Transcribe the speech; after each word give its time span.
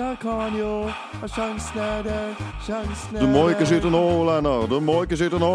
Der 0.00 0.16
kan 0.16 0.58
jo 0.58 0.90
Sjansen 1.28 1.78
er 1.78 2.02
der, 2.02 2.34
sjansen 2.66 3.16
er 3.16 3.20
Du 3.20 3.26
må 3.28 3.42
ikke 3.52 3.66
skyte 3.68 3.90
nå, 3.92 4.00
Leinar. 4.24 4.62
Du 4.70 4.78
må 4.80 4.94
ikke 5.04 5.18
skyte 5.20 5.36
nå. 5.42 5.50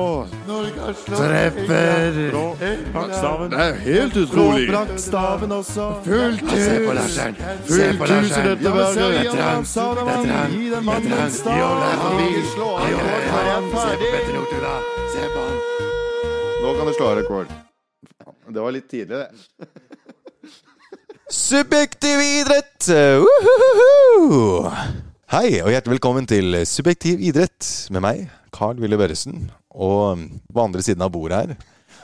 Treffer! 1.07 2.19
Brakkstaven. 2.93 3.49
Det 3.51 3.61
er 3.63 3.79
helt 3.87 4.19
utrolig. 4.21 4.67
Brakkstaven 4.69 5.51
også. 5.51 5.87
Fullt 6.05 6.41
hus. 6.45 6.61
Se 6.61 6.75
på 6.85 6.93
Larsen. 6.99 7.39
Fullt 7.71 8.05
hus 8.11 8.37
i 8.37 8.43
dette 8.49 8.75
verket. 8.77 9.31
Det 9.31 9.39
er 9.39 9.49
han. 9.49 10.53
Gi 10.53 10.69
den 10.75 10.85
mannen 10.91 11.17
en 11.23 11.33
start. 11.39 11.57
Det 11.57 11.65
er 11.65 11.97
han. 12.05 12.15
Se 13.73 13.97
på. 13.97 14.13
Petter 14.13 14.33
Northug, 14.37 14.61
da. 14.67 14.75
Se 15.15 15.25
på 15.33 15.47
han. 15.47 15.57
Nå 16.61 16.77
kan 16.77 16.85
du 16.85 16.93
slå 16.99 17.09
av 17.09 17.17
rekord. 17.23 17.57
Det 18.53 18.61
var 18.61 18.77
litt 18.77 18.89
tidlig, 18.93 19.25
det. 19.25 19.73
Subjektiv 21.25 22.19
idrett! 22.21 22.85
Uhuhuhu! 23.25 24.69
Hei, 25.33 25.57
og 25.63 25.71
hjertelig 25.73 25.95
velkommen 25.95 26.27
til 26.29 26.53
Subjektiv 26.69 27.17
idrett 27.17 27.65
med 27.89 28.03
meg, 28.05 28.19
Carl 28.53 28.77
Wille 28.77 28.99
Børresen. 28.99 29.47
Og 29.73 30.21
på 30.53 30.61
andre 30.61 30.83
siden 30.85 31.01
av 31.01 31.09
bordet 31.15 31.39
her 31.39 31.55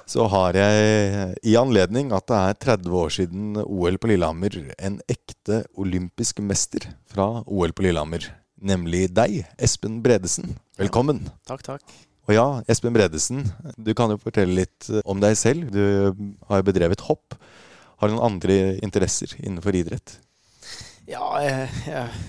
så 0.10 0.26
har 0.26 0.58
jeg 0.58 1.38
i 1.46 1.54
anledning 1.54 2.10
at 2.18 2.26
det 2.34 2.40
er 2.40 2.58
30 2.66 2.98
år 2.98 3.14
siden 3.14 3.62
OL 3.62 4.02
på 4.02 4.10
Lillehammer, 4.10 4.58
en 4.82 4.98
ekte 5.06 5.62
olympisk 5.78 6.42
mester 6.42 6.90
fra 7.14 7.30
OL 7.46 7.78
på 7.78 7.86
Lillehammer. 7.86 8.26
Nemlig 8.58 9.06
deg, 9.14 9.44
Espen 9.62 10.02
Bredesen. 10.02 10.58
Velkommen. 10.82 11.28
Takk, 11.46 11.62
takk. 11.70 11.86
Og 12.26 12.34
ja, 12.34 12.50
Espen 12.66 12.98
Bredesen, 12.98 13.46
du 13.78 13.94
kan 13.94 14.10
jo 14.10 14.18
fortelle 14.18 14.64
litt 14.64 14.90
om 15.06 15.22
deg 15.22 15.38
selv. 15.38 15.70
Du 15.70 16.10
har 16.50 16.66
jo 16.66 16.72
bedrevet 16.74 17.06
hopp. 17.06 17.38
Har 18.02 18.10
du 18.10 18.16
noen 18.16 18.26
andre 18.34 18.56
interesser 18.82 19.36
innenfor 19.46 19.76
idrett? 19.78 20.16
Ja, 21.10 21.28
jeg, 21.44 21.68
jeg, 21.86 22.22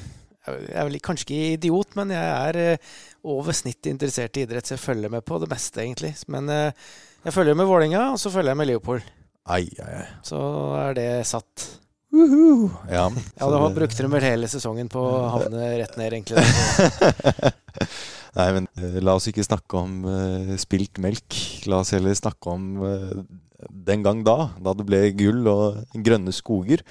jeg 0.46 0.74
er 0.76 0.88
vel 0.88 0.98
kanskje 1.04 1.24
ikke 1.26 1.52
idiot, 1.56 1.94
men 1.96 2.12
jeg 2.12 2.28
er 2.50 2.58
eh, 2.60 2.92
over 3.32 3.54
snittet 3.56 3.88
interessert 3.92 4.36
i 4.36 4.44
idrett, 4.44 4.68
så 4.68 4.74
jeg 4.76 4.82
følger 4.84 5.12
med 5.12 5.24
på 5.24 5.38
det 5.40 5.48
meste, 5.52 5.80
egentlig. 5.84 6.12
Men 6.32 6.50
eh, 6.52 6.88
jeg 7.24 7.36
følger 7.36 7.56
med 7.56 7.68
Vålerenga, 7.70 8.08
og 8.12 8.20
så 8.20 8.32
følger 8.34 8.52
jeg 8.52 8.60
med 8.60 8.68
Leopold. 8.72 9.06
Ai, 9.48 9.64
ai, 9.82 9.92
ai. 10.02 10.08
Så 10.26 10.38
er 10.78 10.98
det 10.98 11.06
satt. 11.30 11.68
Ja, 12.12 13.06
Ja, 13.08 13.08
så 13.40 13.48
da 13.48 13.60
det- 13.62 13.76
brukte 13.78 14.04
de 14.04 14.10
vel 14.12 14.26
hele 14.26 14.48
sesongen 14.52 14.90
på 14.92 15.00
å 15.00 15.22
havne 15.32 15.70
rett 15.80 15.96
ned, 15.96 16.12
egentlig. 16.12 16.42
Nei, 18.36 18.48
men 18.56 18.66
eh, 18.80 18.98
la 19.04 19.14
oss 19.18 19.28
ikke 19.28 19.44
snakke 19.44 19.80
om 19.80 19.96
uh, 20.08 20.52
spilt 20.60 21.00
melk. 21.04 21.36
La 21.68 21.80
oss 21.82 21.92
heller 21.96 22.14
snakke 22.16 22.52
om 22.52 22.68
eh, 22.88 23.22
den 23.70 24.02
gang 24.04 24.22
da, 24.26 24.50
da 24.62 24.74
det 24.78 24.86
ble 24.88 25.00
gull 25.18 25.46
og 25.50 25.82
grønne 26.04 26.32
skoger. 26.34 26.82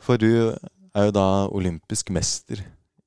For 0.00 0.20
du 0.20 0.30
er 0.52 1.08
jo 1.08 1.14
da 1.14 1.26
olympisk 1.54 2.10
mester 2.14 2.62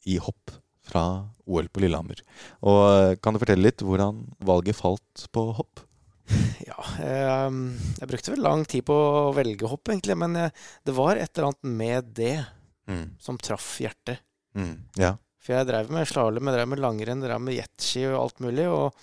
i 0.07 0.17
hopp 0.21 0.53
fra 0.83 1.03
OL 1.47 1.69
på 1.71 1.83
Lillehammer. 1.83 2.19
Og 2.67 2.79
eh, 2.91 3.15
kan 3.23 3.33
du 3.35 3.39
fortelle 3.41 3.63
litt 3.69 3.83
hvordan 3.83 4.21
valget 4.43 4.77
falt 4.79 5.27
på 5.35 5.49
hopp? 5.59 5.83
Ja, 6.63 6.79
jeg, 6.97 7.55
jeg 7.99 8.07
brukte 8.09 8.31
vel 8.31 8.43
lang 8.45 8.61
tid 8.71 8.85
på 8.87 8.95
å 8.95 9.33
velge 9.35 9.67
hopp, 9.67 9.89
egentlig, 9.91 10.15
men 10.17 10.37
jeg, 10.39 10.53
det 10.87 10.93
var 10.95 11.19
et 11.19 11.29
eller 11.35 11.51
annet 11.51 11.71
med 11.83 12.13
det 12.17 12.35
Mm. 12.83 13.13
som 13.15 13.37
traff 13.39 13.77
hjertet. 13.79 14.19
Mm. 14.59 14.73
Ja. 14.99 15.13
For 15.43 15.51
jeg 15.57 15.67
drev 15.67 15.89
med 15.91 16.07
slalåm, 16.07 16.47
jeg 16.47 16.55
drev 16.55 16.69
med 16.71 16.79
langrenn, 16.79 17.19
drev 17.25 17.41
med 17.43 17.57
jetski 17.57 18.05
og 18.07 18.19
alt 18.21 18.37
mulig. 18.45 18.63
Og, 18.71 18.93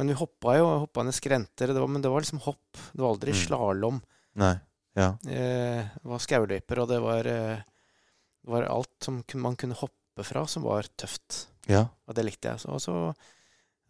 men 0.00 0.08
vi 0.08 0.16
hoppa 0.16 0.54
jo, 0.56 0.68
hoppa 0.86 1.04
ned 1.04 1.12
skrenter. 1.16 1.74
Det 1.74 1.80
var, 1.82 1.90
men 1.92 2.00
det 2.04 2.08
var 2.12 2.24
liksom 2.24 2.40
hopp. 2.46 2.78
Det 2.94 3.02
var 3.02 3.10
aldri 3.12 3.34
Mm. 3.34 3.40
slalåm. 3.42 3.98
Nei. 4.40 4.54
Ja. 4.96 5.10
Eh, 5.28 5.84
det 6.00 6.08
var 6.08 6.18
skauløyper, 6.24 6.80
og 6.82 6.88
det 6.88 7.00
var, 7.04 7.28
eh, 7.28 7.60
det 8.40 8.48
var 8.50 8.64
alt 8.72 8.90
som 9.04 9.22
man 9.34 9.56
kunne 9.60 9.76
hoppe 9.76 10.24
fra, 10.24 10.46
som 10.48 10.64
var 10.64 10.88
tøft. 10.96 11.46
Ja. 11.68 11.84
Og 12.08 12.14
det 12.16 12.24
likte 12.24 12.48
jeg. 12.48 12.60
Så, 12.64 12.72
og 12.72 12.80
så 12.80 12.96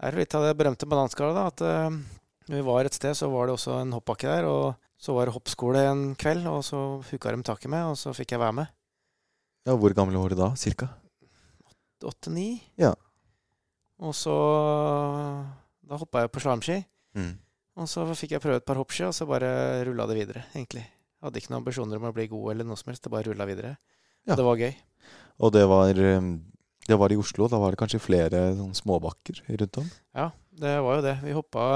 er 0.02 0.10
det 0.10 0.18
litt 0.24 0.34
av 0.34 0.42
det 0.48 0.56
berømte 0.58 0.86
bananskallet, 0.90 1.38
da. 1.38 1.46
At 1.46 1.60
eh, 1.62 1.90
når 2.50 2.56
vi 2.58 2.66
var 2.66 2.84
et 2.90 2.94
sted, 2.98 3.14
så 3.14 3.30
var 3.30 3.46
det 3.46 3.54
også 3.54 3.80
en 3.80 3.92
hoppbakke 3.94 4.26
der. 4.28 4.44
Og 4.50 4.74
så 5.00 5.14
var 5.14 5.26
det 5.30 5.34
hoppskole 5.38 5.86
en 5.88 6.02
kveld, 6.18 6.44
og 6.50 6.64
så 6.66 7.00
hooka 7.06 7.32
de 7.36 7.42
tak 7.46 7.64
i 7.64 7.70
meg, 7.72 7.86
og 7.86 7.96
så 7.96 8.10
fikk 8.12 8.34
jeg 8.34 8.42
være 8.42 8.52
med. 8.60 8.66
ja. 9.64 9.76
Hvor 9.78 9.94
gammel 9.94 10.18
var 10.18 10.28
du 10.34 10.34
da, 10.42 10.50
cirka? 10.58 10.90
Åtte-ni. 12.06 12.60
Ja. 12.80 12.94
Og 14.00 14.14
så 14.16 14.34
Da 15.90 15.98
hoppa 15.98 16.24
jeg 16.24 16.32
på 16.32 16.42
slalåmski. 16.42 16.78
Mm. 17.18 17.32
Og 17.80 17.88
så 17.90 18.04
fikk 18.14 18.36
jeg 18.36 18.42
prøve 18.44 18.60
et 18.60 18.66
par 18.66 18.78
hoppski, 18.78 19.08
og 19.08 19.14
så 19.16 19.26
bare 19.26 19.82
rulla 19.88 20.06
det 20.06 20.16
videre, 20.20 20.44
egentlig. 20.54 20.84
Jeg 20.84 21.26
hadde 21.26 21.40
ikke 21.40 21.52
noen 21.52 21.62
ambisjoner 21.64 21.98
om 21.98 22.06
å 22.08 22.14
bli 22.14 22.28
god 22.30 22.52
eller 22.52 22.68
noe 22.68 22.78
som 22.78 22.92
helst, 22.92 23.02
det 23.04 23.12
bare 23.12 23.26
rulla 23.26 23.46
videre. 23.48 23.74
Ja. 24.28 24.36
Det 24.38 24.46
var 24.46 24.60
gøy. 24.60 24.72
Og 25.40 25.52
det 25.56 25.64
var, 25.68 25.90
eh, 25.90 26.30
det 26.86 26.98
var 27.00 27.12
i 27.12 27.18
Oslo. 27.18 27.48
Da 27.48 27.58
var 27.58 27.72
det 27.72 27.80
kanskje 27.80 28.02
flere 28.04 28.54
sånn 28.54 28.76
småbakker 28.76 29.42
rundt 29.48 29.80
om? 29.82 29.90
Ja, 30.14 30.30
det 30.52 30.78
var 30.84 31.00
jo 31.00 31.06
det. 31.08 31.16
Vi 31.24 31.34
hoppa 31.36 31.66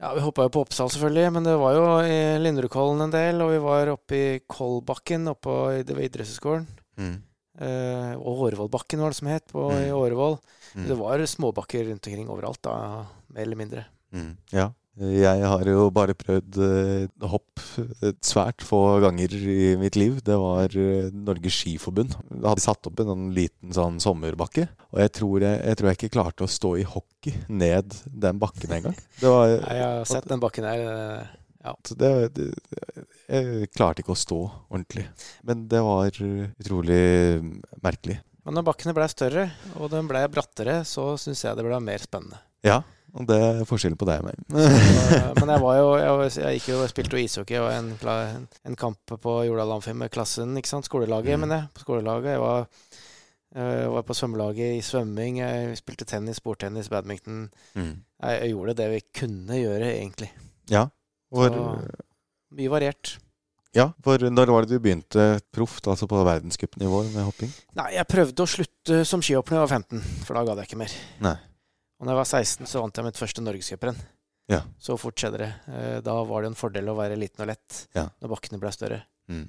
ja, 0.00 0.10
vi 0.14 0.20
hoppa 0.20 0.44
jo 0.44 0.50
på 0.52 0.62
Oppsal, 0.64 0.90
selvfølgelig, 0.92 1.30
men 1.32 1.46
det 1.46 1.54
var 1.56 1.76
jo 1.76 1.84
i 2.04 2.16
Lindrudkollen 2.42 3.06
en 3.06 3.12
del, 3.14 3.40
og 3.40 3.52
vi 3.54 3.60
var 3.62 3.92
oppe 3.92 4.18
i 4.18 4.40
Kollbakken, 4.50 5.30
oppe 5.30 5.54
i 5.78 5.84
det 5.86 5.94
var 5.96 6.04
idrettshøyskolen. 6.04 6.66
Mm. 7.00 7.14
Eh, 7.62 8.14
og 8.18 8.46
Årvollbakken 8.48 9.02
var 9.02 9.12
det 9.12 9.20
som 9.20 9.30
het, 9.30 9.46
på, 9.52 9.68
i 9.72 9.90
Mm. 9.90 9.98
Årvoll. 9.98 10.38
Mm. 10.74 10.86
Det 10.88 10.96
var 10.98 11.26
småbakker 11.26 11.84
rundt 11.90 12.06
omkring 12.06 12.28
overalt, 12.28 12.62
da, 12.62 13.06
mer 13.30 13.42
eller 13.46 13.56
mindre. 13.56 13.84
Mm, 14.12 14.36
ja. 14.52 14.72
Jeg 14.94 15.42
har 15.42 15.66
jo 15.66 15.88
bare 15.90 16.14
prøvd 16.14 16.54
uh, 16.62 17.26
hopp 17.26 17.58
eh, 17.82 18.12
svært 18.22 18.62
få 18.62 19.00
ganger 19.02 19.32
i 19.34 19.72
mitt 19.74 19.96
liv. 19.98 20.20
Det 20.22 20.36
var 20.38 20.70
uh, 20.70 21.08
Norges 21.10 21.56
Skiforbund. 21.58 22.14
Da 22.30 22.52
hadde 22.52 22.62
satt 22.62 22.86
opp 22.86 23.02
en 23.02 23.10
sånn 23.10 23.24
liten 23.34 23.74
sånn 23.74 23.98
sommerbakke. 23.98 24.68
Og 24.94 25.02
jeg 25.02 25.14
tror 25.18 25.42
jeg, 25.42 25.58
jeg 25.66 25.80
tror 25.80 25.90
jeg 25.90 25.98
ikke 25.98 26.12
klarte 26.14 26.46
å 26.46 26.50
stå 26.50 26.76
i 26.78 26.86
hockey 26.86 27.34
ned 27.50 27.90
den 28.06 28.38
bakken 28.38 28.76
engang. 28.78 28.94
Var 29.18 29.56
Nei, 29.64 29.80
jeg 29.80 29.88
har 29.96 30.06
sett 30.12 30.30
den 30.30 30.44
bakken 30.46 30.68
her. 30.70 31.34
Eh, 31.64 31.74
så 31.88 31.96
det, 31.98 32.10
det, 32.36 32.48
Jeg 33.28 33.70
klarte 33.74 34.04
ikke 34.04 34.14
å 34.14 34.20
stå 34.20 34.40
ordentlig. 34.68 35.06
Men 35.48 35.66
det 35.72 35.80
var 35.84 36.06
eh, 36.12 36.50
utrolig 36.60 37.02
merkelig. 37.84 38.18
Men 38.44 38.58
når 38.58 38.66
bakkene 38.66 38.92
blei 38.96 39.06
større, 39.08 39.46
og 39.80 39.88
den 39.94 40.08
blei 40.10 40.26
brattere, 40.28 40.82
så 40.84 41.14
syns 41.20 41.44
jeg 41.46 41.56
det 41.56 41.64
ble 41.64 41.78
mer 41.80 42.02
spennende. 42.04 42.42
Ja, 42.64 42.82
og 43.14 43.24
det 43.30 43.36
er 43.40 43.62
forskjellen 43.68 43.96
på 43.96 44.04
deg 44.08 44.20
og 44.20 44.26
meg. 44.26 44.40
Så, 44.50 45.20
men 45.38 45.52
jeg 45.54 45.62
var 45.62 45.76
jo 45.78 45.88
Jeg, 46.00 46.30
jeg 46.42 46.58
gikk 46.58 46.68
jo 46.72 46.78
og 46.82 46.88
spilte 46.90 47.14
jo 47.16 47.22
ishockey 47.22 47.60
og 47.62 47.70
en, 47.70 47.92
en 48.66 48.76
kamp 48.80 49.14
på 49.22 49.34
Jordal 49.46 49.72
Amfi 49.76 49.94
med 49.96 50.10
klassen, 50.12 50.52
ikke 50.60 50.72
sant. 50.72 50.88
Skolelaget, 50.90 51.38
Mm. 51.38 51.44
men 51.46 51.54
jeg. 51.56 51.68
På 51.76 51.84
skolelaget. 51.86 52.34
Jeg 52.34 52.42
var, 52.42 52.66
jeg 53.54 53.92
var 53.94 54.02
på 54.08 54.16
svømmelaget 54.18 54.74
i 54.76 54.82
svømming. 54.82 55.38
Jeg 55.40 55.78
spilte 55.78 56.04
tennis, 56.10 56.40
bordtennis, 56.44 56.90
badminton. 56.92 57.46
Mm. 57.78 57.94
Jeg, 58.24 58.40
jeg 58.42 58.50
gjorde 58.52 58.76
det 58.82 58.90
vi 58.96 59.00
kunne 59.22 59.60
gjøre, 59.62 59.92
egentlig. 59.94 60.30
Ja. 60.72 60.88
Så- 61.34 62.04
Mye 62.54 62.70
variert. 62.70 63.18
ja, 63.74 63.88
for 64.02 64.18
når 64.18 64.46
var 64.52 64.62
det 64.62 64.70
du 64.70 64.78
begynte 64.80 65.40
proft, 65.52 65.84
altså 65.90 66.06
på 66.06 66.20
verdenscupnivå 66.24 67.00
med 67.12 67.24
hopping? 67.24 67.50
Nei, 67.74 67.92
jeg 67.96 68.06
prøvde 68.06 68.44
å 68.44 68.46
slutte 68.46 69.04
som 69.06 69.20
skihopper 69.20 69.50
da 69.50 69.62
jeg 69.62 69.68
var 69.68 69.74
15, 69.78 70.00
for 70.24 70.34
da 70.34 70.44
gadd 70.44 70.58
jeg 70.62 70.68
ikke 70.68 70.78
mer. 70.78 70.94
Nei. 71.20 71.36
Og 72.00 72.06
når 72.06 72.12
jeg 72.12 72.20
var 72.22 72.30
16, 72.30 72.66
så 72.66 72.80
vant 72.80 72.94
jeg 72.96 73.04
mitt 73.04 73.18
første 73.18 73.42
norgescuprenn. 73.42 73.96
Ja. 74.48 74.60
Så 74.78 74.98
fort 75.00 75.16
skjedde 75.16 75.38
det. 75.38 75.52
Eh, 75.72 76.00
Da 76.04 76.22
var 76.22 76.42
det 76.42 76.48
en 76.52 76.54
fordel 76.54 76.84
å 76.92 76.94
være 76.96 77.16
liten 77.18 77.40
og 77.40 77.48
lett 77.48 77.86
Ja. 77.94 78.08
når 78.20 78.28
bakkene 78.36 78.60
ble 78.60 78.70
større. 78.70 79.02
Mm. 79.28 79.48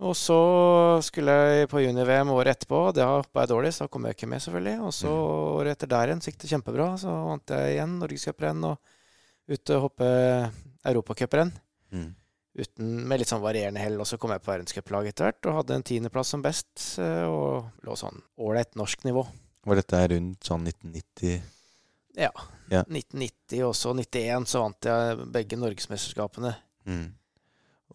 Og 0.00 0.14
så 0.16 1.02
skulle 1.04 1.28
jeg 1.28 1.68
på 1.68 1.82
junior-VM 1.84 2.30
året 2.32 2.56
etterpå. 2.56 2.94
Det 2.94 3.04
hoppa 3.04 3.42
jeg 3.44 3.50
dårlig, 3.50 3.72
så 3.74 3.80
da 3.84 3.88
kom 3.88 4.04
jeg 4.08 4.16
ikke 4.16 4.28
med, 4.28 4.40
selvfølgelig. 4.40 4.80
Og 4.80 4.92
så 4.96 5.10
Mm. 5.12 5.60
året 5.60 5.70
etter 5.76 5.86
der 5.88 6.06
igjen 6.08 6.22
så 6.22 6.30
gikk 6.32 6.38
det 6.38 6.50
kjempebra. 6.50 6.98
Så 6.98 7.08
vant 7.28 7.46
jeg 7.46 7.76
igjen 7.76 7.98
norgescuprenn 8.00 8.64
og 8.64 8.78
ute 9.46 9.80
hoppe 9.80 10.50
europacuprenn. 10.86 11.52
Mm. 11.92 12.14
Uten, 12.60 12.88
med 13.08 13.20
litt 13.22 13.28
sånn 13.30 13.42
varierende 13.44 13.80
hell. 13.80 13.98
Og 14.02 14.06
så 14.06 14.18
kom 14.18 14.30
jeg 14.34 14.42
på 14.42 14.50
verdenscuplag 14.52 15.06
etter 15.06 15.28
hvert 15.28 15.46
og 15.46 15.58
hadde 15.60 15.76
en 15.78 15.82
tiendeplass 15.86 16.32
som 16.34 16.42
best. 16.42 16.98
eh, 16.98 17.24
Og 17.28 17.70
lå 17.86 17.96
sånn 17.96 18.20
ålreit 18.38 18.74
norsk 18.76 19.04
nivå. 19.04 19.26
Var 19.66 19.76
dette 19.76 20.00
rundt 20.14 20.42
sånn 20.44 20.64
1990? 20.66 21.40
Ja. 22.16 22.30
Ja. 22.70 22.82
1990 22.88 23.62
og 23.68 23.74
så 23.74 23.92
91 23.94 24.46
så 24.48 24.62
vant 24.64 24.82
jeg 24.88 25.30
begge 25.32 25.56
norgesmesterskapene. 25.58 26.54
Mm. 26.86 27.12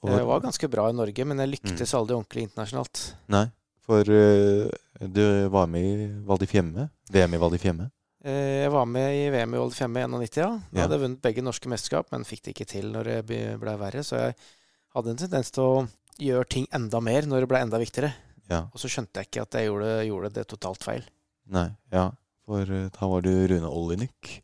Jeg 0.05 0.25
var 0.27 0.41
ganske 0.43 0.67
bra 0.69 0.89
i 0.91 0.93
Norge, 0.93 1.25
men 1.25 1.37
jeg 1.41 1.49
lyktes 1.55 1.91
Mm. 1.93 1.99
aldri 1.99 2.15
ordentlig 2.15 2.43
internasjonalt. 2.45 2.99
Nei, 3.27 3.45
for 3.81 4.01
uh, 4.01 4.69
du 5.01 5.49
var 5.49 5.65
med 5.67 5.83
i 5.83 6.07
Val 6.27 6.37
di 6.37 6.45
Fiemme? 6.45 6.89
VM 7.09 7.33
i 7.33 7.37
Val 7.41 7.49
di 7.49 7.57
Fiemme? 7.57 7.89
Eh, 8.25 8.63
Jeg 8.65 8.71
var 8.73 8.87
med 8.89 9.13
i 9.13 9.25
VM 9.29 9.53
i 9.53 9.59
Old 9.61 9.75
5 9.77 9.97
i 10.01 10.05
91, 10.07 10.37
ja. 10.41 10.49
Da 10.73 10.81
hadde 10.85 10.97
jeg 10.97 11.03
vunnet 11.05 11.21
begge 11.21 11.43
norske 11.45 11.69
mesterskap, 11.69 12.09
men 12.11 12.25
fikk 12.25 12.41
det 12.47 12.55
ikke 12.55 12.67
til 12.71 12.87
når 12.93 13.11
det 13.11 13.19
ble 13.61 13.75
verre. 13.77 14.01
Så 14.05 14.17
jeg 14.17 14.35
hadde 14.95 15.13
en 15.13 15.21
tendens 15.21 15.51
til 15.53 15.63
å 15.63 15.87
gjøre 16.21 16.47
ting 16.49 16.65
enda 16.73 17.01
mer 17.03 17.27
når 17.29 17.45
det 17.45 17.51
ble 17.51 17.61
enda 17.65 17.81
viktigere. 17.81 18.13
Ja. 18.49 18.63
Og 18.73 18.81
så 18.81 18.89
skjønte 18.89 19.21
jeg 19.21 19.29
ikke 19.29 19.45
at 19.45 19.57
jeg 19.59 19.69
gjorde, 19.69 19.91
gjorde 20.09 20.33
det 20.37 20.47
totalt 20.49 20.83
feil. 20.85 21.05
Nei, 21.53 21.67
ja. 21.93 22.09
For 22.45 22.61
eh, 22.65 22.89
da 22.93 23.07
var 23.09 23.21
du 23.25 23.31
Rune 23.51 23.69
Ollinik. 23.69 24.39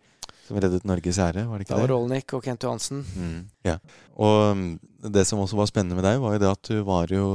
Som 0.48 0.58
reddet 0.60 0.86
Norges 0.88 1.20
ære, 1.22 1.46
var 1.48 1.60
det 1.60 1.66
ikke 1.66 1.74
det? 1.74 1.78
Da 1.78 1.86
var? 1.86 1.92
Rolnik 1.94 2.34
og 2.38 2.44
Kent 2.46 2.66
Johansen. 2.66 3.04
Mm, 3.16 3.44
ja. 3.68 3.76
Og 4.22 4.58
mm, 4.58 4.72
det 5.14 5.24
som 5.30 5.42
også 5.42 5.60
var 5.60 5.70
spennende 5.70 5.98
med 5.98 6.06
deg, 6.08 6.20
var 6.24 6.36
jo 6.36 6.42
det 6.42 6.50
at 6.52 6.72
du 6.72 6.82
var 6.88 7.14
jo 7.14 7.26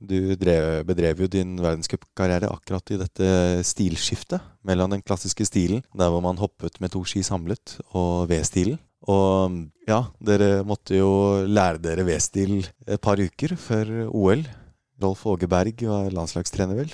Du 0.00 0.34
drev, 0.40 0.84
bedrev 0.88 1.22
jo 1.24 1.28
din 1.30 1.54
verdenscupkarriere 1.60 2.50
akkurat 2.50 2.94
i 2.94 2.98
dette 3.00 3.28
stilskiftet 3.64 4.42
mellom 4.64 4.96
den 4.96 5.04
klassiske 5.04 5.46
stilen, 5.48 5.84
der 5.96 6.10
hvor 6.12 6.24
man 6.24 6.40
hoppet 6.40 6.80
med 6.80 6.92
to 6.94 7.04
ski 7.08 7.22
samlet, 7.24 7.78
og 7.92 8.28
V-stilen. 8.30 8.80
Og 9.04 9.52
mm, 9.52 9.62
ja, 9.88 10.02
dere 10.24 10.64
måtte 10.66 10.96
jo 10.96 11.10
lære 11.46 11.82
dere 11.84 12.06
V-stil 12.08 12.62
et 12.86 13.00
par 13.04 13.20
uker 13.20 13.56
før 13.60 14.06
OL. 14.08 14.44
Rolf 15.02 15.24
Åge 15.26 15.48
Berg 15.50 15.82
var 15.84 16.12
landslagstrener, 16.14 16.78
vel? 16.78 16.92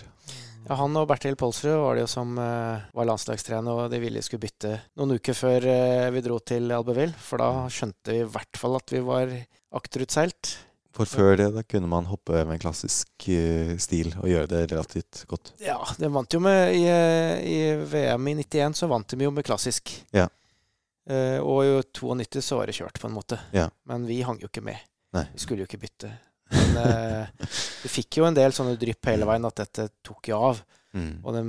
Ja, 0.68 0.76
han 0.78 0.96
og 0.98 1.06
Bertil 1.10 1.36
Polsrud 1.38 1.78
var 1.82 1.96
det 1.96 2.04
jo 2.04 2.10
som 2.10 2.32
uh, 2.38 2.82
var 2.94 3.08
landslagstrener, 3.08 3.84
og 3.84 3.92
de 3.92 4.00
ville 4.02 4.22
skulle 4.24 4.44
bytte 4.44 4.76
noen 4.98 5.16
uker 5.18 5.36
før 5.36 5.66
uh, 5.66 6.08
vi 6.14 6.22
dro 6.24 6.38
til 6.46 6.70
Albertville. 6.74 7.16
For 7.16 7.42
da 7.42 7.68
skjønte 7.72 8.14
vi 8.14 8.20
i 8.22 8.28
hvert 8.34 8.60
fall 8.60 8.76
at 8.78 8.94
vi 8.94 9.02
var 9.06 9.32
akterutseilt. 9.80 10.52
For 10.94 11.06
før 11.06 11.36
det 11.38 11.48
da 11.54 11.62
kunne 11.62 11.88
man 11.90 12.08
hoppe 12.10 12.42
med 12.42 12.56
en 12.56 12.62
klassisk 12.62 13.28
uh, 13.30 13.76
stil 13.82 14.12
og 14.18 14.28
gjøre 14.30 14.50
det 14.52 14.64
relativt 14.74 15.24
godt. 15.30 15.54
Ja, 15.62 15.78
de 15.98 16.12
vant 16.12 16.36
jo 16.36 16.42
med 16.44 16.76
i, 16.76 16.84
i 16.86 17.58
VM 17.90 18.30
i 18.32 18.36
91 18.42 18.82
så 18.82 18.90
vant 18.90 19.10
de 19.14 19.26
jo 19.26 19.34
med 19.34 19.46
klassisk. 19.46 19.94
Ja. 20.16 20.28
Og 21.42 21.64
i 21.66 21.70
92 21.96 22.44
så 22.44 22.60
var 22.60 22.70
det 22.70 22.76
kjørt, 22.76 23.00
på 23.02 23.08
en 23.08 23.16
måte. 23.16 23.40
Ja. 23.56 23.64
Men 23.88 24.04
vi 24.06 24.20
hang 24.22 24.38
jo 24.38 24.46
ikke 24.46 24.62
med. 24.62 24.78
Nei. 25.16 25.24
Vi 25.32 25.42
skulle 25.42 25.64
jo 25.64 25.66
ikke 25.66 25.80
bytte. 25.82 26.12
Men 26.50 26.76
eh, 26.82 27.49
du 27.82 27.88
fikk 27.91 28.20
jo 28.20 28.26
en 28.29 28.37
del 28.37 28.55
sånne 28.56 28.76
drypp 28.81 29.11
hele 29.11 29.29
veien 29.29 29.49
at 29.49 29.62
dette 29.62 29.88
tok 30.06 30.32
jo 30.32 30.43
av. 30.50 30.61
Mm. 30.91 31.12
Og 31.23 31.37
det, 31.37 31.43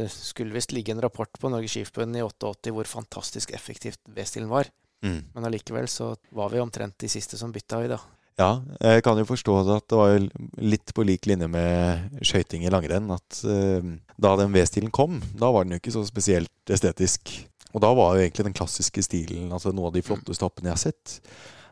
det 0.00 0.08
skulle 0.10 0.56
visst 0.56 0.74
ligge 0.74 0.92
en 0.94 1.02
rapport 1.02 1.30
på 1.38 1.50
Norges 1.52 1.76
Skiforbund 1.76 2.18
i 2.18 2.24
88 2.26 2.74
hvor 2.74 2.90
fantastisk 2.90 3.54
effektivt 3.54 4.00
V-stilen 4.14 4.50
var. 4.50 4.70
Mm. 5.06 5.20
Men 5.34 5.46
allikevel 5.46 5.88
så 5.90 6.12
var 6.34 6.50
vi 6.52 6.62
omtrent 6.62 6.98
de 6.98 7.10
siste 7.10 7.38
som 7.38 7.54
bytta 7.54 7.84
i, 7.84 7.90
da. 7.92 8.00
Ja, 8.38 8.52
jeg 8.78 9.02
kan 9.02 9.18
jo 9.18 9.26
forstå 9.26 9.54
det 9.66 9.76
at 9.80 9.86
det 9.90 9.98
var 9.98 10.26
litt 10.62 10.92
på 10.94 11.04
lik 11.06 11.26
linje 11.26 11.48
med 11.50 12.18
skøyting 12.22 12.66
i 12.66 12.70
langrenn. 12.70 13.10
At 13.14 13.40
eh, 13.46 13.92
da 14.18 14.34
den 14.38 14.54
V-stilen 14.54 14.94
kom, 14.94 15.18
da 15.38 15.50
var 15.54 15.66
den 15.66 15.74
jo 15.74 15.82
ikke 15.82 15.94
så 15.94 16.04
spesielt 16.06 16.74
estetisk. 16.74 17.34
Og 17.74 17.82
da 17.84 17.90
var 17.94 18.14
jo 18.14 18.24
egentlig 18.24 18.46
den 18.46 18.56
klassiske 18.56 19.02
stilen, 19.04 19.50
altså 19.52 19.74
noe 19.74 19.90
av 19.90 19.96
de 19.96 20.04
flotteste 20.06 20.46
hoppene 20.46 20.70
jeg 20.70 20.76
har 20.76 20.84
sett, 20.86 21.18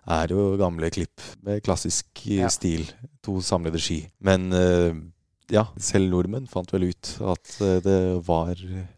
er 0.09 0.29
jo 0.35 0.57
gamle 0.61 0.91
klipp 0.91 1.21
med 1.43 1.63
klassisk 1.67 2.07
eh, 2.27 2.43
Ja. 2.45 2.49
stil. 2.49 2.87
To 3.27 3.41
samlede 3.43 3.81
ski. 3.83 4.01
Men 4.21 4.53
eh, 4.53 4.95
ja, 5.51 5.67
selv 5.79 6.11
nordmenn 6.13 6.47
fant 6.51 6.71
vel 6.73 6.89
ut 6.93 7.15
at 7.21 7.61
eh, 7.61 7.81
det 7.83 7.99
var 8.27 8.55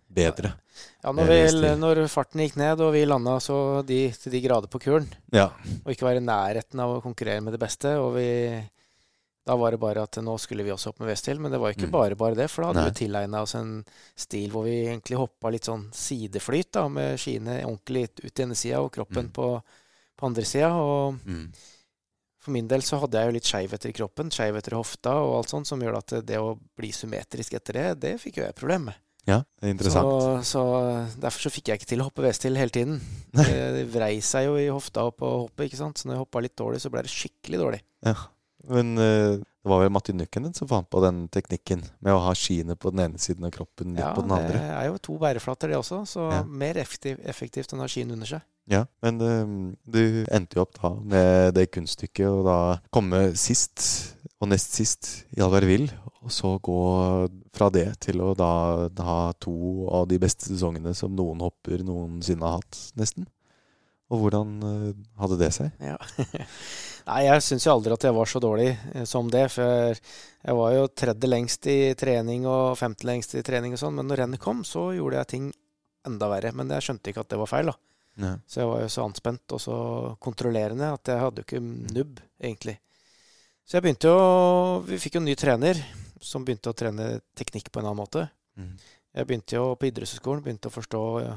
bedre. 0.08 0.54
Ja, 1.02 1.10
når, 1.12 1.26
vi, 1.26 1.70
når 1.80 2.00
farten 2.10 2.40
gikk 2.44 2.56
ned 2.60 2.80
og 2.84 2.92
vi 2.94 3.04
landa 3.06 3.38
så 3.42 3.82
de, 3.86 4.10
til 4.14 4.32
de 4.32 4.40
grader 4.44 4.68
på 4.70 4.78
kulen, 4.82 5.08
Ja. 5.34 5.48
og 5.84 5.90
ikke 5.92 6.06
være 6.06 6.20
i 6.22 6.26
nærheten 6.26 6.80
av 6.80 6.96
å 6.96 7.02
konkurrere 7.02 7.42
med 7.42 7.52
det 7.56 7.60
beste, 7.62 7.96
og 7.98 8.14
vi 8.14 8.28
da 9.48 9.54
var 9.56 9.72
det 9.72 9.80
bare 9.80 10.02
at 10.04 10.18
nå 10.20 10.34
skulle 10.38 10.60
vi 10.66 10.70
også 10.74 10.90
opp 10.90 10.98
med 11.00 11.08
V-stil, 11.08 11.38
men 11.40 11.50
det 11.50 11.58
var 11.58 11.72
ikke 11.72 11.86
Mm. 11.88 11.92
bare 11.94 12.14
bare 12.20 12.34
det. 12.36 12.50
For 12.50 12.62
da 12.62 12.68
hadde 12.68 12.82
Nei. 12.84 12.90
vi 12.90 12.98
tilegna 13.06 13.40
oss 13.42 13.54
en 13.56 13.70
stil 14.14 14.50
hvor 14.52 14.64
vi 14.68 14.74
egentlig 14.84 15.16
hoppa 15.16 15.48
litt 15.50 15.64
sånn 15.64 15.86
sideflyt, 15.90 16.70
da, 16.76 16.82
med 16.92 17.16
skiene 17.18 17.62
ordentlig 17.64 18.10
ut 18.26 18.38
i 18.38 18.42
ene 18.44 18.54
sida 18.54 18.82
og 18.82 18.92
kroppen 18.92 19.30
Mm. 19.30 19.32
på, 19.32 19.62
på 20.18 20.26
andre 20.28 20.44
sida. 20.48 20.72
Og 20.76 21.18
Mm. 21.24 21.48
for 22.42 22.54
min 22.54 22.68
del 22.70 22.80
så 22.86 22.98
hadde 23.00 23.18
jeg 23.20 23.28
jo 23.30 23.36
litt 23.38 23.48
skeivheter 23.48 23.90
i 23.90 23.96
kroppen, 23.96 24.30
skeivheter 24.34 24.72
i 24.74 24.78
hofta 24.80 25.16
og 25.22 25.36
alt 25.40 25.50
sånt, 25.52 25.66
som 25.68 25.80
gjør 25.82 25.98
at 25.98 26.14
det 26.26 26.38
å 26.40 26.56
bli 26.78 26.90
symmetrisk 26.94 27.54
etter 27.58 27.72
det, 27.80 27.86
det 28.00 28.14
fikk 28.22 28.38
jo 28.40 28.44
jeg 28.46 28.54
problem 28.56 28.86
med. 28.90 28.94
ja, 29.28 29.42
det 29.60 29.68
er 29.68 29.74
interessant. 29.74 30.44
Så, 30.46 30.56
så 30.56 31.20
derfor 31.20 31.40
så 31.44 31.50
fikk 31.52 31.68
jeg 31.68 31.80
ikke 31.80 31.90
til 31.90 32.00
å 32.00 32.06
hoppe 32.08 32.22
V-stil 32.24 32.56
hele 32.56 32.72
tiden. 32.72 33.00
Det 33.36 33.84
vrei 33.92 34.20
seg 34.24 34.46
jo 34.46 34.54
i 34.56 34.68
hofta 34.72 35.04
og 35.10 35.16
på 35.20 35.28
hoppet, 35.44 35.66
ikke 35.68 35.76
sant. 35.82 35.98
Så 36.00 36.08
når 36.08 36.14
jeg 36.16 36.22
hoppa 36.24 36.40
litt 36.40 36.56
dårlig, 36.56 36.80
så 36.80 36.88
ble 36.90 37.02
det 37.04 37.12
skikkelig 37.12 37.58
dårlig. 37.60 37.80
Ja. 38.06 38.14
Men 38.68 38.92
uh, 39.00 39.38
det 39.40 39.70
var 39.72 39.82
vel 39.82 39.92
Matti 39.92 40.14
Nukkenen 40.16 40.54
som 40.56 40.68
fant 40.70 40.88
på 40.90 41.00
den 41.04 41.24
teknikken 41.32 41.82
med 42.04 42.14
å 42.14 42.20
ha 42.24 42.34
skiene 42.36 42.76
på 42.78 42.92
den 42.94 43.04
ene 43.06 43.20
siden 43.20 43.44
av 43.48 43.52
kroppen, 43.54 43.94
litt 43.96 44.04
Ja, 44.04 44.14
på 44.16 44.24
den 44.24 44.32
det 44.48 44.60
er 44.60 44.86
jo 44.88 45.00
to 45.02 45.16
bæreflater, 45.20 45.68
det 45.72 45.76
også, 45.80 46.02
så 46.08 46.28
Ja. 46.32 46.42
mer 46.44 46.78
effektiv, 46.80 47.18
effektivt 47.24 47.72
enn 47.72 47.82
å 47.82 47.86
ha 47.86 47.90
skiene 47.92 48.16
under 48.16 48.26
seg. 48.26 48.46
Ja, 48.68 48.84
Men 49.02 49.20
eh, 49.24 49.52
du 49.88 50.24
endte 50.30 50.56
jo 50.56 50.62
opp 50.66 50.74
da 50.76 50.90
med 51.00 51.54
det 51.56 51.70
kunststykket 51.72 52.28
å 52.28 52.42
da 52.44 52.58
komme 52.92 53.34
sist 53.40 54.14
og 54.40 54.50
nest 54.52 54.76
sist 54.76 55.08
i 55.36 55.40
Alvervill, 55.40 55.88
og 56.22 56.30
så 56.30 56.58
gå 56.62 56.78
fra 57.56 57.70
det 57.72 57.88
til 58.04 58.20
å 58.20 58.34
da 58.36 58.88
ha 59.02 59.32
to 59.40 59.88
av 59.88 60.06
de 60.10 60.18
beste 60.20 60.50
sesongene 60.50 60.94
som 60.94 61.14
noen 61.16 61.40
hopper 61.42 61.80
noensinne 61.82 62.44
har 62.44 62.60
hatt, 62.60 62.78
nesten. 63.00 63.26
Og 64.08 64.22
hvordan 64.22 64.52
eh, 64.64 64.92
hadde 65.20 65.36
det 65.40 65.50
seg? 65.56 65.72
Ja. 65.80 65.96
Nei, 67.08 67.22
jeg 67.24 67.44
syns 67.44 67.64
jo 67.64 67.72
aldri 67.72 67.94
at 67.94 68.04
jeg 68.04 68.14
var 68.16 68.28
så 68.28 68.40
dårlig 68.42 68.68
eh, 68.92 69.04
som 69.08 69.30
det. 69.32 69.46
For 69.54 69.96
jeg 69.96 70.56
var 70.60 70.74
jo 70.74 70.88
tredje 70.92 71.30
lengst 71.30 71.68
i 71.70 71.78
trening 71.98 72.44
og 72.48 72.76
femte 72.80 73.08
lengst 73.08 73.36
i 73.38 73.44
trening 73.46 73.76
og 73.76 73.80
sånn. 73.80 73.96
Men 73.96 74.10
når 74.10 74.24
rennet 74.24 74.42
kom, 74.42 74.60
så 74.66 74.90
gjorde 74.96 75.22
jeg 75.22 75.30
ting 75.32 75.46
enda 76.08 76.28
verre. 76.30 76.52
Men 76.56 76.74
jeg 76.76 76.88
skjønte 76.88 77.12
ikke 77.12 77.24
at 77.24 77.32
det 77.32 77.40
var 77.40 77.50
feil, 77.50 77.72
da. 77.72 77.78
Ja. 78.18 78.34
Så 78.50 78.60
jeg 78.60 78.68
var 78.72 78.82
jo 78.82 78.90
så 78.92 79.06
anspent 79.06 79.54
og 79.54 79.62
så 79.62 79.78
kontrollerende 80.20 80.90
at 80.90 81.08
jeg 81.08 81.22
hadde 81.22 81.42
jo 81.42 81.46
ikke 81.46 81.62
nubb, 81.94 82.20
egentlig. 82.42 82.76
Så 83.62 83.76
jeg 83.76 83.84
begynte 83.84 84.10
jo 84.10 84.22
Vi 84.88 84.96
fikk 84.98 85.18
jo 85.18 85.20
en 85.22 85.28
ny 85.28 85.36
trener 85.38 85.78
som 86.24 86.42
begynte 86.44 86.72
å 86.72 86.76
trene 86.76 87.10
teknikk 87.38 87.70
på 87.70 87.80
en 87.80 87.86
annen 87.86 88.00
måte. 88.00 88.24
Mm. 88.58 88.72
Jeg 89.14 89.28
begynte 89.28 89.54
jo 89.54 89.68
på 89.78 89.88
idrettshøyskolen, 89.88 90.42
begynte 90.42 90.70
å 90.70 90.74
forstå 90.74 91.02
ja, 91.22 91.36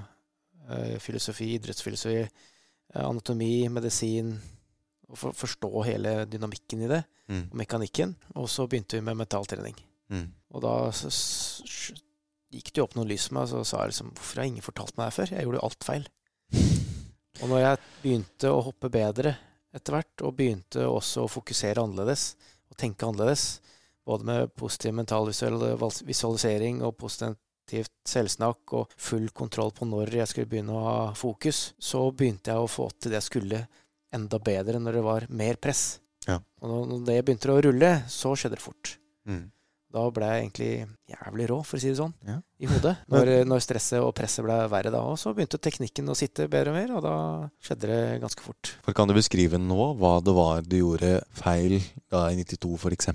filosofi, 1.00 1.52
idrettsfilosofi, 1.58 2.24
eh, 2.24 3.04
anatomi, 3.04 3.70
medisin. 3.70 4.34
Og 5.12 5.20
for, 5.20 5.36
forstå 5.36 5.72
hele 5.90 6.22
dynamikken 6.32 6.86
i 6.86 6.92
det, 6.92 7.04
Mm. 7.32 7.46
og 7.52 7.58
mekanikken. 7.62 8.16
Og 8.36 8.50
så 8.52 8.68
begynte 8.68 8.98
vi 8.98 9.06
med 9.08 9.16
mentaltrening. 9.22 9.76
Mm. 10.12 10.26
Og 10.52 10.64
da 10.66 10.74
så, 10.92 11.12
så, 11.12 11.96
gikk 12.52 12.72
det 12.74 12.82
jo 12.82 12.84
opp 12.84 12.98
noen 12.98 13.08
lys 13.08 13.30
for 13.30 13.38
meg, 13.38 13.48
og 13.48 13.52
så 13.52 13.62
sa 13.64 13.84
jeg 13.84 13.94
liksom 13.94 14.10
Hvorfor 14.18 14.42
har 14.42 14.50
ingen 14.50 14.66
fortalt 14.66 14.98
meg 14.98 15.08
det 15.08 15.16
før? 15.16 15.32
Jeg 15.32 15.48
gjorde 15.48 15.62
jo 15.62 15.68
alt 15.70 15.88
feil. 15.88 16.08
Og 17.42 17.50
når 17.50 17.62
jeg 17.64 17.78
begynte 18.04 18.52
å 18.52 18.64
hoppe 18.68 18.90
bedre 18.92 19.36
etter 19.72 19.96
hvert, 19.96 20.24
og 20.28 20.36
begynte 20.36 20.84
også 20.84 21.24
å 21.24 21.32
fokusere 21.32 21.82
annerledes 21.82 22.34
og 22.70 22.76
tenke 22.78 23.08
annerledes, 23.08 23.62
både 24.06 24.28
med 24.28 24.52
positiv 24.60 24.94
mental 24.98 25.30
visualisering 25.30 26.82
og 26.84 26.98
positivt 27.00 27.94
selvsnakk 28.08 28.76
og 28.76 28.94
full 29.00 29.30
kontroll 29.32 29.72
på 29.72 29.88
når 29.88 30.12
jeg 30.20 30.28
skulle 30.28 30.52
begynne 30.52 30.76
å 30.76 30.84
ha 30.84 31.00
fokus, 31.16 31.72
så 31.80 32.04
begynte 32.12 32.52
jeg 32.52 32.60
å 32.60 32.70
få 32.70 32.90
til 32.98 33.14
det 33.14 33.22
jeg 33.22 33.30
skulle 33.30 33.62
enda 34.14 34.40
bedre 34.40 34.80
når 34.82 34.94
det 35.00 35.04
var 35.06 35.26
mer 35.30 35.56
press. 35.62 36.00
Ja. 36.28 36.40
Og 36.62 36.88
når- 36.88 37.06
det 37.06 37.26
begynte 37.26 37.50
å 37.50 37.62
rulle, 37.64 38.04
så 38.08 38.36
skjedde 38.36 38.58
det 38.60 38.62
fort. 38.62 38.98
Mm. 39.28 39.50
Da 39.92 40.06
ble 40.10 40.24
jeg 40.24 40.44
egentlig 40.46 40.88
jævlig 41.12 41.46
rå, 41.50 41.56
for 41.66 41.76
å 41.76 41.82
si 41.82 41.90
det 41.90 41.98
sånn, 41.98 42.14
Ja. 42.26 42.38
i 42.62 42.66
hodet. 42.66 42.94
Når, 43.12 43.44
når 43.44 43.60
stresset 43.60 44.00
og 44.00 44.14
presset 44.16 44.46
ble 44.46 44.56
verre 44.72 44.90
da 44.94 45.02
òg, 45.04 45.18
så 45.20 45.34
begynte 45.36 45.60
teknikken 45.60 46.08
å 46.08 46.16
sitte 46.16 46.48
bedre 46.48 46.72
og 46.72 46.76
mer, 46.78 46.94
og 46.96 47.02
da 47.04 47.16
skjedde 47.60 47.90
det 47.92 48.22
ganske 48.22 48.40
fort. 48.46 48.72
For 48.86 48.94
Kan 48.96 49.10
du 49.10 49.14
beskrive 49.14 49.60
nå 49.60 49.98
hva 50.00 50.14
det 50.24 50.34
var 50.34 50.62
du 50.62 50.78
gjorde 50.80 51.22
feil 51.36 51.82
da 52.10 52.30
i 52.32 52.36
92, 52.40 52.78
f.eks.? 52.80 53.12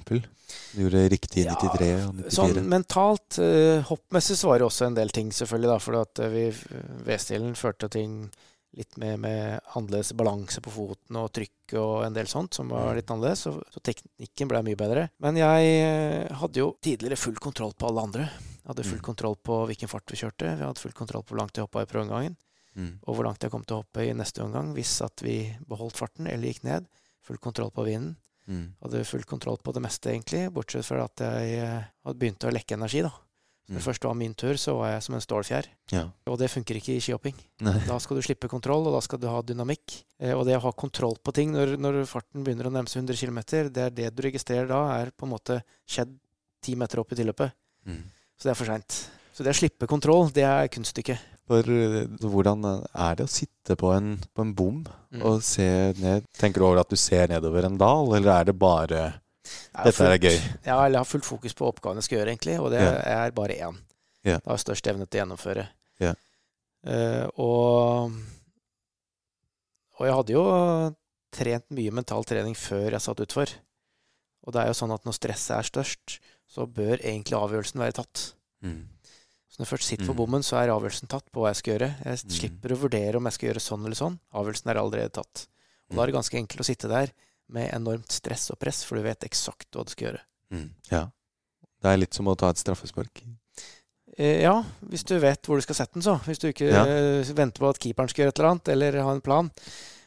Du 0.77 0.83
gjorde 0.85 1.09
riktig 1.11 1.47
i 1.47 1.49
Ja, 1.49 1.55
93 1.57 1.89
og 2.09 2.15
94? 2.21 2.31
Sånn 2.37 2.69
mentalt, 2.69 3.39
eh, 3.41 3.81
hoppmessig 3.89 4.37
så 4.37 4.49
var 4.53 4.59
det 4.61 4.67
også 4.69 4.87
en 4.91 4.95
del 5.01 5.09
ting, 5.09 5.31
selvfølgelig, 5.33 5.73
da, 5.73 5.79
for 5.79 5.97
at 6.03 6.21
eh, 6.21 6.29
vi 6.29 6.45
V-stilen 7.09 7.55
førte 7.57 7.89
ting 7.91 8.29
litt 8.77 8.97
med, 9.01 9.19
med 9.25 9.61
annerledes 9.75 10.13
balanse 10.17 10.61
på 10.61 10.73
foten 10.75 11.17
og 11.17 11.31
trykk 11.33 11.75
og 11.81 12.05
en 12.07 12.17
del 12.17 12.29
sånt 12.29 12.55
som 12.59 12.69
var 12.69 12.95
litt 12.99 13.09
annerledes, 13.11 13.47
så, 13.47 13.55
så 13.73 13.81
teknikken 13.81 14.51
ble 14.53 14.61
mye 14.67 14.77
bedre. 14.79 15.07
Men 15.25 15.39
jeg 15.41 15.71
eh, 15.81 16.35
hadde 16.43 16.61
jo 16.61 16.75
tidligere 16.85 17.17
full 17.17 17.39
kontroll 17.41 17.73
på 17.79 17.89
alle 17.89 18.05
andre. 18.05 18.27
Jeg 18.29 18.69
hadde 18.73 18.85
full 18.89 18.99
Mm. 19.01 19.07
kontroll 19.09 19.37
på 19.47 19.57
hvilken 19.71 19.89
fart 19.89 20.11
vi 20.13 20.19
kjørte. 20.21 20.53
Vi 20.59 20.67
hadde 20.67 20.83
full 20.83 20.93
kontroll 20.93 21.23
på 21.25 21.33
hvor 21.35 21.41
langt 21.45 21.57
jeg 21.57 21.65
hoppa 21.67 21.83
i 21.87 21.91
prøveomgangen. 21.91 22.37
Mm. 22.77 22.99
og 23.09 23.15
hvor 23.17 23.25
langt 23.25 23.41
jeg 23.41 23.49
kom 23.49 23.63
til 23.65 23.79
å 23.79 23.81
hoppe 23.81 24.03
i 24.05 24.11
neste 24.13 24.43
omgang 24.45 24.75
hvis 24.77 24.91
at 25.01 25.23
vi 25.25 25.39
beholdt 25.65 25.97
farten 25.97 26.27
eller 26.29 26.51
gikk 26.51 26.63
ned. 26.69 26.85
Full 27.25 27.39
kontroll 27.41 27.71
på 27.73 27.87
vinden. 27.87 28.19
Mm. 28.47 28.75
Hadde 28.85 29.01
full 29.09 29.25
kontroll 29.25 29.57
på 29.65 29.73
det 29.73 29.81
meste, 29.81 30.11
egentlig, 30.13 30.43
bortsett 30.53 30.85
fra 30.85 31.07
at 31.09 31.23
jeg 31.25 31.55
eh, 31.65 31.87
hadde 32.05 32.21
begynt 32.21 32.45
å 32.45 32.53
lekke 32.53 32.77
energi. 32.77 33.01
da. 33.07 33.15
Når 33.69 33.75
det 33.81 33.83
Mm. 33.83 33.87
først 33.93 34.05
var 34.05 34.15
min 34.15 34.35
tur, 34.35 34.55
så 34.55 34.77
var 34.79 34.93
jeg 34.93 35.03
som 35.03 35.15
en 35.17 35.21
stålfjær. 35.21 35.65
Ja. 35.91 36.05
Og 36.29 36.39
det 36.39 36.51
funker 36.53 36.77
ikke 36.79 36.95
i 36.97 37.01
skihopping. 37.01 37.35
Da 37.87 37.99
skal 37.99 38.17
du 38.17 38.23
slippe 38.23 38.49
kontroll, 38.49 38.87
og 38.87 38.95
da 38.95 39.01
skal 39.03 39.19
du 39.19 39.27
ha 39.27 39.41
dynamikk. 39.43 40.05
Eh, 40.21 40.33
Og 40.39 40.47
det 40.47 40.55
å 40.57 40.61
ha 40.63 40.71
kontroll 40.73 41.17
på 41.19 41.33
ting 41.35 41.51
når, 41.53 41.77
når 41.77 42.05
farten 42.07 42.45
begynner 42.45 42.67
å 42.67 42.71
nærme 42.73 42.87
seg 42.89 43.03
100 43.03 43.17
km, 43.19 43.41
det 43.73 43.83
er 43.83 43.91
det 43.91 44.15
du 44.15 44.23
registrerer 44.23 44.69
da, 44.69 45.01
er 45.03 45.11
på 45.11 45.27
en 45.27 45.33
måte 45.35 45.63
skjedd 45.89 46.15
ti 46.63 46.77
meter 46.77 47.01
opp 47.01 47.11
i 47.13 47.17
tilløpet. 47.17 47.53
Mm. 47.89 48.05
Så 48.39 48.43
det 48.45 48.51
er 48.51 48.55
for 48.55 48.67
seint. 48.71 49.09
Så 49.35 49.43
det 49.45 49.53
å 49.53 49.59
slippe 49.59 49.87
kontroll, 49.89 50.31
det 50.31 50.45
er 50.45 50.69
kunststykket. 50.69 51.19
For 51.47 51.59
eh, 51.59 52.07
hvordan 52.23 52.65
er 52.95 53.15
det 53.17 53.27
å 53.27 53.31
sitte 53.31 53.77
på 53.77 53.91
en, 53.97 54.17
på 54.35 54.43
en 54.43 54.55
bom 54.55 54.87
Mm. 55.13 55.23
og 55.25 55.43
se 55.43 55.93
ned? 55.99 56.25
Tenker 56.37 56.61
du 56.61 56.67
over 56.67 56.81
at 56.81 56.89
du 56.91 56.97
ser 56.97 57.27
nedover 57.29 57.65
en 57.65 57.77
dal, 57.79 58.15
eller 58.15 58.41
er 58.41 58.45
det 58.45 58.59
bare 58.59 59.15
Dette 59.85 60.05
er 60.05 60.19
gøy. 60.19 60.39
Ja, 60.67 60.85
eller 60.87 60.99
har 60.99 61.05
fullt 61.09 61.25
fokus 61.25 61.55
på 61.55 61.67
oppgaven 61.69 61.97
jeg 62.01 62.05
skal 62.05 62.19
gjøre, 62.19 62.33
egentlig, 62.35 62.59
og 62.61 62.71
det 62.71 62.81
Ja. 62.81 63.27
er 63.27 63.31
bare 63.37 63.55
én. 63.57 63.77
Ja. 64.25 64.39
Jeg 64.39 64.47
har 64.47 64.57
størst 64.59 64.87
evne 64.91 65.07
til 65.07 65.21
å 65.21 65.27
gjennomføre. 65.27 65.69
Ja. 66.01 66.15
Uh, 66.87 67.27
og 67.39 68.13
Og 69.99 70.05
jeg 70.07 70.15
hadde 70.15 70.35
jo 70.35 70.43
trent 71.33 71.71
mye 71.73 71.91
mental 71.95 72.25
trening 72.29 72.55
før 72.59 72.91
jeg 72.93 73.01
satt 73.01 73.23
utfor. 73.25 73.49
Og 74.47 74.53
det 74.53 74.61
er 74.63 74.67
jo 74.71 74.77
sånn 74.77 74.93
at 74.95 75.07
når 75.09 75.17
stresset 75.17 75.57
er 75.57 75.63
størst, 75.71 76.19
så 76.47 76.67
bør 76.69 77.01
egentlig 77.01 77.33
avgjørelsen 77.39 77.81
være 77.81 77.97
tatt. 77.97 78.27
Mm. 78.63 78.85
Så 79.49 79.59
når 79.59 79.65
jeg 79.67 79.73
først 79.73 79.89
sitter 79.89 80.07
på 80.07 80.13
Mm. 80.15 80.21
bommen, 80.21 80.43
så 80.45 80.61
er 80.61 80.69
avgjørelsen 80.69 81.09
tatt 81.09 81.25
på 81.33 81.41
hva 81.41 81.49
jeg 81.49 81.57
skal 81.57 81.73
gjøre. 81.79 81.91
Jeg 82.05 82.19
Mm. 82.19 82.31
slipper 82.39 82.69
å 82.77 82.79
vurdere 82.79 83.17
om 83.17 83.25
jeg 83.25 83.33
skal 83.33 83.49
gjøre 83.49 83.65
sånn 83.65 83.85
eller 83.87 83.97
sånn. 83.97 84.21
Avgjørelsen 84.35 84.71
er 84.71 84.75
allerede 84.77 85.13
tatt. 85.13 85.47
Og 85.91 85.97
da 85.97 86.03
er 86.03 86.07
det 86.07 86.15
ganske 86.15 86.39
enkelt 86.39 86.61
å 86.61 86.65
sitte 86.65 86.89
der 86.89 87.13
med 87.53 87.71
enormt 87.75 88.11
stress 88.13 88.51
og 88.51 88.59
press, 88.59 88.83
for 88.85 88.97
du 88.99 89.03
vet 89.07 89.21
eksakt 89.29 89.69
hva 89.75 89.85
du 89.87 89.91
skal 89.93 90.09
gjøre. 90.11 90.23
Mm. 90.53 90.69
Ja. 90.91 91.05
Det 91.83 91.91
er 91.93 92.01
litt 92.01 92.15
som 92.17 92.27
å 92.31 92.37
ta 92.39 92.51
et 92.51 92.59
straffespark. 92.59 93.23
Eh, 94.19 94.41
ja, 94.43 94.55
hvis 94.89 95.05
du 95.05 95.19
vet 95.21 95.43
hvor 95.47 95.59
du 95.61 95.65
skal 95.67 95.75
sette 95.77 95.93
den, 95.99 96.03
så. 96.03 96.17
Hvis 96.25 96.39
du 96.41 96.49
ikke 96.49 96.71
Ja. 96.73 96.85
eh, 96.87 97.23
venter 97.37 97.61
på 97.61 97.69
at 97.69 97.79
keeperen 97.79 98.09
skal 98.09 98.25
gjøre 98.25 98.33
et 98.35 98.39
eller 98.41 98.51
annet, 98.51 98.69
eller 98.69 99.03
ha 99.03 99.13
en 99.13 99.21
plan. 99.21 99.51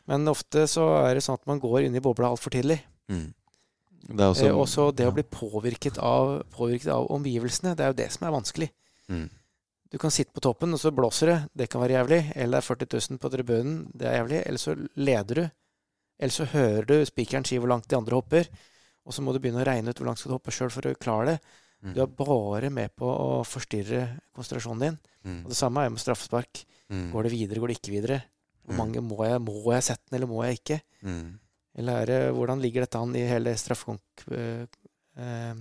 Men 0.08 0.26
ofte 0.28 0.66
så 0.68 1.06
er 1.08 1.14
det 1.16 1.24
sånn 1.24 1.38
at 1.38 1.46
man 1.48 1.60
går 1.62 1.86
inn 1.86 1.96
i 1.96 2.00
bobla 2.02 2.32
altfor 2.32 2.50
tidlig. 2.52 2.82
Mm. 3.10 3.34
Det 4.10 4.26
også, 4.26 4.48
Eh, 4.48 4.56
også 4.56 4.96
det 4.96 5.04
ja. 5.06 5.12
å 5.12 5.14
bli 5.14 5.24
påvirket 5.24 5.98
av, 6.00 6.44
påvirket 6.50 6.88
av 6.88 7.08
omgivelsene, 7.12 7.76
det 7.76 7.84
er 7.86 7.90
jo 7.94 8.00
det 8.02 8.12
som 8.12 8.28
er 8.28 8.32
vanskelig. 8.42 8.70
Mm. 9.10 9.30
Du 9.92 9.98
kan 9.98 10.10
sitte 10.12 10.32
på 10.34 10.42
toppen, 10.42 10.74
og 10.74 10.80
så 10.80 10.92
blåser 10.92 11.26
det. 11.28 11.50
Det 11.56 11.70
kan 11.70 11.82
være 11.82 11.98
jævlig. 11.98 12.32
Eller 12.36 12.60
det 12.60 12.64
er 12.70 12.76
40 12.76 13.10
000 13.12 13.18
på 13.20 13.30
tribunen. 13.30 13.92
Det 13.96 14.08
er 14.08 14.24
jævlig. 14.24 14.44
Eller 14.48 14.58
så 14.58 14.76
leder 14.96 15.36
du. 15.36 15.52
Eller 16.20 16.36
så 16.36 16.46
hører 16.52 16.86
du 16.86 16.98
spikeren 17.08 17.46
si 17.48 17.58
hvor 17.58 17.70
langt 17.72 17.88
de 17.88 17.96
andre 17.98 18.18
hopper. 18.20 18.50
Og 19.08 19.14
så 19.16 19.24
må 19.24 19.32
du 19.34 19.40
begynne 19.40 19.62
å 19.64 19.66
regne 19.68 19.90
ut 19.94 19.98
hvor 20.02 20.06
langt 20.10 20.20
skal 20.20 20.34
du 20.34 20.38
hoppe 20.38 20.52
sjøl 20.54 20.70
for 20.74 20.86
å 20.90 20.96
klare 21.00 21.26
det. 21.32 21.38
Mm. 21.82 21.94
Du 21.96 22.02
er 22.04 22.10
bare 22.20 22.70
med 22.70 22.92
på 23.00 23.08
å 23.08 23.40
forstyrre 23.48 24.02
konsentrasjonen 24.36 24.82
din. 24.84 24.98
Mm. 25.24 25.38
Og 25.46 25.54
det 25.54 25.58
samme 25.58 25.86
er 25.86 25.94
med 25.94 26.02
straffespark. 26.04 26.66
Mm. 26.92 27.06
Går 27.14 27.24
det 27.24 27.32
videre, 27.32 27.60
går 27.64 27.72
det 27.72 27.78
ikke 27.80 27.94
videre? 27.96 28.18
Hvor 28.66 28.76
Mm. 28.76 28.82
mange 28.84 29.02
må 29.02 29.24
jeg, 29.26 29.40
må 29.42 29.72
jeg 29.74 29.84
sette 29.88 30.04
den, 30.10 30.18
eller 30.20 30.28
må 30.28 30.44
jeg 30.46 30.60
ikke? 30.60 30.82
Mm. 31.04 31.40
Eller 31.80 32.02
er 32.02 32.06
det, 32.06 32.20
hvordan 32.36 32.62
ligger 32.62 32.82
dette 32.84 33.00
an 33.00 33.16
i 33.16 33.24
hele 33.26 33.56
straffekonkurransen? 33.56 34.68
Eh, 35.18 35.56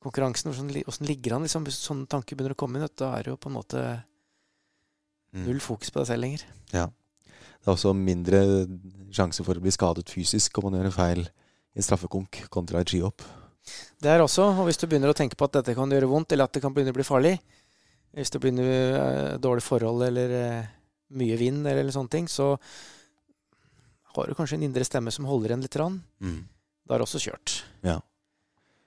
konkurransen? 0.00 0.52
hvordan, 0.52 0.84
hvordan 0.84 1.06
ligger 1.08 1.32
han? 1.32 1.42
Liksom, 1.42 1.64
hvis 1.64 1.80
sånne 1.88 2.06
tanker 2.08 2.36
begynner 2.36 2.54
å 2.54 2.60
komme 2.60 2.76
inn, 2.78 2.88
da 2.96 3.14
er 3.16 3.22
det 3.24 3.32
jo 3.32 3.36
på 3.36 3.48
en 3.50 3.56
måte 3.56 4.04
Mm. 5.32 5.44
null 5.46 5.60
fokus 5.60 5.90
på 5.90 6.00
deg 6.00 6.06
selv 6.08 6.20
lenger. 6.24 6.42
Det 7.60 7.68
er 7.68 7.74
også 7.74 7.92
mindre 7.96 8.40
sjanse 9.12 9.44
for 9.44 9.58
å 9.58 9.62
bli 9.62 9.72
skadet 9.74 10.08
fysisk 10.10 10.58
om 10.58 10.68
man 10.68 10.78
gjør 10.78 10.88
en 10.88 10.96
feil 10.96 11.22
i 11.76 11.84
straffekonk 11.84 12.44
kontra 12.52 12.80
et 12.80 12.90
skihopp. 12.90 13.22
Det 14.00 14.08
er 14.10 14.22
også, 14.24 14.46
og 14.56 14.66
hvis 14.66 14.80
du 14.80 14.86
begynner 14.88 15.12
å 15.12 15.16
tenke 15.16 15.36
på 15.38 15.46
at 15.46 15.58
dette 15.58 15.76
kan 15.76 15.90
gjøre 15.92 16.08
vondt, 16.10 16.32
eller 16.32 16.48
at 16.48 16.56
det 16.56 16.62
kan 16.64 16.72
begynne 16.74 16.94
å 16.94 16.96
bli 16.96 17.06
farlig, 17.06 17.34
hvis 18.16 18.32
det 18.32 18.40
begynner 18.42 18.70
eh, 18.70 19.34
dårlig 19.42 19.62
forhold 19.62 20.02
eller 20.08 20.32
eh, 20.34 20.70
mye 21.20 21.36
vind 21.38 21.68
eller, 21.68 21.92
sånne 21.94 22.10
ting, 22.10 22.30
så 22.30 22.54
har 24.16 24.26
du 24.26 24.34
kanskje 24.34 24.58
en 24.58 24.66
indre 24.66 24.86
stemme 24.86 25.12
som 25.14 25.28
holder 25.28 25.52
igjen 25.52 25.66
litt. 25.66 25.76
Mm. 25.78 26.40
Da 26.88 26.96
er 26.96 27.02
det 27.02 27.06
også 27.06 27.22
kjørt. 27.22 27.60
Ja. 27.86 28.00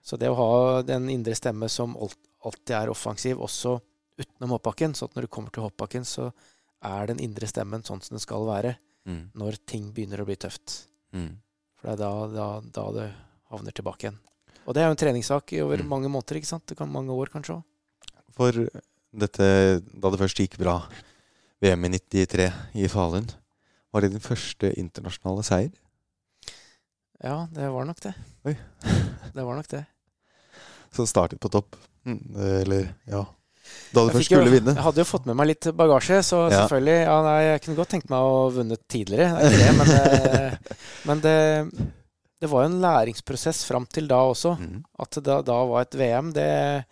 Så 0.04 0.20
det 0.20 0.32
å 0.32 0.36
ha 0.36 0.82
den 0.84 1.08
indre 1.14 1.38
stemme 1.40 1.70
som 1.72 1.96
alltid 1.96 2.76
er 2.76 2.92
offensiv, 2.92 3.40
også 3.40 3.78
utenom 4.20 4.58
hoppbakken, 4.58 4.98
så 4.98 5.08
at 5.08 5.16
når 5.16 5.26
du 5.26 5.32
kommer 5.32 5.54
til 5.54 5.64
hoppbakken, 5.64 6.04
så 6.06 6.28
er 6.84 7.08
den 7.08 7.20
indre 7.24 7.48
stemmen 7.48 7.84
sånn 7.84 8.02
som 8.04 8.16
den 8.18 8.24
skal 8.24 8.46
være 8.50 8.76
Mm. 9.06 9.32
når 9.36 9.58
ting 9.68 9.90
begynner 9.92 10.22
å 10.22 10.26
bli 10.26 10.36
tøft. 10.40 10.86
Mm. 11.14 11.36
For 11.76 11.90
det 11.90 11.94
er 11.94 11.98
da, 12.00 12.28
da, 12.32 12.46
da 12.62 12.84
det 12.96 13.08
havner 13.52 13.74
tilbake 13.76 14.06
igjen. 14.08 14.20
Og 14.66 14.74
det 14.74 14.80
er 14.80 14.88
jo 14.88 14.92
en 14.96 15.02
treningssak 15.02 15.52
over 15.60 15.78
Mm. 15.84 15.90
mange 15.90 16.08
måneder, 16.10 16.38
ikke 16.40 16.48
sant? 16.48 16.66
Det 16.68 16.78
kan 16.78 16.88
mange 16.90 17.12
år 17.12 17.28
kanskje 17.34 17.58
òg. 17.58 17.64
For 18.32 18.52
dette, 19.14 19.82
da 20.00 20.10
det 20.10 20.20
først 20.22 20.40
gikk 20.40 20.58
bra, 20.58 20.88
VM 21.62 21.84
i 21.86 21.90
93 22.00 22.48
i 22.76 22.88
Falun, 22.88 23.28
var 23.94 24.02
det 24.02 24.12
din 24.12 24.24
første 24.24 24.72
internasjonale 24.80 25.44
seier? 25.44 25.72
Ja, 27.24 27.46
det 27.52 27.70
var 27.72 27.86
nok 27.86 28.00
det. 28.04 28.14
Oi. 28.46 28.56
det 29.34 29.44
var 29.44 29.56
nok 29.56 29.68
det. 29.68 29.86
Så 30.96 31.06
startet 31.08 31.40
på 31.44 31.52
topp? 31.52 31.76
Mm. 32.06 32.36
Eller, 32.36 32.96
ja. 33.08 33.26
Da 33.94 34.02
du 34.04 34.08
Jeg 34.10 34.16
først 34.18 34.26
skulle 34.30 34.46
jo- 34.50 34.56
vinne? 34.58 34.74
Jeg 34.76 34.84
hadde 34.84 35.02
jo 35.04 35.08
fått 35.08 35.26
med 35.30 35.36
meg 35.40 35.48
litt 35.48 35.68
bagasje, 35.80 36.18
så 36.24 36.40
Ja. 36.52 36.64
selvfølgelig 36.68 36.98
ja, 37.06 37.18
nei, 37.24 37.42
Jeg 37.44 37.62
kunne 37.64 37.76
godt 37.78 37.90
tenkt 37.94 38.10
meg 38.10 38.20
å 38.20 38.32
ha 38.44 38.50
vunnet 38.58 38.82
tidligere, 38.90 39.40
det 39.40 39.54
er 39.54 39.58
det, 39.58 39.76
men, 39.78 39.88
det, 39.94 40.76
men 41.06 41.20
det, 41.22 41.94
det 42.42 42.50
var 42.52 42.64
jo 42.66 42.70
en 42.74 42.82
læringsprosess 42.82 43.64
fram 43.66 43.86
til 43.88 44.08
da 44.08 44.18
også. 44.28 44.58
Mm. 44.60 44.84
At 45.00 45.20
da, 45.24 45.42
da 45.42 45.64
var 45.66 45.82
et 45.86 45.96
VM, 45.96 46.34
det 46.34 46.86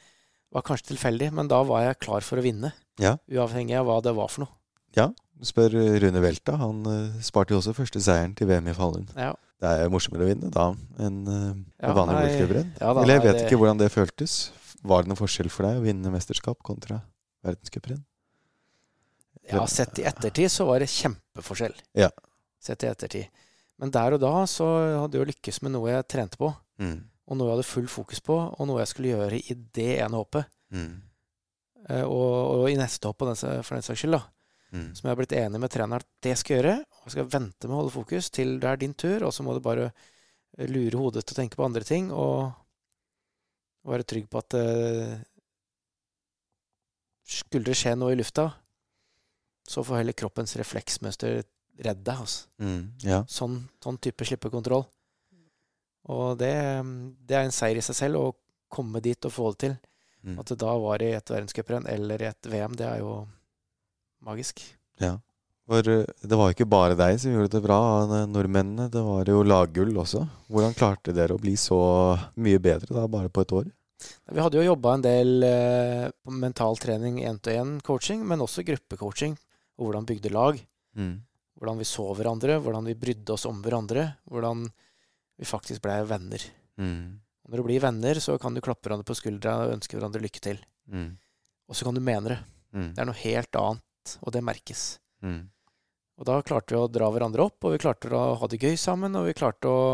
var 0.53 0.61
kanskje 0.63 0.93
tilfeldig, 0.95 1.31
men 1.33 1.47
da 1.51 1.61
var 1.63 1.83
jeg 1.89 1.99
klar 1.99 2.21
for 2.21 2.37
å 2.39 2.43
vinne. 2.45 2.71
Ja. 2.99 3.17
Uavhengig 3.31 3.75
av 3.79 3.85
hva 3.87 4.01
det 4.03 4.15
var 4.15 4.27
for 4.31 4.45
noe. 4.45 4.53
Ja, 4.95 5.09
Spør 5.41 5.73
Rune 5.73 6.21
Welta. 6.21 6.53
Han 6.61 6.83
eh, 6.85 7.21
sparte 7.25 7.55
jo 7.55 7.59
også 7.61 7.73
første 7.73 7.99
seieren 8.03 8.35
til 8.37 8.47
VM 8.47 8.67
i 8.69 8.73
Falun. 8.77 9.07
Ja. 9.17 9.31
Det 9.61 9.69
er 9.85 9.89
morsommere 9.93 10.25
å 10.25 10.29
vinne 10.29 10.49
da 10.53 10.71
enn 11.01 11.17
uh, 11.27 11.53
Ja, 11.81 11.91
vanlig 11.93 12.15
nei, 12.17 12.63
ja 12.81 12.91
Eller 12.91 13.13
jeg 13.13 13.21
vet 13.23 13.35
det- 13.37 13.43
ikke 13.45 13.59
hvordan 13.61 13.77
det 13.77 13.91
føltes. 13.93 14.51
Var 14.83 15.03
det 15.03 15.11
noen 15.11 15.19
forskjell 15.19 15.49
for 15.53 15.67
deg 15.67 15.77
å 15.79 15.83
vinne 15.85 16.09
mesterskap 16.13 16.61
kontra 16.65 17.01
verdenscuprenn? 17.45 18.01
Ja, 19.51 19.63
sett 19.69 19.99
i 19.99 20.05
ettertid 20.07 20.51
så 20.53 20.65
var 20.69 20.79
det 20.81 20.89
kjempeforskjell. 20.91 21.73
Ja. 21.97 22.09
Sett 22.61 22.83
i 22.85 22.89
ettertid. 22.89 23.27
Men 23.81 23.91
der 23.93 24.13
og 24.15 24.21
da 24.21 24.33
så 24.49 24.67
hadde 25.01 25.17
jeg 25.17 25.31
lykkes 25.31 25.61
med 25.65 25.73
noe 25.75 25.89
jeg 25.95 26.07
trente 26.13 26.37
på, 26.37 26.51
Mm. 26.79 27.03
og 27.27 27.37
noe 27.37 27.47
jeg 27.49 27.55
hadde 27.57 27.69
full 27.71 27.87
fokus 27.87 28.19
på, 28.21 28.35
og 28.59 28.67
noe 28.67 28.79
jeg 28.81 28.87
skulle 28.91 29.13
gjøre 29.15 29.39
i 29.41 29.53
det 29.73 29.99
ene 30.01 30.17
hoppet. 30.17 30.45
Mm. 30.71 31.01
Eh, 31.89 32.03
Og, 32.03 32.61
og 32.61 32.69
i 32.69 32.75
neste 32.77 33.07
hopp, 33.09 33.17
på 33.17 33.25
den, 33.25 33.35
sa- 33.35 33.61
for 33.63 33.75
den 33.75 33.81
saks 33.83 33.99
skyld, 34.01 34.11
da, 34.19 34.23
Mm. 34.73 34.95
som 34.95 35.07
jeg 35.09 35.11
har 35.11 35.15
blitt 35.25 35.33
enig 35.37 35.59
med 35.59 35.69
treneren 35.71 35.99
at 35.99 36.05
det 36.21 36.37
skal 36.37 36.55
jeg 36.55 36.63
gjøre. 36.63 36.77
Og 36.79 37.03
jeg 37.05 37.11
skal 37.11 37.25
vente 37.39 37.67
med 37.67 37.71
å 37.75 37.81
holde 37.81 37.91
fokus 37.91 38.29
til 38.29 38.59
det 38.59 38.69
er 38.69 38.77
din 38.77 38.93
tur, 38.93 39.23
og 39.23 39.33
så 39.33 39.43
må 39.43 39.53
du 39.53 39.59
bare 39.59 39.91
lure 40.59 40.97
hodet 40.97 41.25
til 41.25 41.35
å 41.35 41.39
tenke 41.41 41.55
på 41.57 41.65
andre 41.65 41.83
ting 41.83 42.11
og 42.11 42.53
være 43.87 44.05
trygg 44.07 44.27
på 44.29 44.41
at 44.41 44.57
uh, 44.57 45.13
skulle 47.25 47.65
det 47.65 47.77
skje 47.79 47.95
noe 47.97 48.13
i 48.13 48.19
lufta, 48.19 48.49
så 49.67 49.83
får 49.85 50.01
heller 50.01 50.17
kroppens 50.17 50.55
refleksmønster 50.59 51.41
redde 51.81 52.03
deg. 52.03 52.17
Altså. 52.25 52.49
Mm. 52.61 52.81
Ja. 53.05 53.21
Sånn, 53.29 53.61
sånn 53.83 53.99
type 54.03 54.27
slippekontroll. 54.27 54.85
Og 56.11 56.37
det, 56.41 56.51
det 57.29 57.37
er 57.37 57.45
en 57.45 57.55
seier 57.55 57.77
i 57.77 57.85
seg 57.85 57.97
selv 57.97 58.19
å 58.19 58.35
komme 58.71 59.01
dit 59.03 59.27
og 59.27 59.33
få 59.33 59.51
det 59.53 59.59
til. 59.65 59.75
Mm. 60.25 60.37
At 60.41 60.51
det 60.51 60.59
da 60.61 60.73
var 60.81 61.01
i 61.01 61.11
et 61.17 61.33
verdenscuprenn 61.33 61.87
eller 61.89 62.21
i 62.21 62.29
et 62.29 62.49
VM, 62.49 62.75
det 62.77 62.87
er 62.89 63.01
jo 63.01 63.15
magisk. 64.25 64.63
ja. 65.01 65.17
For 65.71 65.87
eh, 65.87 66.07
det 66.27 66.35
var 66.37 66.49
jo 66.49 66.57
ikke 66.57 66.67
bare 66.67 66.97
deg 66.99 67.19
som 67.21 67.31
gjorde 67.31 67.53
det 67.53 67.63
bra 67.63 67.77
av 68.01 68.15
eh, 68.17 68.27
nordmennene. 68.27 68.89
Det 68.91 69.03
var 69.05 69.29
jo 69.31 69.43
laggull 69.47 69.93
også. 70.03 70.25
Hvordan 70.51 70.75
klarte 70.75 71.15
dere 71.15 71.37
å 71.37 71.41
bli 71.41 71.55
så 71.59 71.79
mye 72.43 72.59
bedre 72.59 72.91
da, 72.91 73.05
bare 73.11 73.31
på 73.31 73.45
et 73.45 73.55
år? 73.61 73.69
Vi 74.33 74.41
hadde 74.41 74.59
jo 74.59 74.65
jobba 74.65 74.95
en 74.97 75.05
del 75.05 75.45
eh, 75.47 76.07
på 76.11 76.35
mental 76.35 76.79
trening, 76.81 77.21
én-til-én-coaching, 77.23 78.25
men 78.27 78.43
også 78.43 78.65
gruppecoaching. 78.67 79.37
Og 79.79 79.87
hvordan 79.87 80.07
bygde 80.09 80.33
lag. 80.33 80.59
Mm. 80.99 81.21
Hvordan 81.61 81.79
vi 81.79 81.87
så 81.87 82.09
hverandre, 82.17 82.59
hvordan 82.65 82.89
vi 82.89 82.97
brydde 82.99 83.35
oss 83.37 83.47
om 83.47 83.61
hverandre. 83.63 84.09
Hvordan 84.27 84.65
vi 85.39 85.47
faktisk 85.47 85.85
blei 85.85 86.01
venner. 86.09 86.43
Mm. 86.81 87.21
Når 87.47 87.61
du 87.61 87.67
blir 87.69 87.83
venner, 87.83 88.19
så 88.23 88.35
kan 88.41 88.53
du 88.53 88.63
klappe 88.63 88.89
hverandre 88.89 89.07
på 89.07 89.15
skuldra 89.17 89.55
og 89.63 89.77
ønske 89.77 89.95
hverandre 89.95 90.21
lykke 90.23 90.43
til. 90.43 90.59
Mm. 90.91 91.15
Og 91.71 91.77
så 91.77 91.87
kan 91.87 91.95
du 91.95 92.03
mene 92.03 92.33
det. 92.33 92.39
Mm. 92.75 92.91
Det 92.91 93.01
er 93.01 93.07
noe 93.07 93.21
helt 93.23 93.61
annet, 93.61 94.17
og 94.19 94.35
det 94.35 94.43
merkes. 94.45 94.85
Mm. 95.23 95.41
Og 96.21 96.27
da 96.29 96.37
klarte 96.45 96.75
vi 96.75 96.77
å 96.77 96.89
dra 96.91 97.07
hverandre 97.09 97.47
opp, 97.49 97.57
og 97.65 97.73
vi 97.73 97.81
klarte 97.81 98.11
å 98.13 98.35
ha 98.37 98.49
det 98.49 98.61
gøy 98.61 98.75
sammen, 98.77 99.17
og 99.17 99.25
vi 99.25 99.33
klarte 99.37 99.71
å, 99.71 99.85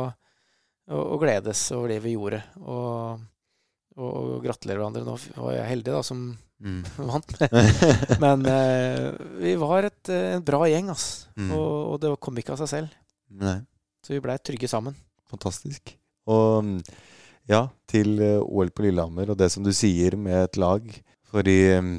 å, 0.91 0.97
å 1.15 1.19
gledes 1.21 1.61
over 1.71 1.93
det 1.93 2.01
vi 2.03 2.17
gjorde. 2.17 2.41
Og, 2.65 3.23
og, 3.95 4.09
og 4.11 4.33
gratulerer 4.43 4.81
hverandre. 4.83 5.05
Nå 5.07 5.15
var 5.39 5.55
jeg 5.55 5.71
heldig, 5.71 5.95
da, 5.95 6.03
som 6.05 6.27
Mm. 6.57 6.81
vant. 7.11 7.33
Men 8.19 8.45
eh, 8.49 9.11
vi 9.37 9.51
var 9.61 9.85
et, 9.91 10.09
eh, 10.09 10.31
en 10.37 10.45
bra 10.45 10.63
gjeng, 10.65 10.89
altså. 10.89 11.27
Mm. 11.37 11.51
Og, 11.53 11.73
og 11.93 11.99
det 12.01 12.13
kom 12.23 12.39
ikke 12.41 12.55
av 12.55 12.63
seg 12.63 12.71
selv. 12.71 12.95
Nei. 13.29 13.59
Så 14.01 14.15
vi 14.15 14.23
blei 14.23 14.37
trygge 14.41 14.69
sammen. 14.71 14.95
Fantastisk. 15.29 15.93
Og 16.31 16.63
mm, 16.65 16.79
ja, 17.51 17.67
til 17.89 18.17
eh, 18.23 18.41
OL 18.41 18.71
på 18.73 18.87
Lillehammer 18.87 19.33
og 19.33 19.39
det 19.39 19.51
som 19.53 19.65
du 19.65 19.73
sier 19.75 20.17
med 20.19 20.47
et 20.47 20.59
lag. 20.59 20.89
Fordi 21.27 21.57
mm, 21.83 21.95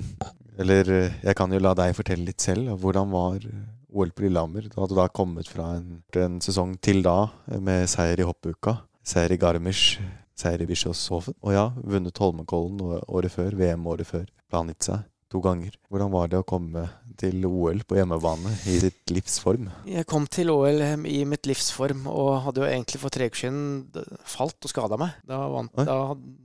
Eller 0.58 0.90
eh, 0.90 1.18
jeg 1.22 1.38
kan 1.38 1.52
jo 1.54 1.62
la 1.62 1.74
deg 1.78 1.96
fortelle 1.96 2.26
litt 2.26 2.42
selv. 2.42 2.72
Hvordan 2.82 3.12
var 3.14 3.44
eh, 3.88 3.96
OL 3.96 4.12
på 4.12 4.26
Lillehammer? 4.26 4.68
Du 4.68 4.78
hadde 4.82 4.98
da 4.98 5.08
kommet 5.08 5.48
fra 5.48 5.74
en, 5.78 6.02
en 6.14 6.38
sesong 6.44 6.76
til 6.84 7.02
da 7.06 7.30
eh, 7.50 7.58
med 7.60 7.88
seier 7.90 8.20
i 8.20 8.26
hoppuka. 8.28 8.78
Seier 9.08 9.32
i 9.32 9.40
Garmisch, 9.40 9.98
seier 10.38 10.62
i 10.62 10.68
Bischofshofen. 10.68 11.34
Og 11.42 11.54
ja, 11.56 11.68
vunnet 11.82 12.18
Holmenkollen 12.20 12.82
året 13.08 13.32
før, 13.32 13.56
VM 13.56 13.86
året 13.88 14.06
før. 14.06 14.26
Planitza 14.50 15.02
to 15.28 15.42
ganger. 15.44 15.74
Hvordan 15.92 16.08
var 16.12 16.30
det 16.32 16.38
å 16.40 16.44
komme 16.48 16.86
til 17.20 17.42
OL 17.44 17.82
på 17.84 17.98
hjemmebane 17.98 18.48
i 18.70 18.78
sitt 18.80 19.10
livs 19.12 19.34
form? 19.44 19.66
Jeg 19.88 20.06
kom 20.08 20.24
til 20.32 20.48
OL 20.52 20.80
i 21.04 21.18
mitt 21.28 21.44
livsform 21.48 22.06
og 22.08 22.30
hadde 22.46 22.62
jo 22.62 22.68
egentlig 22.68 23.00
for 23.02 23.12
tre 23.12 23.26
uker 23.28 23.42
siden 23.42 24.06
falt 24.24 24.56
og 24.64 24.72
skada 24.72 24.96
meg. 25.00 25.18
Da, 25.28 25.42
vant, 25.52 25.74
Oi. 25.76 25.84
da 25.88 25.98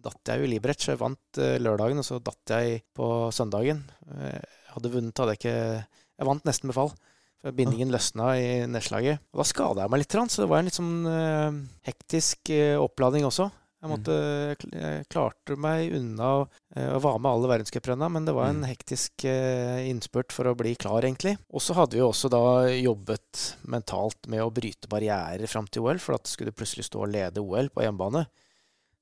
datt 0.10 0.34
jeg 0.34 0.42
jo 0.44 0.50
i 0.50 0.52
livbrett, 0.56 0.84
så 0.84 0.94
jeg 0.94 1.00
vant 1.04 1.40
eh, 1.40 1.56
lørdagen, 1.64 2.02
og 2.04 2.08
så 2.08 2.20
datt 2.24 2.56
jeg 2.58 2.84
på 2.98 3.08
søndagen. 3.36 3.86
Eh, 4.18 4.42
Jeg 4.44 4.76
hadde 4.76 4.90
vunnet, 4.98 5.20
hadde 5.22 5.36
jeg 5.36 5.42
ikke 5.44 5.58
Jeg 6.20 6.28
vant 6.28 6.48
nesten 6.50 6.68
med 6.72 6.76
fall. 6.76 6.92
For 7.44 7.52
Bindingen 7.52 7.92
løsna 7.92 8.30
i 8.40 8.48
nedslaget. 8.72 9.20
Og 9.34 9.42
da 9.42 9.46
skada 9.50 9.84
jeg 9.84 9.92
meg 9.92 10.00
litt, 10.00 10.16
så 10.32 10.42
det 10.46 10.48
var 10.48 10.62
en 10.62 10.70
litt 10.70 10.78
sånn 10.80 10.94
eh, 11.12 11.58
hektisk 11.90 12.50
eh, 12.56 12.78
oppladning 12.80 13.28
også. 13.28 13.50
Jeg, 13.84 13.92
måtte, 13.92 14.14
jeg 14.72 15.08
klarte 15.12 15.58
meg 15.60 15.92
unna 15.92 16.28
og 16.40 17.02
var 17.04 17.18
med 17.20 17.28
alle 17.34 17.50
verdenscuprenna, 17.52 18.08
men 18.16 18.24
det 18.24 18.32
var 18.32 18.48
en 18.48 18.62
Mm. 18.64 18.70
hektisk 18.70 19.26
eh, 19.28 19.82
innspurt 19.90 20.32
for 20.32 20.48
å 20.48 20.56
bli 20.56 20.72
klar, 20.80 21.04
egentlig. 21.04 21.34
Og 21.52 21.60
så 21.60 21.76
hadde 21.76 22.00
vi 22.00 22.06
også 22.06 22.32
da 22.32 22.40
jobbet 22.72 23.42
mentalt 23.68 24.30
med 24.32 24.40
å 24.40 24.48
bryte 24.56 24.88
barrierer 24.88 25.44
fram 25.52 25.68
til 25.68 25.84
OL, 25.84 26.00
for 26.00 26.16
at 26.16 26.32
skulle 26.32 26.54
du 26.54 26.60
plutselig 26.62 26.88
stå 26.88 27.04
og 27.04 27.12
lede 27.12 27.44
OL 27.44 27.68
på 27.76 27.84
hjemmebane, 27.84 28.24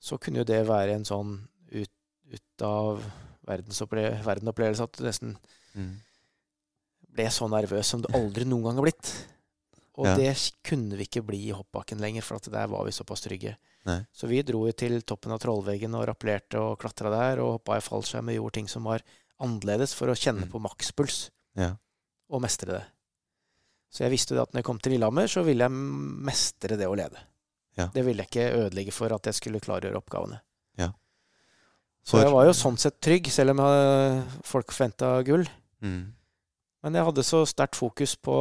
så 0.02 0.18
kunne 0.18 0.42
jo 0.42 0.50
det 0.50 0.64
være 0.66 0.98
en 0.98 1.06
sånn 1.06 1.38
ut, 1.78 1.94
ut 2.34 2.66
av 2.66 3.06
verden-opplevelse 3.46 4.82
at 4.90 4.98
du 4.98 5.06
nesten 5.06 5.38
Mm. 5.78 6.02
Ble 7.14 7.26
så 7.34 7.48
nervøs 7.52 7.86
som 7.92 8.02
du 8.02 8.08
aldri 8.16 8.46
noen 8.48 8.64
gang 8.70 8.76
har 8.80 8.84
blitt. 8.88 9.12
Og 10.00 10.06
Ja. 10.08 10.16
det 10.16 10.34
kunne 10.64 10.96
vi 10.98 11.04
ikke 11.06 11.26
bli 11.26 11.50
i 11.50 11.54
hoppbakken 11.54 12.00
lenger, 12.00 12.22
for 12.24 12.36
at 12.40 12.44
der 12.50 12.68
var 12.68 12.86
vi 12.86 12.92
såpass 12.92 13.22
trygge. 13.22 13.58
Nei. 13.86 14.06
Så 14.14 14.28
vi 14.28 14.42
dro 14.42 14.66
jo 14.66 14.72
til 14.72 15.02
toppen 15.02 15.32
av 15.34 15.40
Trollveggen 15.40 15.94
og 15.96 16.08
rappellerte 16.08 16.56
og 16.60 16.80
klatra 16.80 17.10
der, 17.12 17.42
og 17.42 17.60
hoppa 17.60 17.78
i 17.78 17.82
fallskjerm 17.82 18.30
og 18.30 18.36
gjorde 18.38 18.54
ting 18.54 18.68
som 18.70 18.84
var 18.84 19.02
annerledes, 19.42 19.94
for 19.94 20.08
å 20.08 20.16
kjenne 20.16 20.46
Mm. 20.46 20.52
på 20.52 20.62
makspuls 20.62 21.30
Ja. 21.56 21.76
og 22.30 22.42
mestre 22.42 22.68
det. 22.68 22.84
Så 23.92 24.00
jeg 24.06 24.12
visste 24.12 24.40
at 24.42 24.52
når 24.54 24.60
jeg 24.60 24.64
kom 24.64 24.80
til 24.80 24.94
Lillehammer, 24.94 25.28
så 25.28 25.44
ville 25.44 25.64
jeg 25.66 25.72
mestre 25.72 26.78
det 26.78 26.88
å 26.88 26.96
lede. 26.96 27.18
Ja. 27.78 27.88
Det 27.88 28.06
ville 28.06 28.24
jeg 28.24 28.30
ikke 28.30 28.70
ødelegge 28.70 28.94
for 28.94 29.12
at 29.14 29.24
jeg 29.24 29.34
skulle 29.34 29.60
klargjøre 29.60 29.96
oppgavene. 30.02 30.40
Ja. 30.78 30.92
Så 32.06 32.22
jeg 32.24 32.32
var 32.32 32.46
jo 32.46 32.52
sånn 32.54 32.78
sett 32.80 33.00
trygg, 33.02 33.28
selv 33.28 33.52
om 33.60 34.24
folk 34.44 34.68
forventa 34.72 35.24
gull. 35.26 35.46
Mm. 35.82 36.14
Men 36.82 36.98
jeg 36.98 37.06
hadde 37.06 37.26
så 37.26 37.44
sterkt 37.46 37.78
fokus 37.78 38.16
på, 38.18 38.38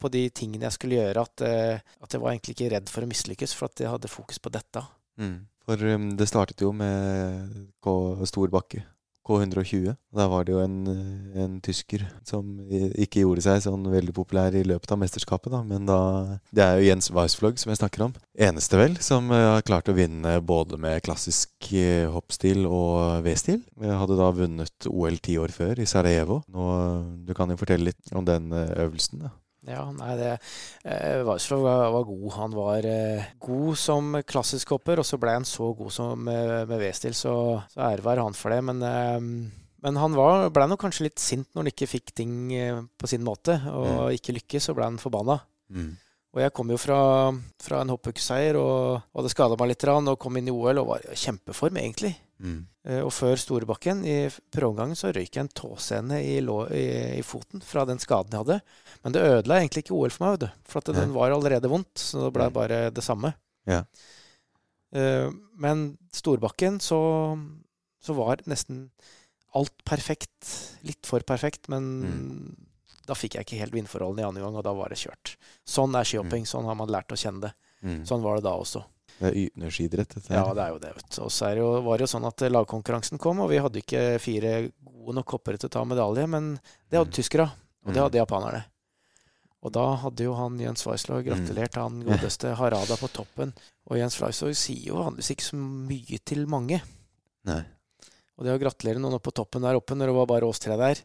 på 0.00 0.10
de 0.12 0.22
tingene 0.32 0.68
jeg 0.68 0.76
skulle 0.78 1.00
gjøre, 1.00 1.24
at, 1.24 1.44
eh, 1.44 1.96
at 2.00 2.14
jeg 2.14 2.22
var 2.22 2.32
egentlig 2.32 2.56
ikke 2.56 2.70
redd 2.72 2.92
for 2.92 3.04
å 3.04 3.10
mislykkes, 3.10 3.56
for 3.58 3.68
at 3.68 3.84
jeg 3.84 3.92
hadde 3.92 4.12
fokus 4.12 4.40
på 4.40 4.52
dette. 4.54 4.84
Mm. 5.20 5.36
For 5.64 5.80
um, 5.92 6.08
det 6.16 6.28
startet 6.28 6.64
jo 6.64 6.72
med 6.76 7.52
K 7.84 7.92
stor 8.28 8.52
bakke. 8.52 8.82
K120. 9.24 9.94
Da 10.14 10.26
var 10.30 10.46
det 10.46 10.54
jo 10.54 10.60
en, 10.62 10.76
en 11.34 11.56
tysker 11.64 12.04
som 12.26 12.58
ikke 12.70 13.24
gjorde 13.24 13.44
seg 13.46 13.62
sånn 13.64 13.86
veldig 13.92 14.14
populær 14.16 14.54
i 14.56 14.64
løpet 14.66 14.94
av 14.94 15.00
mesterskapet, 15.02 15.52
da. 15.54 15.62
Men 15.66 15.88
da 15.88 16.00
Det 16.54 16.64
er 16.64 16.78
jo 16.78 16.88
Jens 16.88 17.10
Weissflog 17.14 17.58
som 17.60 17.72
jeg 17.72 17.80
snakker 17.80 18.06
om. 18.08 18.14
Eneste, 18.34 18.78
vel, 18.80 18.96
som 19.04 19.30
eh, 19.32 19.46
har 19.54 19.66
klart 19.66 19.88
å 19.90 19.96
vinne 19.96 20.36
både 20.44 20.78
med 20.80 21.02
klassisk 21.06 21.70
eh, 21.72 22.08
hoppstil 22.10 22.64
og 22.66 23.24
V-stil. 23.26 23.62
Hadde 23.84 24.18
da 24.18 24.32
vunnet 24.34 24.88
OL 24.90 25.20
ti 25.22 25.38
år 25.40 25.54
før, 25.54 25.78
i 25.80 25.88
Sarajevo. 25.88 26.42
Nå, 26.52 26.68
du 27.26 27.32
kan 27.36 27.50
jo 27.52 27.60
fortelle 27.60 27.92
litt 27.92 28.14
om 28.14 28.26
den 28.26 28.52
eh, 28.52 28.76
øvelsen, 28.84 29.26
da. 29.26 29.34
Ja, 29.64 29.84
nei, 29.96 30.12
det 30.18 30.30
eh, 30.84 31.22
Weissflog 31.24 31.62
var, 31.64 31.88
var 31.94 32.06
god. 32.08 32.24
Han 32.36 32.56
var 32.56 32.88
eh, 32.88 33.28
god 33.40 33.80
som 33.80 34.12
klassisk 34.28 34.74
hopper, 34.74 35.00
og 35.00 35.08
så 35.08 35.18
ble 35.20 35.36
han 35.38 35.48
så 35.48 35.70
god 35.76 35.92
som 35.94 36.28
eh, 36.28 36.64
med 36.68 36.82
V-stil, 36.82 37.16
så, 37.16 37.34
så 37.72 37.84
ære 37.88 38.04
være 38.04 38.26
han 38.26 38.36
for 38.36 38.52
det. 38.52 38.60
Men, 38.68 38.82
eh, 38.84 39.20
men 39.84 40.00
han 40.00 40.16
var, 40.16 40.50
ble 40.54 40.68
nok 40.68 40.84
kanskje 40.84 41.08
litt 41.08 41.22
sint 41.22 41.48
når 41.52 41.64
han 41.64 41.72
ikke 41.72 41.90
fikk 41.90 42.14
ting 42.16 42.36
eh, 42.56 42.82
på 43.00 43.10
sin 43.10 43.24
måte, 43.24 43.56
og 43.72 44.12
ikke 44.16 44.36
lykkes, 44.36 44.68
så 44.68 44.76
ble 44.76 44.90
han 44.90 45.00
forbanna. 45.00 45.40
Mm. 45.72 45.94
Og 46.34 46.40
jeg 46.42 46.50
kom 46.56 46.70
jo 46.72 46.76
fra, 46.82 46.98
fra 47.62 47.80
en 47.84 47.92
hoppukeseier 47.94 48.56
og 48.58 49.04
hadde 49.14 49.30
skada 49.30 49.54
meg 49.60 49.68
litt 49.70 49.84
og 49.86 50.16
kom 50.18 50.36
inn 50.40 50.48
i 50.50 50.54
OL 50.54 50.80
og 50.82 50.88
var 50.88 51.04
i 51.06 51.14
kjempeform, 51.14 51.76
egentlig. 51.78 52.10
Mm. 52.42 52.64
Eh, 52.90 53.00
Og 53.06 53.12
før 53.14 53.36
Storebakken, 53.38 54.00
i 54.04 54.16
prøveomgangen, 54.50 54.98
så 54.98 55.12
røyk 55.14 55.30
jeg 55.38 55.44
en 55.44 55.52
tåsene 55.54 56.18
i, 56.18 56.40
i, 56.42 56.84
i 57.20 57.22
foten 57.22 57.62
fra 57.62 57.84
den 57.86 58.02
skaden 58.02 58.34
jeg 58.34 58.42
hadde. 58.42 58.58
Men 59.04 59.14
det 59.14 59.22
ødela 59.22 59.60
egentlig 59.62 59.84
ikke 59.84 59.94
OL 59.94 60.10
for 60.10 60.26
meg. 60.26 60.48
For 60.66 60.82
at 60.82 60.90
den 60.98 61.14
var 61.14 61.30
allerede 61.30 61.70
vondt, 61.70 61.94
så 62.02 62.26
det 62.26 62.32
ble 62.34 62.50
Mm. 62.50 62.52
bare 62.58 62.82
det 62.90 63.04
samme. 63.06 63.34
Ja. 63.70 63.84
Eh, 64.92 65.30
Men 65.56 65.96
Storbakken 66.12 66.80
så, 66.82 66.98
så 68.02 68.14
var 68.18 68.42
nesten 68.50 68.88
alt 69.54 69.84
perfekt. 69.86 70.50
Litt 70.82 71.06
for 71.06 71.20
perfekt, 71.22 71.68
men 71.70 71.84
Mm. 72.02 72.56
Da 73.06 73.14
fikk 73.14 73.34
jeg 73.36 73.44
ikke 73.46 73.58
helt 73.60 73.74
vindforholdene 73.76 74.22
i 74.24 74.28
andre 74.28 74.42
gang, 74.42 74.56
og 74.56 74.64
da 74.64 74.72
var 74.72 74.88
det 74.88 74.98
kjørt. 74.98 75.34
Sånn 75.68 75.94
er 75.98 76.04
skihopping. 76.08 76.46
Sånn 76.48 76.64
har 76.64 76.74
man 76.78 76.88
lært 76.88 77.12
å 77.12 77.18
kjenne 77.20 77.40
det. 77.48 77.52
Mm. 77.84 78.02
Sånn 78.08 78.22
var 78.24 78.36
det 78.40 78.44
da 78.46 78.54
også. 78.56 78.84
Det 79.18 79.28
er 79.30 79.36
ytende 79.44 79.70
skidrett, 79.70 80.14
her. 80.28 80.36
Ja, 80.40 80.54
det 80.56 80.62
er 80.64 80.70
jo 80.74 80.78
det. 80.82 80.92
vet 80.96 81.10
du. 81.10 81.18
Og 81.22 81.30
så 81.30 81.50
var 81.84 81.98
det 81.98 82.06
jo 82.06 82.12
sånn 82.16 82.26
at 82.26 82.42
eh, 82.42 82.50
lagkonkurransen 82.50 83.18
kom, 83.22 83.40
og 83.44 83.50
vi 83.52 83.60
hadde 83.62 83.78
ikke 83.82 84.18
fire 84.18 84.54
gode 84.82 85.14
nok 85.20 85.36
hoppere 85.36 85.60
til 85.60 85.68
å 85.68 85.74
ta 85.76 85.84
medalje, 85.84 86.24
men 86.26 86.54
det 86.90 86.98
hadde 86.98 87.12
Mm. 87.12 87.18
tyskere, 87.20 87.46
og 87.84 87.92
det 87.92 88.00
Mm. 88.00 88.04
hadde 88.08 88.18
japanerne. 88.26 88.64
Og 89.64 89.72
da 89.72 89.96
hadde 89.96 90.24
jo 90.24 90.34
han 90.34 90.58
Jens 90.58 90.82
Weisler 90.84 91.22
gratulert 91.24 91.74
han 91.80 92.02
godeste 92.04 92.54
Harada 92.58 92.96
på 93.00 93.08
toppen. 93.12 93.54
Og 93.88 93.96
Jens 93.96 94.18
Weisler 94.20 94.52
sier 94.52 94.88
jo 94.90 94.96
vanligvis 95.00 95.30
ikke 95.32 95.46
så 95.52 95.56
mye 95.56 96.18
til 96.24 96.46
mange. 96.46 96.82
Nei. 97.44 97.62
Og 98.36 98.44
det 98.44 98.52
å 98.52 98.60
gratulere 98.60 98.98
noen 99.00 99.14
oppe 99.14 99.30
på 99.30 99.36
toppen 99.40 99.62
der 99.62 99.76
oppe, 99.78 99.94
når 99.96 100.06
det 100.10 100.16
var 100.16 100.26
bare 100.26 100.48
oss 100.48 100.58
tre 100.58 100.76
der 100.76 100.96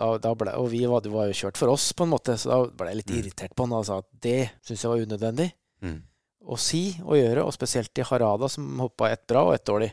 da, 0.00 0.06
da 0.24 0.30
ble, 0.40 0.52
Og 0.56 0.70
vi 0.72 0.80
var, 0.88 1.02
det 1.04 1.12
var 1.12 1.28
jo 1.28 1.36
kjørt 1.36 1.58
for 1.60 1.68
oss, 1.74 1.90
på 1.96 2.06
en 2.06 2.12
måte, 2.14 2.34
så 2.40 2.48
da 2.50 2.58
ble 2.72 2.88
jeg 2.90 2.96
litt 3.02 3.10
Mm. 3.12 3.18
irritert 3.20 3.54
på 3.54 3.66
han 3.66 3.74
og 3.76 3.84
sa 3.86 3.98
at 4.00 4.08
det 4.24 4.38
syns 4.64 4.82
jeg 4.86 4.90
var 4.94 5.04
unødvendig 5.04 5.50
Mm. 5.84 5.98
å 6.48 6.56
si 6.58 6.82
og 7.04 7.14
gjøre, 7.20 7.44
og 7.44 7.52
spesielt 7.52 7.92
til 7.94 8.04
Harada, 8.08 8.48
som 8.48 8.66
hoppa 8.80 9.10
ett 9.12 9.26
bra 9.28 9.44
og 9.48 9.54
ett 9.54 9.64
dårlig. 9.68 9.92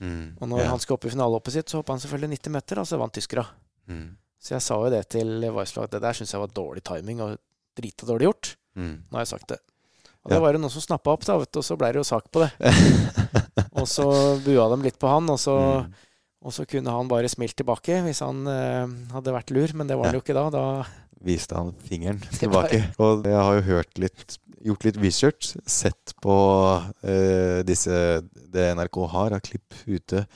Mm. 0.00 0.36
Og 0.40 0.48
når 0.48 0.60
Ja. 0.60 0.68
han 0.68 0.78
skulle 0.78 0.98
opp 1.00 1.06
i 1.06 1.10
finalehoppet 1.10 1.52
sitt, 1.52 1.66
så 1.72 1.78
hoppa 1.80 1.92
han 1.96 2.00
selvfølgelig 2.00 2.30
90 2.38 2.52
meter, 2.52 2.78
og 2.78 2.86
så 2.86 2.98
vant 3.00 3.12
tyskerne. 3.16 3.46
Mm. 3.88 4.16
Så 4.38 4.48
jeg 4.54 4.62
sa 4.62 4.74
jo 4.76 4.90
det 4.90 5.08
til 5.08 5.40
Weisslag, 5.52 5.88
det 5.90 6.00
der 6.02 6.12
syns 6.12 6.32
jeg 6.32 6.40
var 6.40 6.48
dårlig 6.52 6.84
timing 6.84 7.20
og 7.24 7.38
drita 7.76 8.06
dårlig 8.06 8.28
gjort. 8.28 8.56
Mm. 8.76 9.02
Nå 9.10 9.12
har 9.12 9.24
jeg 9.24 9.28
sagt 9.40 9.48
det. 9.48 9.58
Og 10.24 10.30
Ja. 10.30 10.36
det 10.36 10.42
var 10.42 10.52
det 10.52 10.60
noen 10.60 10.70
som 10.70 10.82
snappa 10.82 11.12
opp, 11.12 11.24
da, 11.24 11.38
vet 11.38 11.50
du, 11.52 11.58
og 11.60 11.64
så 11.64 11.76
ble 11.78 11.92
det 11.92 11.96
jo 11.96 12.04
sak 12.04 12.30
på 12.30 12.40
det. 12.44 12.52
Og 13.76 13.84
så 13.88 14.04
bua 14.44 14.68
de 14.74 14.82
litt 14.82 14.98
på 14.98 15.08
han, 15.08 15.28
og 15.30 15.36
så, 15.38 15.54
Mm. 15.84 15.94
Og 16.46 16.54
så 16.54 16.66
kunne 16.70 16.92
han 16.94 17.10
bare 17.10 17.30
smilt 17.30 17.56
tilbake 17.58 17.98
hvis 18.06 18.22
han 18.22 18.46
eh, 18.50 18.86
hadde 19.10 19.34
vært 19.34 19.52
lur, 19.54 19.74
men 19.74 19.90
det 19.90 19.98
var 19.98 20.12
han 20.12 20.18
jo 20.18 20.22
ikke 20.22 20.36
da. 20.36 20.46
Da 20.54 20.66
viste 21.26 21.58
han 21.58 21.72
fingeren 21.88 22.22
tilbake. 22.40 22.84
Og 23.02 23.26
jeg 23.26 23.38
har 23.38 23.58
jo 23.58 23.64
hørt 23.72 24.00
litt, 24.00 24.38
gjort 24.66 24.86
litt 24.86 25.00
research, 25.02 25.54
sett 25.66 26.14
på 26.22 26.36
eh, 27.02 27.62
disse 27.66 28.22
det 28.54 28.68
NRK 28.78 29.00
har 29.14 29.36
av 29.36 29.42
klipp 29.46 29.74
ute 29.86 30.26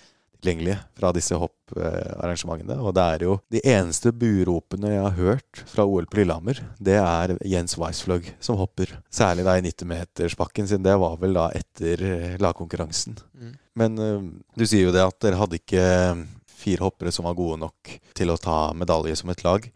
tilgjengelige 0.40 0.78
fra 0.98 1.12
disse 1.14 1.36
hopparrangementene. 1.38 2.78
Og 2.82 2.94
det 2.96 3.04
er 3.04 3.24
jo 3.26 3.36
de 3.52 3.62
eneste 3.72 4.12
buropene 4.16 4.94
jeg 4.94 5.04
har 5.04 5.16
hørt 5.18 5.62
fra 5.70 5.86
OL 5.86 6.08
på 6.10 6.20
Lillehammer, 6.20 6.62
det 6.82 6.98
er 7.00 7.36
Jens 7.46 7.76
Weissflog 7.80 8.26
som 8.42 8.58
hopper. 8.60 8.96
Særlig 9.12 9.46
da 9.46 9.56
i 9.58 9.64
90-metersbakken, 9.68 10.68
siden 10.70 10.86
det 10.86 10.96
var 11.00 11.16
vel 11.20 11.36
da 11.38 11.50
etter 11.56 12.04
eh, 12.06 12.36
lagkonkurransen. 12.42 13.18
mm. 13.34 13.56
Men 13.80 14.00
eh, 14.02 14.24
du 14.58 14.66
sier 14.66 14.88
jo 14.88 14.94
det 14.94 15.04
at 15.04 15.20
dere 15.22 15.38
hadde 15.40 15.60
ikke 15.60 15.84
eh, 15.84 16.24
fire 16.60 16.84
hoppere 16.84 17.12
som 17.14 17.28
var 17.28 17.38
gode 17.38 17.60
nok 17.62 17.94
til 18.16 18.32
å 18.32 18.40
ta 18.40 18.58
medalje 18.76 19.16
som 19.20 19.30
et 19.32 19.44
lag. 19.46 19.70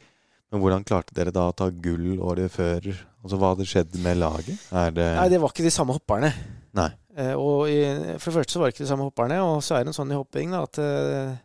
Men 0.52 0.62
hvordan 0.62 0.84
klarte 0.86 1.14
dere 1.16 1.32
da 1.34 1.48
å 1.50 1.54
ta 1.56 1.70
gull 1.72 2.18
året 2.22 2.52
før? 2.52 2.84
Altså, 3.24 3.38
Hva 3.40 3.54
hadde 3.54 3.66
skjedd 3.66 3.96
med 4.04 4.20
laget? 4.20 4.60
Det 4.70 5.06
Nei, 5.16 5.30
det 5.32 5.40
var 5.42 5.54
ikke 5.54 5.64
de 5.64 5.72
samme 5.72 5.96
hopperne. 5.96 6.30
Nei. 6.76 6.90
Eh, 7.16 7.34
og 7.38 7.68
i, 7.70 7.80
for 8.18 8.30
det 8.32 8.38
første 8.40 8.56
så 8.56 8.60
var 8.62 8.70
det 8.70 8.74
ikke 8.76 8.84
de 8.86 8.90
samme 8.90 9.06
hopperne, 9.06 9.36
og 9.46 9.60
så 9.62 9.76
er 9.76 9.84
det 9.84 9.92
en 9.92 9.98
sånn 10.00 10.10
i 10.14 10.18
hopping 10.18 10.50
da, 10.54 10.62
at 10.66 10.78
det 10.80 11.38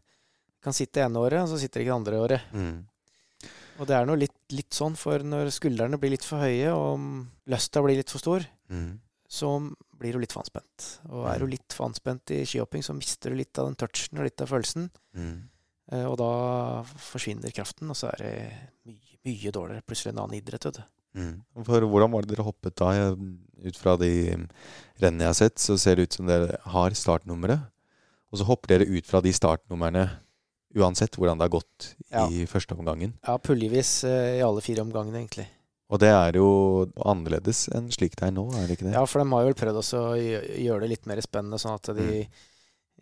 kan 0.66 0.76
sitte 0.76 1.04
ene 1.06 1.22
året, 1.22 1.44
og 1.44 1.52
så 1.52 1.60
sitter 1.62 1.80
det 1.80 1.86
ikke 1.86 1.94
det 1.94 2.00
andre 2.00 2.24
året. 2.24 2.48
Mm. 2.54 2.80
Og 3.80 3.88
det 3.88 3.96
er 3.96 4.08
noe 4.10 4.20
litt, 4.20 4.34
litt 4.52 4.76
sånn, 4.76 4.98
for 5.00 5.24
når 5.24 5.52
skuldrene 5.56 6.00
blir 6.02 6.12
litt 6.12 6.26
for 6.28 6.42
høye, 6.44 6.74
og 6.76 7.06
lysta 7.54 7.84
blir 7.86 8.00
litt 8.02 8.12
for 8.12 8.20
stor, 8.24 8.48
Mm. 8.70 9.00
så 9.30 9.48
blir 9.98 10.14
du 10.14 10.20
litt 10.20 10.34
for 10.34 10.44
anspent. 10.44 11.00
Og 11.10 11.24
er 11.32 11.40
du 11.40 11.48
litt 11.50 11.74
for 11.74 11.88
anspent 11.88 12.30
i 12.36 12.44
skihopping, 12.46 12.84
så 12.86 12.94
mister 12.94 13.32
du 13.32 13.38
litt 13.40 13.58
av 13.58 13.66
den 13.70 13.76
touchen 13.80 14.20
og 14.20 14.28
litt 14.28 14.42
av 14.44 14.48
følelsen. 14.52 14.90
Mm. 15.18 15.50
Eh, 15.92 16.06
og 16.06 16.18
da 16.22 16.84
forsvinner 17.02 17.50
kraften, 17.56 17.90
og 17.90 17.98
så 17.98 18.12
er 18.12 18.22
det 18.22 18.34
mye, 18.86 19.18
mye 19.26 19.52
dårligere. 19.56 19.86
Plutselig 19.88 20.12
en 20.14 20.22
annen 20.26 20.38
idrett, 20.38 20.66
vet 20.70 20.78
du. 20.82 20.84
Mm. 21.18 21.36
For 21.66 21.86
hvordan 21.90 22.12
var 22.14 22.26
det 22.26 22.36
dere 22.36 22.46
hoppet 22.48 22.76
da? 22.80 22.90
Ut 23.60 23.76
fra 23.80 23.96
de 24.00 24.12
rennene 25.02 25.26
jeg 25.26 25.32
har 25.34 25.38
sett, 25.40 25.60
så 25.60 25.76
ser 25.80 25.98
det 26.00 26.08
ut 26.10 26.18
som 26.20 26.30
dere 26.30 26.60
har 26.72 26.96
startnummeret. 26.96 27.66
Og 28.30 28.40
så 28.40 28.46
hopper 28.48 28.76
dere 28.76 28.88
ut 28.88 29.08
fra 29.10 29.22
de 29.26 29.34
startnumrene 29.34 30.06
uansett 30.78 31.16
hvordan 31.18 31.40
det 31.40 31.48
har 31.48 31.56
gått 31.58 31.88
Ja. 32.14 32.28
i 32.30 32.46
første 32.46 32.76
omgangen. 32.78 33.16
Ja, 33.26 33.38
puljevis 33.42 34.04
eh, 34.06 34.38
i 34.38 34.44
alle 34.46 34.62
fire 34.62 34.84
omgangene, 34.86 35.18
egentlig. 35.24 35.48
Og 35.90 35.98
det 36.04 36.12
er 36.14 36.38
jo 36.38 36.86
annerledes 37.02 37.64
enn 37.74 37.88
slik 37.90 38.14
det 38.20 38.28
er 38.28 38.36
nå, 38.36 38.46
er 38.54 38.68
det 38.70 38.78
ikke 38.78 38.86
det? 38.86 38.94
Ja, 38.94 39.02
for 39.10 39.24
de 39.24 39.32
har 39.34 39.48
vel 39.48 39.58
prøvd 39.58 39.80
også 39.82 40.02
å 40.12 40.16
gjøre 40.20 40.84
det 40.86 40.92
litt 40.92 41.10
mer 41.10 41.22
spennende, 41.26 41.58
sånn 41.58 41.74
at 41.80 41.90
de 41.98 42.28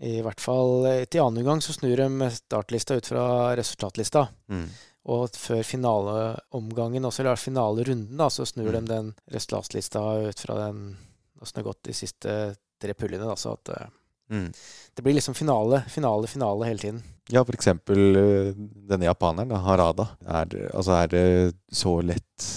i 0.08 0.22
hvert 0.22 0.40
fall 0.40 0.86
eh, 0.88 1.04
til 1.10 1.26
annen 1.26 1.44
gang 1.44 1.60
så 1.64 1.74
snur 1.76 1.98
de 2.00 2.30
startlista 2.32 2.96
ut 2.96 3.10
fra 3.10 3.26
resultatlista. 3.58 4.28
Mm. 4.48 4.68
Og 5.08 5.30
før 5.40 5.62
finaleomgangen, 5.64 7.06
også, 7.08 7.22
eller 7.24 7.40
finalerunden, 7.40 8.18
da, 8.20 8.28
så 8.30 8.46
snur 8.46 8.68
Mm. 8.74 8.86
de 8.86 8.94
den 8.94 9.14
resultatlista 9.32 10.02
ut 10.28 10.40
fra 10.40 10.56
den 10.68 10.98
åssen 11.42 11.56
det 11.56 11.64
har 11.64 11.70
gått 11.74 11.84
de 11.84 11.94
siste 11.94 12.34
tre 12.82 12.94
pullene. 12.94 13.24
Da, 13.26 13.36
så 13.36 13.54
at, 13.54 13.70
eh, 13.70 13.88
Mm. 14.30 14.52
Det 14.94 15.02
blir 15.04 15.14
liksom 15.16 15.34
finale, 15.34 15.86
finale, 15.88 16.28
finale 16.28 16.66
hele 16.66 16.80
tiden. 16.80 17.04
Ja, 17.32 17.46
for 17.46 17.54
eksempel 17.56 18.18
eh, 18.18 18.54
denne 18.90 19.06
japaneren, 19.08 19.54
Harada. 19.64 20.10
Er, 20.28 20.48
altså, 20.74 20.92
er 21.02 21.08
det 21.08 21.56
så 21.72 22.02
lett 22.04 22.48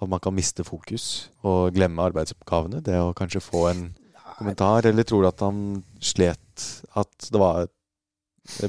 at 0.00 0.08
man 0.08 0.18
kan 0.18 0.32
miste 0.34 0.64
fokus 0.64 1.28
og 1.44 1.74
glemme 1.74 2.00
arbeidsoppgavene? 2.08 2.80
Det 2.82 2.96
å 2.96 3.12
kanskje 3.12 3.42
få 3.44 3.66
en 3.68 3.82
kommentar, 4.38 4.86
eller 4.88 5.04
tror 5.04 5.20
du 5.20 5.28
at 5.28 5.40
han 5.44 5.84
slet 6.00 6.86
At 6.96 7.28
det 7.30 7.38
var 7.38 7.68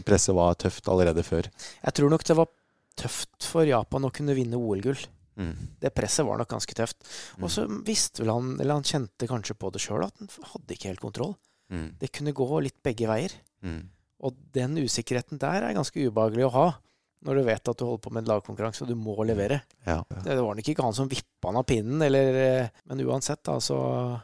presset 0.04 0.36
var 0.36 0.54
tøft 0.60 0.90
allerede 0.92 1.24
før? 1.24 1.48
Jeg 1.86 1.94
tror 1.94 2.10
nok 2.12 2.24
det 2.28 2.36
var 2.36 2.48
tøft 3.00 3.48
for 3.48 3.68
Japan 3.68 4.08
å 4.08 4.14
kunne 4.14 4.36
vinne 4.38 4.60
OL-gull. 4.60 5.00
Mm. 5.40 5.54
Det 5.82 5.94
presset 5.96 6.26
var 6.28 6.40
nok 6.42 6.52
ganske 6.52 6.76
tøft. 6.78 7.00
Mm. 7.38 7.46
Og 7.46 7.54
så 7.54 7.66
visste 7.88 8.24
vel 8.24 8.34
han, 8.34 8.54
eller 8.60 8.80
han 8.80 8.88
kjente 8.88 9.30
kanskje 9.30 9.58
på 9.58 9.72
det 9.74 9.82
sjøl, 9.84 10.06
at 10.06 10.20
han 10.20 10.32
hadde 10.54 10.76
ikke 10.76 10.92
helt 10.92 11.04
kontroll. 11.04 11.34
Mm. 11.72 11.90
Det 12.02 12.12
kunne 12.14 12.36
gå 12.36 12.62
litt 12.66 12.80
begge 12.84 13.10
veier. 13.10 13.36
Mm. 13.64 13.84
Og 14.22 14.38
den 14.54 14.78
usikkerheten 14.84 15.42
der 15.42 15.66
er 15.66 15.78
ganske 15.78 16.08
ubehagelig 16.08 16.48
å 16.50 16.56
ha. 16.58 16.70
Når 17.22 17.38
du 17.38 17.44
vet 17.46 17.70
at 17.70 17.78
du 17.78 17.84
holder 17.86 18.02
på 18.02 18.12
med 18.16 18.24
en 18.24 18.32
lagkonkurranse 18.32 18.82
og 18.82 18.90
du 18.90 18.96
må 18.98 19.14
levere. 19.30 19.60
Ja. 19.86 20.00
Det 20.26 20.40
var 20.42 20.58
nok 20.58 20.70
ikke 20.72 20.86
han 20.86 20.96
som 20.98 21.10
vippa 21.10 21.52
han 21.52 21.60
av 21.62 21.68
pinnen, 21.70 22.02
eller, 22.02 22.38
eh, 22.42 22.80
men 22.90 23.04
uansett, 23.06 23.44
da, 23.46 23.60
så, 23.62 23.78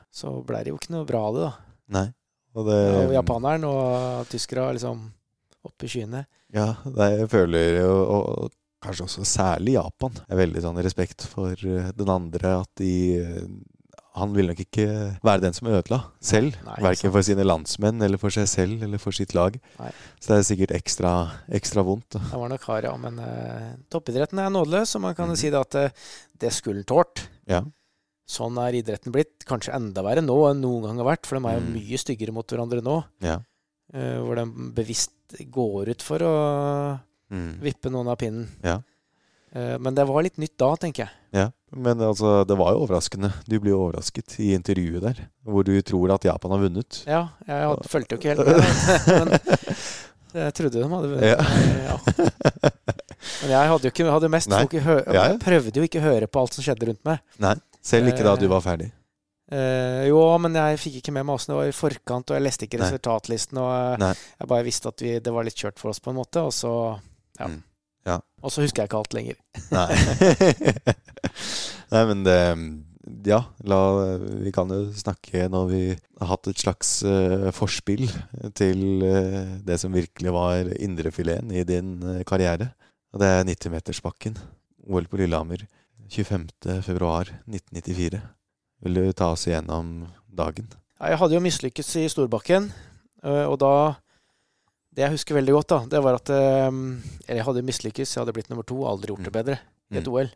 så 0.10 0.34
blei 0.46 0.64
det 0.66 0.74
jo 0.74 0.80
ikke 0.80 0.96
noe 0.96 1.06
bra 1.06 1.22
av 1.28 1.38
det, 1.38 1.44
da. 1.46 1.76
Nei. 1.94 2.08
Og 2.58 2.66
det, 2.66 2.80
Og 3.04 3.14
japaneren 3.14 3.68
og 3.70 4.26
tyskere 4.32 4.72
liksom 4.74 5.04
oppe 5.68 5.86
i 5.86 5.92
skyene. 5.92 6.24
Ja, 6.54 6.76
jeg 6.86 7.28
føler 7.30 7.82
jo 7.82 7.92
og, 8.08 8.52
kanskje 8.84 9.04
også 9.08 9.24
særlig 9.28 9.74
Japan 9.74 10.14
Jeg 10.16 10.30
har 10.32 10.40
veldig 10.46 10.62
sånn 10.64 10.78
respekt 10.86 11.26
for 11.28 11.52
eh, 11.52 11.90
den 11.98 12.10
andre. 12.14 12.62
At 12.62 12.70
de 12.80 12.92
eh, 13.20 13.48
Han 14.18 14.32
vil 14.34 14.48
nok 14.50 14.62
ikke 14.64 14.86
være 15.26 15.42
den 15.44 15.54
som 15.54 15.68
ødela 15.70 16.00
selv. 16.24 16.56
Nei, 16.66 16.78
Verken 16.82 17.12
for 17.14 17.22
sine 17.26 17.44
landsmenn 17.46 18.02
eller 18.02 18.18
for 18.22 18.34
seg 18.34 18.48
selv 18.50 18.82
eller 18.88 18.98
for 19.02 19.12
sitt 19.14 19.36
lag. 19.38 19.60
Nei. 19.78 19.92
Så 20.22 20.32
det 20.32 20.38
er 20.40 20.48
sikkert 20.48 20.74
ekstra, 20.80 21.12
ekstra 21.54 21.84
vondt. 21.86 22.18
Det 22.18 22.32
var 22.42 22.50
nok 22.50 22.64
hard, 22.70 22.88
ja. 22.90 22.96
Men 22.98 23.20
uh, 23.22 23.76
toppidretten 23.94 24.40
er 24.42 24.50
nådeløs, 24.56 24.96
og 24.98 25.04
man 25.06 25.14
kan 25.20 25.30
Mhm. 25.30 25.38
si 25.38 25.50
det 25.54 25.60
at 25.60 25.76
uh, 25.76 26.08
det 26.42 26.54
skulle 26.54 26.82
han 26.82 26.90
tålt. 26.90 27.28
Ja. 27.46 27.62
Sånn 28.28 28.58
er 28.60 28.74
idretten 28.76 29.14
blitt. 29.14 29.46
Kanskje 29.48 29.76
enda 29.78 30.02
verre 30.04 30.24
nå 30.26 30.36
enn 30.50 30.60
noen 30.66 30.84
gang 30.84 30.98
har 31.04 31.12
vært, 31.14 31.26
for 31.30 31.38
de 31.38 31.46
er 31.48 31.60
jo 31.60 31.66
Mm. 31.68 31.74
mye 31.78 31.98
styggere 32.02 32.34
mot 32.34 32.48
hverandre 32.48 32.82
nå. 32.84 33.04
ja. 33.22 33.38
Eh, 33.94 34.18
hvor 34.24 34.36
de 34.40 34.46
bevisst 34.76 35.12
går 35.52 35.90
ut 35.96 36.02
for 36.02 36.20
å 36.24 36.34
Mm. 37.28 37.58
vippe 37.60 37.90
noen 37.92 38.08
av 38.08 38.16
pinnen. 38.16 38.46
Ja. 38.64 38.78
Uh, 39.56 39.78
men 39.80 39.96
det 39.96 40.06
var 40.08 40.24
litt 40.24 40.38
nytt 40.40 40.54
da, 40.60 40.70
tenker 40.80 41.04
jeg. 41.06 41.12
ja. 41.36 41.50
Men 41.76 42.00
altså, 42.00 42.46
det 42.48 42.56
var 42.56 42.72
jo 42.72 42.86
overraskende. 42.86 43.34
Du 43.48 43.58
blir 43.60 43.74
jo 43.74 43.82
overrasket 43.90 44.38
i 44.40 44.54
intervjuet 44.56 45.02
der, 45.04 45.18
hvor 45.44 45.66
du 45.68 45.74
tror 45.84 46.14
at 46.16 46.24
Japan 46.24 46.52
har 46.56 46.62
vunnet. 46.64 47.02
Ja, 47.08 47.26
jeg 47.48 47.66
hadde, 47.68 47.90
fulgte 47.92 48.16
jo 48.16 48.20
ikke 48.22 48.32
helt 48.32 48.48
med. 48.48 49.42
Men 50.32 50.46
jeg 50.46 50.54
trodde 50.56 50.80
de 50.80 50.88
hadde 50.94 51.12
vunnet. 51.12 51.28
Ja. 51.28 51.98
Men 53.42 53.52
jeg 53.52 53.70
hadde 53.74 53.88
jo 53.90 53.92
ikke 53.92 54.08
hadde 54.14 54.30
mest 54.32 54.50
fokus- 54.54 55.14
Ja, 55.18 55.26
prøvde 55.44 55.76
jo 55.82 55.84
ikke 55.88 56.00
å 56.00 56.06
høre 56.08 56.28
på 56.32 56.40
alt 56.46 56.56
som 56.56 56.64
skjedde 56.64 56.88
rundt 56.94 57.04
meg. 57.08 57.20
Nei, 57.44 57.56
selv 57.84 58.08
ikke 58.14 58.24
da 58.28 58.36
du 58.40 58.48
var 58.52 58.62
ferdig. 58.64 58.92
Eh, 59.48 60.10
jo, 60.10 60.18
men 60.44 60.58
jeg 60.60 60.80
fikk 60.82 60.96
ikke 61.00 61.14
med 61.16 61.24
meg 61.28 61.36
åssen 61.38 61.54
det 61.54 61.60
var 61.62 61.70
i 61.70 61.76
forkant, 61.76 62.32
og 62.32 62.36
jeg 62.36 62.44
leste 62.44 62.66
ikke 62.68 62.80
Nei. 62.82 62.88
resultatlisten. 62.88 63.58
Og 63.64 63.70
eh, 63.72 64.00
Nei. 64.04 64.14
jeg 64.42 64.48
bare 64.52 64.68
visste 64.68 64.90
at 64.92 65.00
vi, 65.04 65.12
det 65.24 65.32
var 65.34 65.44
litt 65.48 65.60
kjørt 65.60 65.80
for 65.80 65.90
oss, 65.94 66.02
på 66.04 66.10
en 66.12 66.20
måte. 66.20 66.40
Og 66.44 66.54
så 66.56 66.72
ja. 67.40 67.48
Mm. 67.48 67.62
Ja. 68.08 68.18
Og 68.40 68.52
så 68.54 68.62
husker 68.64 68.82
jeg 68.84 68.88
ikke 68.90 69.02
alt 69.02 69.16
lenger. 69.16 69.38
Nei. 69.76 69.88
Nei, 71.94 72.04
men 72.12 72.20
det 72.28 72.40
Ja, 73.28 73.42
la, 73.64 73.80
vi 74.44 74.52
kan 74.56 74.68
jo 74.72 74.92
snakke 74.96 75.48
når 75.52 75.66
vi 75.72 75.82
har 75.96 76.28
hatt 76.28 76.48
et 76.52 76.60
slags 76.60 77.04
uh, 77.08 77.52
forspill 77.56 78.04
til 78.56 79.04
uh, 79.04 79.56
det 79.64 79.80
som 79.80 79.96
virkelig 79.96 80.32
var 80.36 80.68
indrefileten 80.76 81.52
i 81.56 81.64
din 81.68 82.24
karriere. 82.28 82.68
Og 83.16 83.20
det 83.24 83.30
er 83.32 83.48
90-metersbakken. 83.48 84.36
OL 84.88 85.08
på 85.08 85.18
Lillehammer 85.20 85.64
25.2.1994. 86.12 88.20
Vil 88.86 88.94
du 89.00 89.14
ta 89.18 89.32
oss 89.34 89.48
igjennom 89.50 90.08
dagen? 90.30 90.68
Jeg 91.02 91.18
hadde 91.22 91.34
jo 91.38 91.42
mislykkes 91.46 91.90
i 92.02 92.08
Storbakken, 92.10 92.72
eh, 93.24 93.46
og 93.50 93.58
da 93.62 93.72
Det 94.98 95.04
jeg 95.06 95.12
husker 95.14 95.36
veldig 95.38 95.54
godt, 95.54 95.68
da, 95.70 95.78
det 95.86 96.00
var 96.02 96.16
at 96.18 96.30
eh, 96.34 96.68
Eller 97.28 97.38
jeg 97.42 97.46
hadde 97.46 97.62
mislykkes, 97.68 98.16
jeg 98.16 98.22
hadde 98.24 98.34
blitt 98.34 98.50
nummer 98.50 98.66
to, 98.66 98.80
aldri 98.90 99.12
gjort 99.14 99.24
det 99.28 99.34
Mm. 99.34 99.40
bedre 99.40 99.60
i 99.92 99.98
et 99.98 100.06
Mm. 100.08 100.14
OL. 100.14 100.30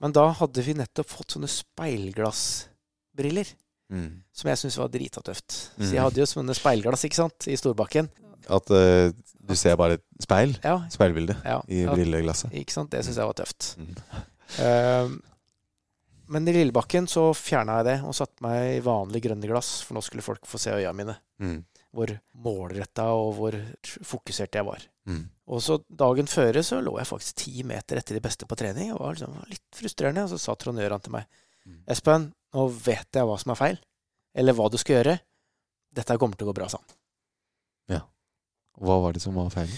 Men 0.00 0.12
da 0.12 0.24
hadde 0.32 0.62
vi 0.64 0.74
nettopp 0.74 1.06
fått 1.12 1.30
sånne 1.36 1.46
speilglassbriller. 1.50 3.46
Mm. 3.90 4.22
Som 4.32 4.48
jeg 4.48 4.56
syntes 4.60 4.78
var 4.78 4.88
drita 4.88 5.20
tøft. 5.22 5.70
Mm. 5.76 5.84
Så 5.86 5.92
jeg 5.94 6.02
hadde 6.04 6.20
jo 6.22 6.26
sånne 6.30 6.54
speilglass 6.56 7.04
ikke 7.04 7.18
sant, 7.18 7.46
i 7.50 7.56
Storbakken. 7.58 8.08
At 8.48 8.70
uh, 8.70 9.10
du 9.44 9.54
ser 9.58 9.76
bare 9.76 9.98
et 9.98 10.04
speil? 10.22 10.54
Ja, 10.64 10.76
Speilbilde 10.90 11.36
ja, 11.44 11.58
i 11.68 11.82
ja 11.84 11.92
brilleglasset? 11.94 12.50
ikke 12.56 12.72
sant? 12.72 12.90
Det 12.90 13.02
syns 13.04 13.18
jeg 13.20 13.26
var 13.28 13.34
tøft. 13.38 13.76
Mm. 13.78 13.94
Eh, 14.58 15.08
men 16.30 16.46
i 16.48 16.54
Lillebakken 16.54 17.08
så 17.10 17.30
fjerna 17.36 17.80
jeg 17.80 17.88
det 17.88 17.96
og 18.06 18.14
satte 18.16 18.44
meg 18.44 18.76
i 18.76 18.84
vanlig 18.84 19.24
grønne 19.26 19.50
glass, 19.50 19.80
for 19.86 19.98
nå 19.98 20.04
skulle 20.06 20.24
folk 20.24 20.46
få 20.48 20.60
se 20.62 20.72
øya 20.76 20.94
mine. 20.96 21.16
Mm. 21.42 21.58
Hvor 21.90 22.12
målretta 22.38 23.08
og 23.18 23.32
hvor 23.34 23.56
fokusert 23.82 24.54
jeg 24.54 24.66
var. 24.68 24.84
Mm. 25.10 25.24
Og 25.50 25.62
så 25.64 25.80
dagen 25.90 26.30
føre 26.30 26.62
så 26.62 26.78
lå 26.78 26.94
jeg 27.00 27.10
faktisk 27.10 27.40
ti 27.42 27.64
meter 27.66 27.98
etter 27.98 28.14
de 28.14 28.22
beste 28.22 28.46
på 28.46 28.58
trening. 28.58 28.92
Og 28.94 29.02
var 29.02 29.18
liksom 29.18 29.40
litt 29.50 29.66
frustrerende. 29.74 30.22
Og 30.28 30.30
så 30.30 30.38
sa 30.38 30.54
Trond 30.54 30.78
Gjøran 30.78 31.02
til 31.02 31.18
meg 31.18 31.26
Mm. 31.66 31.80
Espen, 31.92 32.30
nå 32.56 32.66
vet 32.72 33.16
jeg 33.16 33.26
hva 33.28 33.36
som 33.40 33.54
er 33.54 33.60
feil. 33.60 33.80
Eller 34.36 34.56
hva 34.56 34.68
du 34.70 34.78
skal 34.80 35.00
gjøre. 35.00 35.16
Dette 35.94 36.16
kommer 36.22 36.38
til 36.38 36.46
å 36.46 36.52
gå 36.52 36.56
bra, 36.60 36.68
sa 36.70 36.80
han. 36.80 36.96
Ja. 37.96 38.00
Hva 38.80 39.00
var 39.04 39.16
det 39.16 39.22
som 39.24 39.36
var 39.38 39.50
feil? 39.54 39.70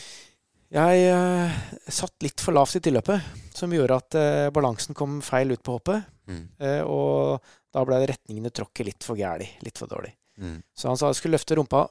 Jeg 0.73 1.01
eh, 1.05 1.57
satt 1.93 2.15
litt 2.25 2.41
for 2.41 2.57
lavt 2.57 2.79
i 2.79 2.81
tilløpet, 2.81 3.21
som 3.53 3.73
gjorde 3.75 3.99
at 4.01 4.17
eh, 4.17 4.47
balansen 4.55 4.97
kom 4.97 5.19
feil 5.25 5.53
ut 5.53 5.63
på 5.67 5.75
hoppet. 5.77 6.07
Mm. 6.31 6.45
Eh, 6.65 6.81
og 6.89 7.43
da 7.75 7.83
ble 7.89 7.99
retningene 8.09 8.53
tråkket 8.55 8.89
litt 8.89 9.05
for 9.05 9.19
gæli. 9.21 9.49
Litt 9.67 9.77
for 9.81 9.91
dårlig. 9.91 10.15
Mm. 10.41 10.63
Så 10.73 10.89
han 10.89 10.97
sa 10.97 11.11
jeg 11.11 11.19
skulle 11.21 11.37
løfte 11.37 11.59
rumpa 11.59 11.83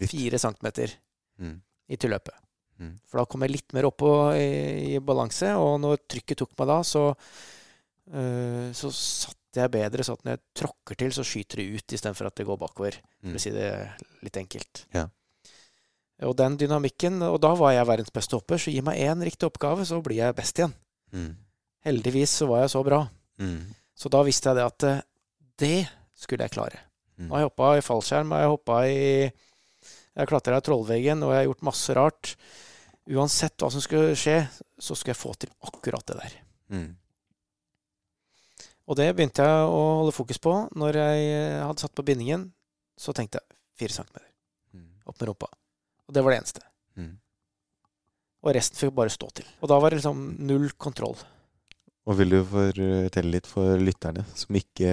Litt. 0.00 0.10
fire 0.12 0.38
centimeter 0.38 0.94
Mm. 1.40 1.56
i 1.88 1.96
tilløpet. 1.96 2.36
Mm. 2.78 2.94
For 3.08 3.18
da 3.18 3.24
kom 3.24 3.40
jeg 3.42 3.50
litt 3.54 3.72
mer 3.72 3.86
opp 3.88 4.02
i, 4.36 4.94
i 4.94 4.98
balanse, 5.00 5.50
og 5.56 5.78
når 5.80 6.02
trykket 6.06 6.36
tok 6.42 6.50
meg 6.60 6.68
da, 6.68 6.76
så, 6.84 7.02
eh, 8.12 8.70
så 8.76 8.90
satte 8.94 9.62
jeg 9.64 9.72
bedre, 9.74 10.04
sånn 10.06 10.18
at 10.20 10.24
når 10.26 10.36
jeg 10.36 10.42
tråkker 10.62 10.98
til, 11.00 11.10
så 11.16 11.24
skyter 11.26 11.62
det 11.62 11.80
ut 11.80 11.94
istedenfor 11.96 12.28
at 12.28 12.36
det 12.38 12.46
går 12.46 12.60
bakover. 12.60 13.00
For 13.20 13.32
Mm. 13.32 13.34
å 13.36 13.40
si 13.42 13.50
det 13.50 13.70
litt 14.22 14.36
enkelt. 14.36 14.84
Ja. 14.94 15.06
Og 16.26 16.34
den 16.36 16.56
dynamikken, 16.60 17.22
og 17.24 17.38
da 17.40 17.54
var 17.56 17.72
jeg 17.72 17.88
verdens 17.88 18.12
beste 18.12 18.36
hopper, 18.36 18.60
så 18.60 18.72
gi 18.72 18.82
meg 18.84 18.98
én 19.00 19.22
riktig 19.24 19.48
oppgave, 19.48 19.86
så 19.88 20.02
blir 20.04 20.18
jeg 20.20 20.36
best 20.36 20.58
igjen. 20.60 20.74
Mm. 21.16 21.30
Heldigvis 21.86 22.34
så 22.42 22.48
var 22.50 22.66
jeg 22.66 22.72
så 22.74 22.82
bra. 22.84 22.98
Mm. 23.40 23.70
Så 23.96 24.10
da 24.12 24.20
visste 24.26 24.50
jeg 24.50 24.58
det 24.58 24.66
at 24.66 24.86
eh, 24.88 25.00
det 25.62 25.78
skulle 26.20 26.44
jeg 26.44 26.52
klare. 26.52 26.82
Mm. 27.16 27.28
Nå 27.28 27.34
har 27.36 27.44
jeg 27.44 27.50
hoppa 27.50 27.70
i 27.78 27.84
fallskjerm, 27.84 28.34
jeg 28.36 28.48
har 28.48 28.52
hoppa 28.52 28.82
i 28.88 28.98
Jeg 30.20 30.28
klatra 30.28 30.58
i 30.58 30.64
trollveggen, 30.66 31.22
og 31.24 31.30
jeg 31.32 31.38
har 31.38 31.46
gjort 31.48 31.62
masse 31.64 31.94
rart. 31.96 32.32
Uansett 33.08 33.62
hva 33.62 33.70
som 33.72 33.80
skulle 33.80 34.16
skje, 34.18 34.42
så 34.76 34.96
skulle 34.98 35.14
jeg 35.14 35.20
få 35.22 35.32
til 35.40 35.52
akkurat 35.64 36.04
det 36.10 36.16
der. 36.18 36.34
Mm. 36.74 36.88
Og 38.90 38.98
det 38.98 39.06
begynte 39.14 39.44
jeg 39.46 39.70
å 39.70 39.80
holde 40.02 40.12
fokus 40.16 40.40
på. 40.42 40.52
Når 40.76 40.98
jeg 40.98 41.28
eh, 41.30 41.62
hadde 41.62 41.84
satt 41.84 41.94
på 41.96 42.04
bindingen, 42.04 42.48
så 42.98 43.14
tenkte 43.16 43.40
jeg 43.40 43.56
fire 43.80 43.96
centimeter 44.02 44.26
Mm. 44.70 44.86
opp 45.10 45.16
med 45.18 45.26
rumpa. 45.26 45.48
Og 46.10 46.16
det 46.16 46.24
var 46.26 46.34
det 46.34 46.40
eneste. 46.40 46.64
Mm. 46.98 47.12
Og 48.40 48.56
resten 48.56 48.80
fikk 48.80 48.96
bare 48.96 49.12
stå 49.14 49.28
til. 49.38 49.46
Og 49.62 49.70
da 49.70 49.78
var 49.78 49.92
det 49.92 50.00
liksom 50.00 50.24
null 50.48 50.72
kontroll. 50.80 51.14
Og 52.08 52.16
vil 52.18 52.34
du 52.34 52.40
fortelle 52.50 53.36
litt 53.36 53.46
for 53.46 53.78
lytterne 53.78 54.24
som 54.34 54.56
ikke 54.58 54.90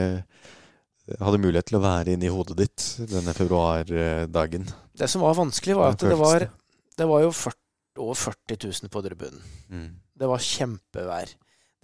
hadde 1.23 1.39
mulighet 1.41 1.71
til 1.71 1.79
å 1.79 1.81
være 1.81 2.13
inni 2.13 2.29
hodet 2.29 2.57
ditt 2.59 2.85
denne 3.09 3.33
februardagen? 3.33 4.67
Det 4.93 5.09
som 5.09 5.23
var 5.25 5.39
vanskelig, 5.39 5.77
var 5.79 5.95
at 5.95 6.05
det 6.05 6.19
var, 6.19 6.45
det? 6.45 6.51
det 6.99 7.07
var 7.09 7.23
jo 7.23 7.33
40, 7.33 7.61
over 8.03 8.21
40 8.27 8.61
000 8.67 8.93
på 8.93 9.03
tribunen. 9.07 9.51
Mm. 9.71 9.89
Det 10.21 10.29
var 10.29 10.47
kjempevær. 10.51 11.33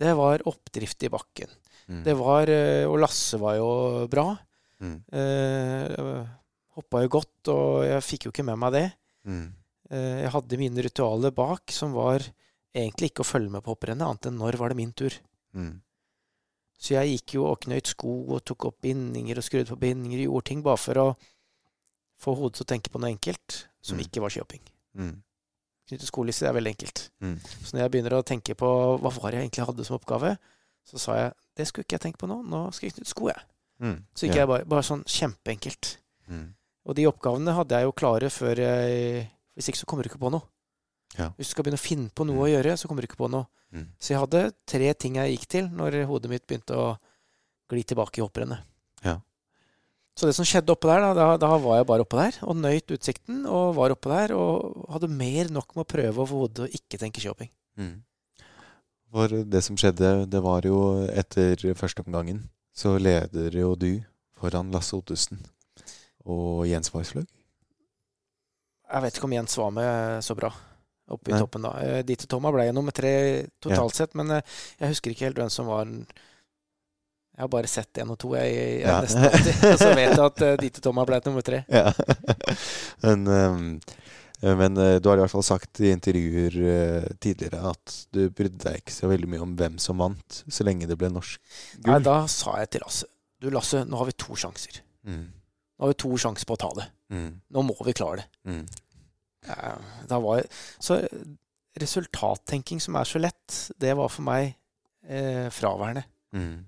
Det 0.04 0.15
var 0.19 0.46
oppdrift 0.50 1.08
i 1.08 1.12
bakken. 1.13 1.58
Mm. 1.88 2.04
Det 2.06 2.13
var 2.15 2.48
eh, 2.48 2.86
Og 2.88 2.96
Lasse 3.02 3.38
var 3.41 3.58
jo 3.58 3.72
bra. 4.12 4.30
Mm. 4.84 4.98
Eh, 5.12 6.22
Hoppa 6.74 7.04
jo 7.04 7.10
godt, 7.19 7.50
og 7.54 7.84
jeg 7.86 8.06
fikk 8.06 8.26
jo 8.26 8.34
ikke 8.34 8.46
med 8.48 8.58
meg 8.58 8.72
det. 8.74 8.86
Mm. 9.26 9.54
Eh, 9.90 10.22
jeg 10.24 10.32
hadde 10.34 10.58
mine 10.60 10.84
ritualer 10.86 11.32
bak, 11.32 11.72
som 11.72 11.94
var 11.94 12.20
egentlig 12.76 13.12
ikke 13.12 13.24
å 13.24 13.30
følge 13.30 13.52
med 13.54 13.64
på 13.64 13.74
hopprennet, 13.76 14.02
annet 14.08 14.26
enn 14.32 14.38
når 14.40 14.58
var 14.58 14.70
det 14.74 14.78
min 14.78 14.94
tur. 14.94 15.14
Mm. 15.56 15.82
Så 16.80 16.96
jeg 16.98 17.14
gikk 17.20 17.36
jo 17.38 17.46
og 17.52 17.60
knøyt 17.64 17.88
sko 17.94 18.14
og 18.36 18.44
tok 18.44 18.66
opp 18.72 18.82
bindinger 18.82 19.38
og 19.40 19.44
skrudde 19.46 19.70
på 19.72 19.80
bindinger, 19.80 20.26
gjorde 20.26 20.46
ting 20.50 20.64
bare 20.66 20.78
for 20.82 21.00
å 21.00 21.08
få 22.24 22.34
hodet 22.40 22.58
til 22.60 22.66
å 22.66 22.72
tenke 22.74 22.90
på 22.92 23.00
noe 23.00 23.12
enkelt 23.14 23.68
som 23.82 23.98
Mm. 23.98 24.04
ikke 24.08 24.22
var 24.22 24.30
skihopping. 24.30 24.62
Mm. 24.98 25.24
Knytte 25.88 26.08
skolisse 26.08 26.48
er 26.48 26.54
veldig 26.54 26.72
enkelt. 26.76 27.10
Mm. 27.22 27.38
Så 27.64 27.74
når 27.76 27.82
jeg 27.84 27.92
begynner 27.92 28.14
å 28.18 28.24
tenke 28.26 28.56
på 28.56 28.68
hva 29.00 29.12
var 29.12 29.32
det 29.32 29.40
jeg 29.40 29.50
egentlig 29.50 29.66
hadde 29.68 29.86
som 29.86 29.98
oppgave, 30.00 30.38
så 30.86 31.00
sa 31.00 31.16
jeg 31.16 31.34
det 31.56 31.68
skulle 31.68 31.84
ikke 31.86 32.00
jeg 32.00 32.02
tenke 32.02 32.18
på 32.20 32.28
nå, 32.28 32.42
nå 32.44 32.74
skal 32.74 32.88
jeg 32.90 32.96
knytte 32.98 33.08
sko, 33.14 33.28
jeg. 33.28 33.42
Mm. 33.80 34.04
Så 34.16 34.26
gikk 34.28 34.36
Ja. 34.36 34.42
jeg 34.42 34.48
bare, 34.48 34.66
bare 34.66 34.82
sånn 34.84 35.04
kjempeenkelt. 35.06 35.98
Mm. 36.30 36.54
Og 36.84 36.98
de 36.98 37.08
oppgavene 37.08 37.56
hadde 37.56 37.80
jeg 37.80 37.88
jo 37.88 37.96
klare 37.96 38.30
før 38.34 38.60
jeg 38.60 39.28
Hvis 39.56 39.69
ikke 39.69 39.84
så 39.84 39.88
kommer 39.89 40.04
du 40.04 40.10
ikke 40.10 40.22
på 40.22 40.32
noe. 40.34 40.48
Ja. 41.13 41.30
Hvis 41.38 41.52
du 41.52 41.54
skal 41.54 41.67
begynne 41.67 41.78
å 41.78 41.84
finne 41.84 42.10
på 42.10 42.26
noe 42.26 42.48
å 42.48 42.50
gjøre, 42.50 42.74
så 42.80 42.89
kommer 42.89 43.04
du 43.04 43.08
ikke 43.08 43.19
på 43.19 43.30
noe. 43.30 43.46
Mm. 43.74 43.86
Så 44.02 44.13
jeg 44.13 44.22
hadde 44.24 44.48
tre 44.69 44.88
ting 44.98 45.19
jeg 45.19 45.36
gikk 45.36 45.46
til 45.50 45.67
når 45.69 46.00
hodet 46.10 46.32
mitt 46.32 46.46
begynte 46.50 46.78
å 46.78 46.88
gli 47.69 47.84
tilbake 47.86 48.17
i 48.17 48.24
hopprennet. 48.24 48.65
Ja. 49.06 49.19
Så 50.17 50.30
det 50.30 50.34
som 50.38 50.46
skjedde 50.46 50.74
oppå 50.74 50.89
der, 50.89 51.06
da, 51.17 51.28
da, 51.41 51.52
var 51.62 51.80
jeg 51.80 51.89
bare 51.89 52.06
oppå 52.06 52.17
der 52.17 52.39
og 52.46 52.58
nøyt 52.58 52.96
utsikten. 52.98 53.43
Og 53.50 53.76
var 53.78 53.93
oppå 53.93 54.10
der 54.13 54.34
og 54.38 54.89
hadde 54.93 55.13
mer 55.13 55.54
nok 55.54 55.78
med 55.78 55.86
å 55.86 55.91
prøve 55.93 56.24
å 56.24 56.28
få 56.30 56.41
hodet 56.43 56.67
og 56.67 56.78
ikke 56.82 57.02
tenke 57.02 57.22
skihoping. 57.22 57.54
Mm. 57.78 57.96
For 59.13 59.41
det 59.46 59.62
som 59.62 59.78
skjedde, 59.78 60.15
det 60.26 60.41
var 60.41 60.65
jo 60.65 61.06
etter 61.13 61.62
førsteomgangen, 61.78 62.48
så 62.74 62.96
leder 62.98 63.54
jo 63.54 63.76
du 63.78 63.91
foran 64.41 64.74
Lasse 64.74 64.98
Ottesen 64.98 65.43
og 66.30 66.68
Jens 66.70 66.94
Weisløg. 66.94 67.28
Jeg 68.94 69.04
vet 69.06 69.18
ikke 69.18 69.28
om 69.28 69.34
Jens 69.34 69.58
var 69.58 69.74
med 69.74 70.24
så 70.26 70.36
bra 70.38 70.52
oppe 71.14 71.32
i 71.32 71.34
Nei. 71.34 71.40
toppen 71.42 71.66
da. 71.66 71.74
Dite 72.08 72.28
Toma 72.32 72.52
ble 72.54 72.68
jo 72.70 72.76
nummer 72.78 72.96
tre 72.96 73.14
totalt 73.64 73.98
sett, 73.98 74.14
men 74.20 74.38
eh, 74.38 74.60
jeg 74.80 74.94
husker 74.94 75.14
ikke 75.14 75.28
helt 75.28 75.42
hvem 75.42 75.52
som 75.52 75.68
var 75.70 75.90
Jeg 75.90 77.42
har 77.42 77.50
bare 77.52 77.70
sett 77.72 77.98
én 78.02 78.14
og 78.14 78.20
to, 78.22 78.36
jeg, 78.38 78.54
jeg, 78.54 78.80
Ja. 78.86 79.00
nesten 79.02 79.26
alltid. 79.26 79.64
Og 79.74 79.80
så 79.82 79.92
vet 79.98 80.12
jeg 80.14 80.26
at 80.26 80.44
uh, 80.46 80.56
Toma 80.56 80.82
Thoma 80.88 81.06
ble 81.10 81.22
nummer 81.26 81.46
tre. 81.46 81.64
Ja. 81.66 81.90
men, 83.06 83.28
ehm, 83.28 83.70
men 84.44 84.78
eh, 84.78 85.00
du 85.02 85.10
har 85.10 85.18
i 85.18 85.24
hvert 85.24 85.34
fall 85.34 85.46
sagt 85.48 85.82
i 85.82 85.90
intervjuer 85.96 86.60
eh, 86.62 87.08
tidligere 87.24 87.74
at 87.74 87.96
du 88.14 88.28
brydde 88.30 88.62
deg 88.68 88.84
ikke 88.84 88.94
så 88.94 89.10
veldig 89.10 89.32
mye 89.34 89.46
om 89.48 89.56
hvem 89.58 89.80
som 89.82 90.04
vant, 90.04 90.44
så 90.46 90.68
lenge 90.68 90.88
det 90.90 91.00
ble 91.00 91.10
norsk 91.16 91.42
Nei, 91.88 91.98
da 92.06 92.22
sa 92.32 92.60
jeg 92.62 92.76
til 92.76 92.86
Lasse 92.86 93.10
Du, 93.42 93.50
Lasse, 93.50 93.82
nå 93.88 93.98
har 94.00 94.08
vi 94.08 94.16
to 94.24 94.38
sjanser. 94.40 94.84
Mm. 95.10 95.26
Nå 95.78 95.86
har 95.88 95.94
vi 95.94 96.00
to 96.04 96.12
sjanser 96.22 96.46
på 96.50 96.56
å 96.58 96.62
ta 96.62 96.70
det. 96.78 96.86
Mm. 97.14 97.30
Nå 97.56 97.64
må 97.66 97.76
vi 97.86 97.94
klare 97.98 98.22
det. 98.22 98.28
Mm. 98.50 98.66
Ja, 99.48 100.18
var, 100.24 100.44
så 100.80 101.00
resultattenking 101.80 102.80
som 102.82 102.96
er 103.00 103.08
så 103.10 103.20
lett, 103.20 103.56
det 103.82 103.96
var 103.98 104.12
for 104.14 104.24
meg 104.28 104.54
eh, 105.08 105.50
fraværende. 105.52 106.04
Mm. 106.38 106.62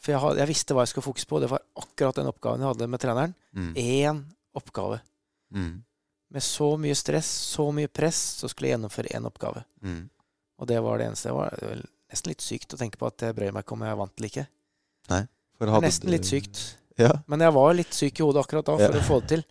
For 0.00 0.12
jeg, 0.14 0.20
had- 0.22 0.40
jeg 0.40 0.48
visste 0.50 0.74
hva 0.74 0.82
jeg 0.84 0.92
skulle 0.94 1.06
fokusere 1.06 1.30
på. 1.30 1.40
Det 1.44 1.50
var 1.52 1.62
akkurat 1.82 2.18
den 2.18 2.30
oppgaven 2.30 2.62
jeg 2.64 2.70
hadde 2.72 2.88
med 2.90 3.02
treneren. 3.02 3.34
Mm. 3.56 3.70
Én 3.76 4.20
oppgave. 4.56 5.00
Mm. 5.54 5.72
Med 6.30 6.44
så 6.46 6.70
mye 6.80 6.94
stress, 6.98 7.28
så 7.54 7.66
mye 7.74 7.90
press, 7.90 8.18
så 8.40 8.48
skulle 8.50 8.70
jeg 8.70 8.76
gjennomføre 8.78 9.12
én 9.18 9.26
oppgave. 9.28 9.64
Mm. 9.82 10.04
Og 10.60 10.68
det 10.70 10.78
var 10.84 10.98
det 11.00 11.08
eneste. 11.10 11.28
Det 11.30 11.36
var 11.36 11.82
nesten 12.10 12.30
litt 12.32 12.44
sykt 12.44 12.74
å 12.74 12.78
tenke 12.80 12.98
på 13.00 13.08
at 13.08 13.22
jeg 13.26 13.36
brøy 13.38 13.50
meg 13.54 13.64
ikke 13.64 13.76
om 13.76 13.84
jeg 13.86 13.98
vant 14.02 14.14
eller 14.18 14.30
ikke. 14.32 14.46
Hadde 15.10 15.86
nesten 15.86 16.08
du- 16.10 16.14
litt 16.16 16.28
sykt. 16.28 16.62
Ja. 17.00 17.12
Men 17.32 17.40
jeg 17.46 17.54
var 17.56 17.74
litt 17.78 17.96
syk 17.96 18.20
i 18.20 18.24
hodet 18.26 18.44
akkurat 18.44 18.66
da 18.68 18.76
for 18.76 18.96
Ja. 18.96 19.00
å 19.00 19.06
få 19.08 19.20
det 19.22 19.28
til. 19.34 19.44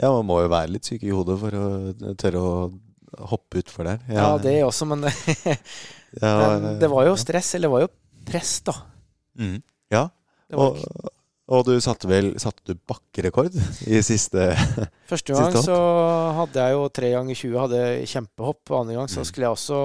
ja, 0.00 0.10
man 0.16 0.26
må 0.26 0.40
jo 0.42 0.48
være 0.52 0.72
litt 0.74 0.84
syk 0.88 1.02
i 1.06 1.12
hodet 1.14 1.38
for 1.40 1.50
å 1.60 2.14
tørre 2.18 2.40
å 2.42 3.26
hoppe 3.30 3.58
utfor 3.62 3.84
der. 3.88 3.98
Ja, 4.08 4.26
det 4.38 4.56
også, 4.64 4.86
men, 4.86 5.02
ja, 6.22 6.34
men 6.58 6.78
det 6.80 6.90
var 6.90 7.06
jo 7.08 7.16
stress, 7.18 7.54
eller 7.54 7.68
det 7.68 7.72
var 7.74 7.84
jo 7.86 7.90
press, 8.26 8.52
da. 8.66 8.74
Mm. 9.40 9.56
Ja, 9.90 10.04
og, 10.54 10.78
og 11.50 11.64
du 11.66 11.72
satte 11.82 12.06
vel 12.10 12.32
satte 12.42 12.62
du 12.66 12.74
bakkerekord 12.86 13.54
i 13.90 14.00
siste 14.06 14.50
Første 15.10 15.34
gang 15.34 15.50
Siste 15.54 15.64
så 15.70 15.78
hadde 16.38 16.62
jeg 16.62 16.74
jo 16.76 16.82
tre 16.94 17.10
ganger 17.14 17.38
20, 17.38 17.56
hadde 17.64 17.80
kjempehopp. 18.10 18.72
Andre 18.80 18.98
gang 18.98 19.08
så 19.10 19.22
Mm. 19.22 19.28
skulle 19.30 19.46
jeg 19.48 19.56
også 19.56 19.80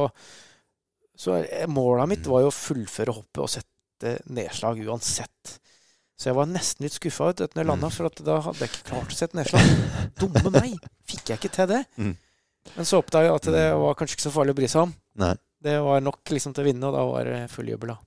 Så 1.17 1.37
målet 1.71 2.09
mitt 2.11 2.27
var 2.27 2.41
jo 2.45 2.51
å 2.51 2.53
fullføre 2.55 3.13
hoppet 3.15 3.41
og 3.41 3.49
sette 3.49 4.17
nedslag 4.29 4.81
uansett. 4.85 5.55
Så 6.17 6.29
jeg 6.29 6.35
var 6.37 6.45
nesten 6.47 6.85
litt 6.85 6.95
skuffa 6.95 7.29
ut 7.33 7.41
når 7.43 7.59
jeg 7.59 7.67
landa, 7.67 7.87
Mm. 7.87 7.91
for 7.91 8.09
da 8.23 8.39
hadde 8.41 8.59
jeg 8.63 8.69
ikke 8.69 8.85
klart 8.89 9.11
å 9.11 9.17
sette 9.19 9.35
nedslag. 9.35 9.65
Dumme 10.19 10.51
meg! 10.55 10.77
Fikk 11.05 11.25
jeg 11.33 11.37
ikke 11.41 11.51
til 11.51 11.67
det? 11.67 11.81
Mm. 11.99 12.15
Men 12.75 12.85
så 12.85 13.01
oppdaga 13.03 13.27
jeg 13.27 13.35
at 13.35 13.49
det 13.51 13.65
var 13.77 13.95
kanskje 13.99 14.15
ikke 14.15 14.27
så 14.29 14.31
farlig 14.33 14.55
å 14.55 14.59
bry 14.61 14.67
seg 14.71 14.81
om. 14.87 14.93
Nei, 15.15 15.35
Det 15.61 15.79
var 15.81 15.99
nok 16.01 16.23
liksom 16.29 16.53
til 16.53 16.63
å 16.63 16.67
vinne, 16.67 16.83
og 16.87 16.93
da 16.93 17.03
var 17.09 17.23
det 17.25 17.49
full 17.51 17.65
jubel, 17.67 17.87
da. 17.95 17.97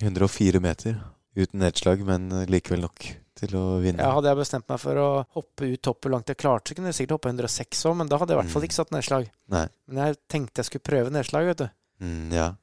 104 0.00 0.60
meter 0.62 0.96
uten 1.36 1.60
nedslag, 1.60 2.04
men 2.06 2.28
likevel 2.46 2.80
nok 2.86 3.04
til 3.40 3.54
å 3.58 3.80
vinne. 3.82 3.98
Ja, 4.02 4.12
hadde 4.14 4.28
jeg 4.30 4.38
bestemt 4.40 4.68
meg 4.68 4.78
for 4.80 4.94
å 5.00 5.08
hoppe 5.36 5.68
ut 5.72 5.82
toppen 5.82 6.12
langt 6.12 6.26
jeg 6.32 6.38
klarte, 6.38 6.70
så 6.70 6.76
kunne 6.78 6.92
jeg 6.92 6.98
sikkert 7.00 7.16
hoppe 7.18 7.30
106 7.32 7.84
òg, 7.90 7.96
men 7.96 8.08
da 8.08 8.18
hadde 8.18 8.30
jeg 8.34 8.38
i 8.38 8.42
hvert 8.42 8.52
fall 8.52 8.62
Mm. 8.62 8.68
ikke 8.68 8.78
satt 8.78 8.90
nedslag. 8.94 9.30
Nei. 9.48 9.66
Men 9.88 10.06
jeg 10.06 10.16
tenkte 10.28 10.62
jeg 10.62 10.66
skulle 10.70 10.86
prøve 10.86 11.10
nedslag, 11.10 11.46
vet 11.46 11.58
du. 11.58 11.70
Mm, 12.00 12.32
ja. 12.32 12.54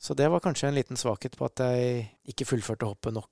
Så 0.00 0.16
det 0.16 0.30
var 0.30 0.40
kanskje 0.40 0.68
en 0.68 0.74
liten 0.74 0.96
svakhet 0.96 1.36
på 1.36 1.44
at 1.44 1.56
jeg 1.56 2.10
ikke 2.26 2.46
fullførte 2.48 2.86
hoppet 2.88 3.12
nok 3.12 3.28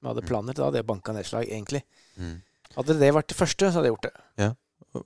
som 0.00 0.10
hadde 0.10 0.24
planer. 0.26 0.56
Da 0.56 0.64
hadde 0.70 0.80
jeg 0.80 0.86
banka 0.88 1.12
nedslag, 1.12 1.46
egentlig. 1.48 1.82
Mm. 2.18 2.40
Hadde 2.76 2.98
det 2.98 3.12
vært 3.14 3.28
det 3.32 3.36
første, 3.38 3.68
så 3.70 3.78
hadde 3.80 3.90
jeg 3.90 3.96
gjort 3.96 4.08
det. 4.08 4.16
Ja. 4.40 4.50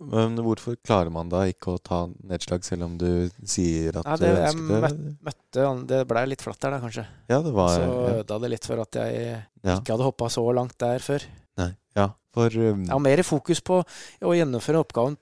Men 0.01 0.37
hvorfor 0.41 0.77
klarer 0.81 1.11
man 1.13 1.29
da 1.29 1.43
ikke 1.51 1.75
å 1.75 1.81
ta 1.83 2.07
nedslag, 2.25 2.63
selv 2.65 2.87
om 2.87 2.95
du 2.97 3.29
sier 3.45 3.99
at 3.99 4.07
Nei, 4.07 4.17
det- 4.17 4.31
du 4.31 4.41
ønsker 4.41 4.81
det? 4.87 5.17
Møtte 5.27 5.67
han, 5.67 5.87
Det 5.87 5.99
blei 6.09 6.23
litt 6.27 6.41
flatt 6.41 6.59
der, 6.61 6.71
da, 6.71 6.79
kanskje. 6.81 7.07
Ja, 7.29 7.43
det 7.43 7.53
var 7.53 7.69
Så 7.69 7.81
ja. 7.83 8.23
ødela 8.23 8.41
det 8.41 8.51
litt 8.51 8.65
for 8.65 8.81
at 8.81 8.93
jeg 8.93 9.45
Ja. 9.65 9.77
ikke 9.81 9.93
hadde 9.93 10.05
hoppa 10.09 10.31
så 10.31 10.55
langt 10.55 10.79
der 10.79 10.99
før. 11.01 11.23
Nei. 11.59 11.77
Ja, 11.97 12.09
for 12.33 12.47
um, 12.49 12.87
har 12.89 12.99
mer 13.01 13.23
fokus 13.23 13.61
på 13.61 13.85
å 14.23 14.33
gjennomføre 14.35 14.81
oppgaven 14.85 15.17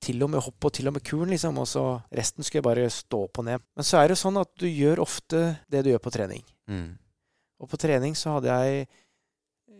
til 0.00 0.22
og 0.22 0.30
med 0.30 0.40
hopp 0.42 0.64
og 0.64 0.72
til 0.72 0.88
og 0.88 0.94
med 0.94 1.04
kuren, 1.04 1.28
liksom. 1.28 1.58
Og 1.58 1.66
så 1.66 2.02
resten 2.12 2.42
skulle 2.44 2.62
jeg 2.62 2.68
bare 2.70 2.88
stå 2.88 3.28
på 3.32 3.44
ned. 3.44 3.60
Men 3.76 3.84
så 3.84 4.02
er 4.02 4.08
det 4.08 4.16
sånn 4.18 4.40
at 4.40 4.48
du 4.56 4.66
gjør 4.66 4.98
ofte 5.04 5.58
det 5.68 5.84
du 5.84 5.90
gjør 5.92 6.00
på 6.00 6.12
trening. 6.12 6.42
mm, 6.68 6.98
Og 7.60 7.68
på 7.70 7.76
trening 7.78 8.14
så 8.14 8.34
hadde 8.40 8.48
jeg 8.52 8.88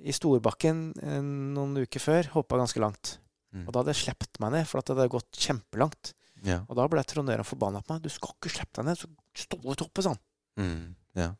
i 0.05 0.13
Storbakken 0.13 0.93
eh, 1.03 1.21
noen 1.23 1.77
uker 1.85 2.01
før 2.03 2.29
hoppa 2.35 2.59
ganske 2.61 2.81
langt. 2.83 3.19
mm, 3.53 3.67
Og 3.67 3.73
da 3.73 3.81
hadde 3.81 3.95
jeg 3.95 4.03
sluppet 4.05 4.41
meg 4.41 4.53
ned, 4.53 4.67
for 4.67 4.79
at 4.79 4.87
det 4.87 4.97
hadde 4.97 5.09
gått 5.17 5.33
kjempelangt. 5.33 6.13
ja. 6.45 6.61
Og 6.69 6.77
da 6.77 6.87
ble 6.89 7.03
trondøren 7.05 7.45
forbanna 7.45 7.81
på 7.83 7.95
meg. 7.95 8.03
'Du 8.03 8.09
skal 8.11 8.35
ikke 8.37 8.51
slippe 8.53 8.75
deg 8.77 8.85
ned, 8.85 8.99
så 8.99 9.09
stå 9.35 9.57
ut 9.65 9.81
hoppet', 9.81 10.03
sa 10.05 10.11
han. 10.11 10.19
Mm, 10.59 10.95
ja. 11.17 11.35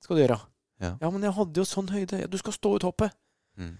Skal 0.00 0.16
du 0.16 0.22
gjøre. 0.22 0.40
Ja. 0.80 0.96
men 1.10 1.22
jeg 1.22 1.32
hadde 1.36 1.60
jo 1.60 1.64
sånn 1.68 1.88
høyde. 1.92 2.20
Ja, 2.20 2.26
du 2.26 2.38
skal 2.38 2.52
stå 2.52 2.74
ut 2.76 2.82
hoppet. 2.82 3.12
Mm. 3.58 3.76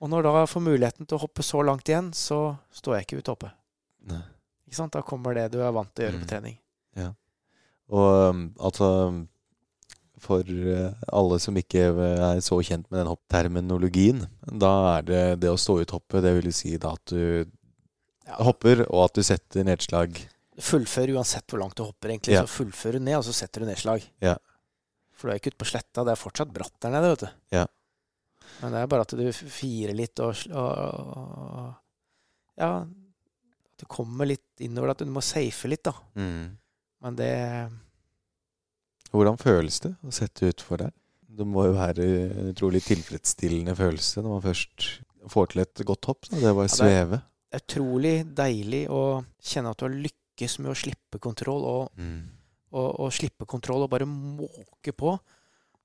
Og 0.00 0.08
når 0.10 0.22
da 0.24 0.30
jeg 0.40 0.48
får 0.48 0.62
muligheten 0.64 1.06
til 1.06 1.18
å 1.18 1.20
hoppe 1.20 1.42
så 1.44 1.60
langt 1.62 1.84
igjen, 1.88 2.10
så 2.16 2.56
står 2.72 2.96
jeg 2.96 3.06
ikke 3.06 3.18
ut 3.20 3.28
hoppet. 3.28 3.52
Nei. 4.08 4.22
Ikke 4.66 4.76
sant? 4.76 4.92
Da 4.92 5.02
kommer 5.02 5.34
det 5.34 5.52
du 5.52 5.60
er 5.60 5.70
vant 5.70 5.92
til 5.94 6.06
å 6.06 6.08
gjøre 6.08 6.16
Mm. 6.18 6.24
på 6.24 6.28
trening. 6.32 6.58
Ja. 6.96 7.12
Og 7.92 8.30
um, 8.30 8.54
altså 8.58 9.26
For 10.22 10.46
uh, 10.46 10.92
alle 11.10 11.38
som 11.42 11.56
ikke 11.58 11.88
er 11.90 12.40
så 12.46 12.60
kjent 12.62 12.86
med 12.92 13.00
den 13.02 13.10
hoppterminologien, 13.10 14.20
da 14.46 14.70
er 14.98 15.08
det 15.08 15.22
det 15.42 15.50
å 15.50 15.58
stå 15.58 15.80
ut 15.82 15.94
hoppet. 15.96 16.22
Det 16.22 16.32
vil 16.38 16.52
si 16.54 16.76
da 16.78 16.92
at 16.94 17.04
du 17.10 17.44
Ja. 18.28 18.36
hopper, 18.46 18.84
og 18.86 19.08
at 19.08 19.14
du 19.18 19.22
setter 19.26 19.64
nedslag. 19.66 20.14
Fullfører 20.62 21.16
uansett 21.16 21.50
hvor 21.50 21.58
langt 21.58 21.74
du 21.74 21.82
hopper, 21.82 22.12
egentlig. 22.12 22.36
Ja. 22.36 22.44
Så 22.46 22.62
fullfører 22.62 23.00
du 23.00 23.06
ned, 23.08 23.16
og 23.18 23.24
så 23.26 23.34
setter 23.34 23.64
du 23.64 23.66
nedslag. 23.66 24.04
Ja. 24.22 24.36
For 25.18 25.26
du 25.26 25.32
er 25.34 25.40
ikke 25.40 25.50
ute 25.56 25.58
på 25.64 25.66
sletta. 25.72 26.04
Det 26.06 26.14
er 26.14 26.20
fortsatt 26.22 26.52
bratt 26.54 26.74
der 26.80 26.94
nede, 26.94 27.10
vet 27.16 27.24
du. 27.26 27.30
Ja. 27.58 27.66
Men 28.60 28.72
det 28.76 28.80
er 28.84 28.90
bare 28.92 29.06
at 29.08 29.14
du 29.18 29.24
firer 29.32 29.94
litt 29.96 30.20
og, 30.22 30.38
og, 30.54 30.72
og 31.18 31.74
Ja, 32.62 32.70
at 32.84 33.82
du 33.82 33.86
kommer 33.90 34.28
litt 34.28 34.62
innover. 34.62 34.92
At 34.94 35.02
du 35.02 35.10
må 35.10 35.22
safe 35.24 35.70
litt, 35.72 35.82
da. 35.88 35.94
Mm. 36.14 36.52
Men 37.02 37.16
det 37.18 37.32
Hvordan 39.12 39.38
føles 39.40 39.80
det 39.84 39.92
å 40.08 40.12
sette 40.14 40.48
utfor 40.48 40.78
der? 40.86 40.92
Det 41.32 41.46
må 41.48 41.66
jo 41.66 41.72
være 41.76 42.04
en 42.04 42.50
utrolig 42.52 42.82
tilfredsstillende 42.84 43.74
følelse 43.76 44.22
når 44.24 44.34
man 44.36 44.42
først 44.44 44.86
får 45.32 45.46
til 45.52 45.62
et 45.62 45.82
godt 45.88 46.08
hopp. 46.10 46.26
Da. 46.30 46.36
Det 46.42 46.54
var 46.56 46.64
å 46.68 46.78
Ja, 46.78 47.04
det 47.10 47.20
er- 47.20 47.60
utrolig 47.62 48.34
deilig 48.34 48.86
å 48.88 49.24
kjenne 49.40 49.70
at 49.70 49.76
du 49.78 49.84
har 49.86 49.94
lykkes 49.96 50.58
med 50.60 50.72
å 50.72 50.76
slippe 50.76 51.20
kontroll, 51.20 51.64
og, 51.64 51.90
Mm. 51.98 52.22
og, 52.72 53.00
og 53.00 53.12
slippe 53.12 53.46
kontroll 53.46 53.82
og 53.84 53.90
bare 53.90 54.06
måke 54.08 54.92
på. 54.96 55.18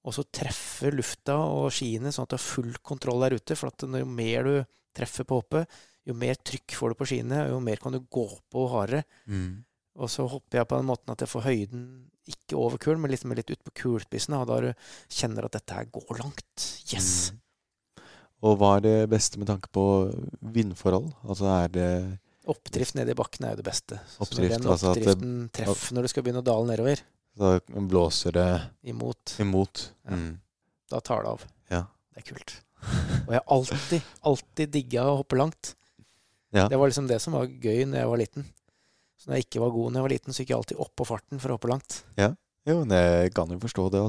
Og 0.08 0.14
så 0.14 0.24
treffe 0.32 0.90
lufta 0.94 1.36
og 1.36 1.70
skiene 1.72 2.14
sånn 2.14 2.24
at 2.24 2.30
du 2.30 2.36
har 2.38 2.44
full 2.44 2.74
kontroll 2.82 3.20
der 3.22 3.36
ute. 3.36 3.56
For 3.58 3.68
at 3.68 3.80
jo 3.84 4.06
mer 4.06 4.44
du 4.44 4.66
treffer 4.96 5.26
på 5.28 5.42
hoppet, 5.42 5.68
jo 6.08 6.14
mer 6.14 6.36
trykk 6.36 6.72
får 6.72 6.90
du 6.90 6.96
på 6.96 7.08
skiene, 7.08 7.44
og 7.46 7.50
jo 7.52 7.60
mer 7.60 7.76
kan 7.76 7.92
du 7.92 8.00
gå 8.00 8.28
på 8.50 8.70
hardere. 8.72 9.04
Mm. 9.28 9.64
Og 9.98 10.12
så 10.14 10.28
hopper 10.30 10.60
jeg 10.62 10.70
på 10.70 10.78
den 10.78 10.86
måten 10.90 11.10
at 11.14 11.24
jeg 11.24 11.32
får 11.32 11.46
høyden 11.48 11.84
ikke 12.28 12.58
over 12.60 12.78
kulen, 12.82 13.02
men 13.02 13.12
liksom 13.14 13.32
litt 13.34 13.50
ut 13.50 13.64
på 13.66 13.74
kulspissen. 13.82 14.36
Og 14.38 14.46
da 14.50 14.60
du 14.62 14.70
kjenner 15.10 15.48
at 15.48 15.56
dette 15.58 15.74
her 15.78 15.88
går 15.90 16.20
langt. 16.22 16.66
Yes! 16.94 17.32
Mm. 17.32 17.44
Og 18.48 18.60
hva 18.62 18.76
er 18.78 18.84
det 18.86 18.96
beste 19.10 19.40
med 19.42 19.50
tanke 19.50 19.72
på 19.74 19.84
vindforhold? 20.54 21.10
Altså 21.26 21.48
er 21.56 21.72
det 21.74 21.90
Oppdrift 22.48 22.96
nede 22.96 23.12
i 23.12 23.18
bakken 23.18 23.44
er 23.44 23.56
jo 23.56 23.60
det 23.60 23.66
beste. 23.68 23.98
Så 24.08 24.22
Oppdrift, 24.24 24.54
når 24.54 24.62
den 24.62 24.72
altså 24.72 24.92
at 24.92 25.00
det- 25.00 25.08
oppdriften 25.08 25.34
treffer 25.58 25.96
når 25.98 26.06
du 26.06 26.08
skal 26.14 26.24
begynne 26.24 26.44
å 26.44 26.48
dale 26.48 26.68
nedover, 26.70 27.02
Da 27.38 27.60
blåser 27.70 28.32
det 28.34 28.46
imot, 28.84 29.36
imot? 29.40 29.90
Ja. 30.06 30.16
Mm. 30.16 30.40
da 30.90 31.00
tar 31.00 31.22
det 31.24 31.30
av. 31.30 31.44
Ja. 31.70 31.82
Det 32.14 32.24
er 32.24 32.34
kult. 32.34 32.54
Og 33.28 33.34
jeg 33.34 33.42
har 33.42 33.52
alltid, 33.58 34.02
alltid 34.24 34.72
digga 34.72 35.04
å 35.06 35.18
hoppe 35.20 35.38
langt. 35.38 35.76
Ja. 36.54 36.68
Det 36.68 36.78
var 36.80 36.88
liksom 36.90 37.08
det 37.08 37.20
som 37.22 37.34
var 37.34 37.46
gøy 37.46 37.84
når 37.86 37.98
jeg 38.00 38.08
var 38.08 38.18
liten. 38.18 38.46
Så 39.28 39.34
når 39.34 39.42
jeg 39.42 39.48
ikke 39.50 39.60
var 39.60 39.72
god 39.76 39.92
når 39.92 40.00
jeg 40.00 40.06
var 40.08 40.12
liten, 40.16 40.32
så 40.34 40.40
gikk 40.40 40.50
jeg 40.54 40.58
alltid 40.62 40.78
opp 40.80 40.94
på 40.96 41.06
farten 41.10 41.40
for 41.44 41.52
å 41.52 41.58
hoppe 41.58 41.68
langt. 41.68 41.98
Jo, 42.18 42.78
men 42.86 42.94
jeg 42.96 43.34
kan 43.36 43.50
jo 43.52 43.58
forstå 43.60 43.90
det. 43.92 44.06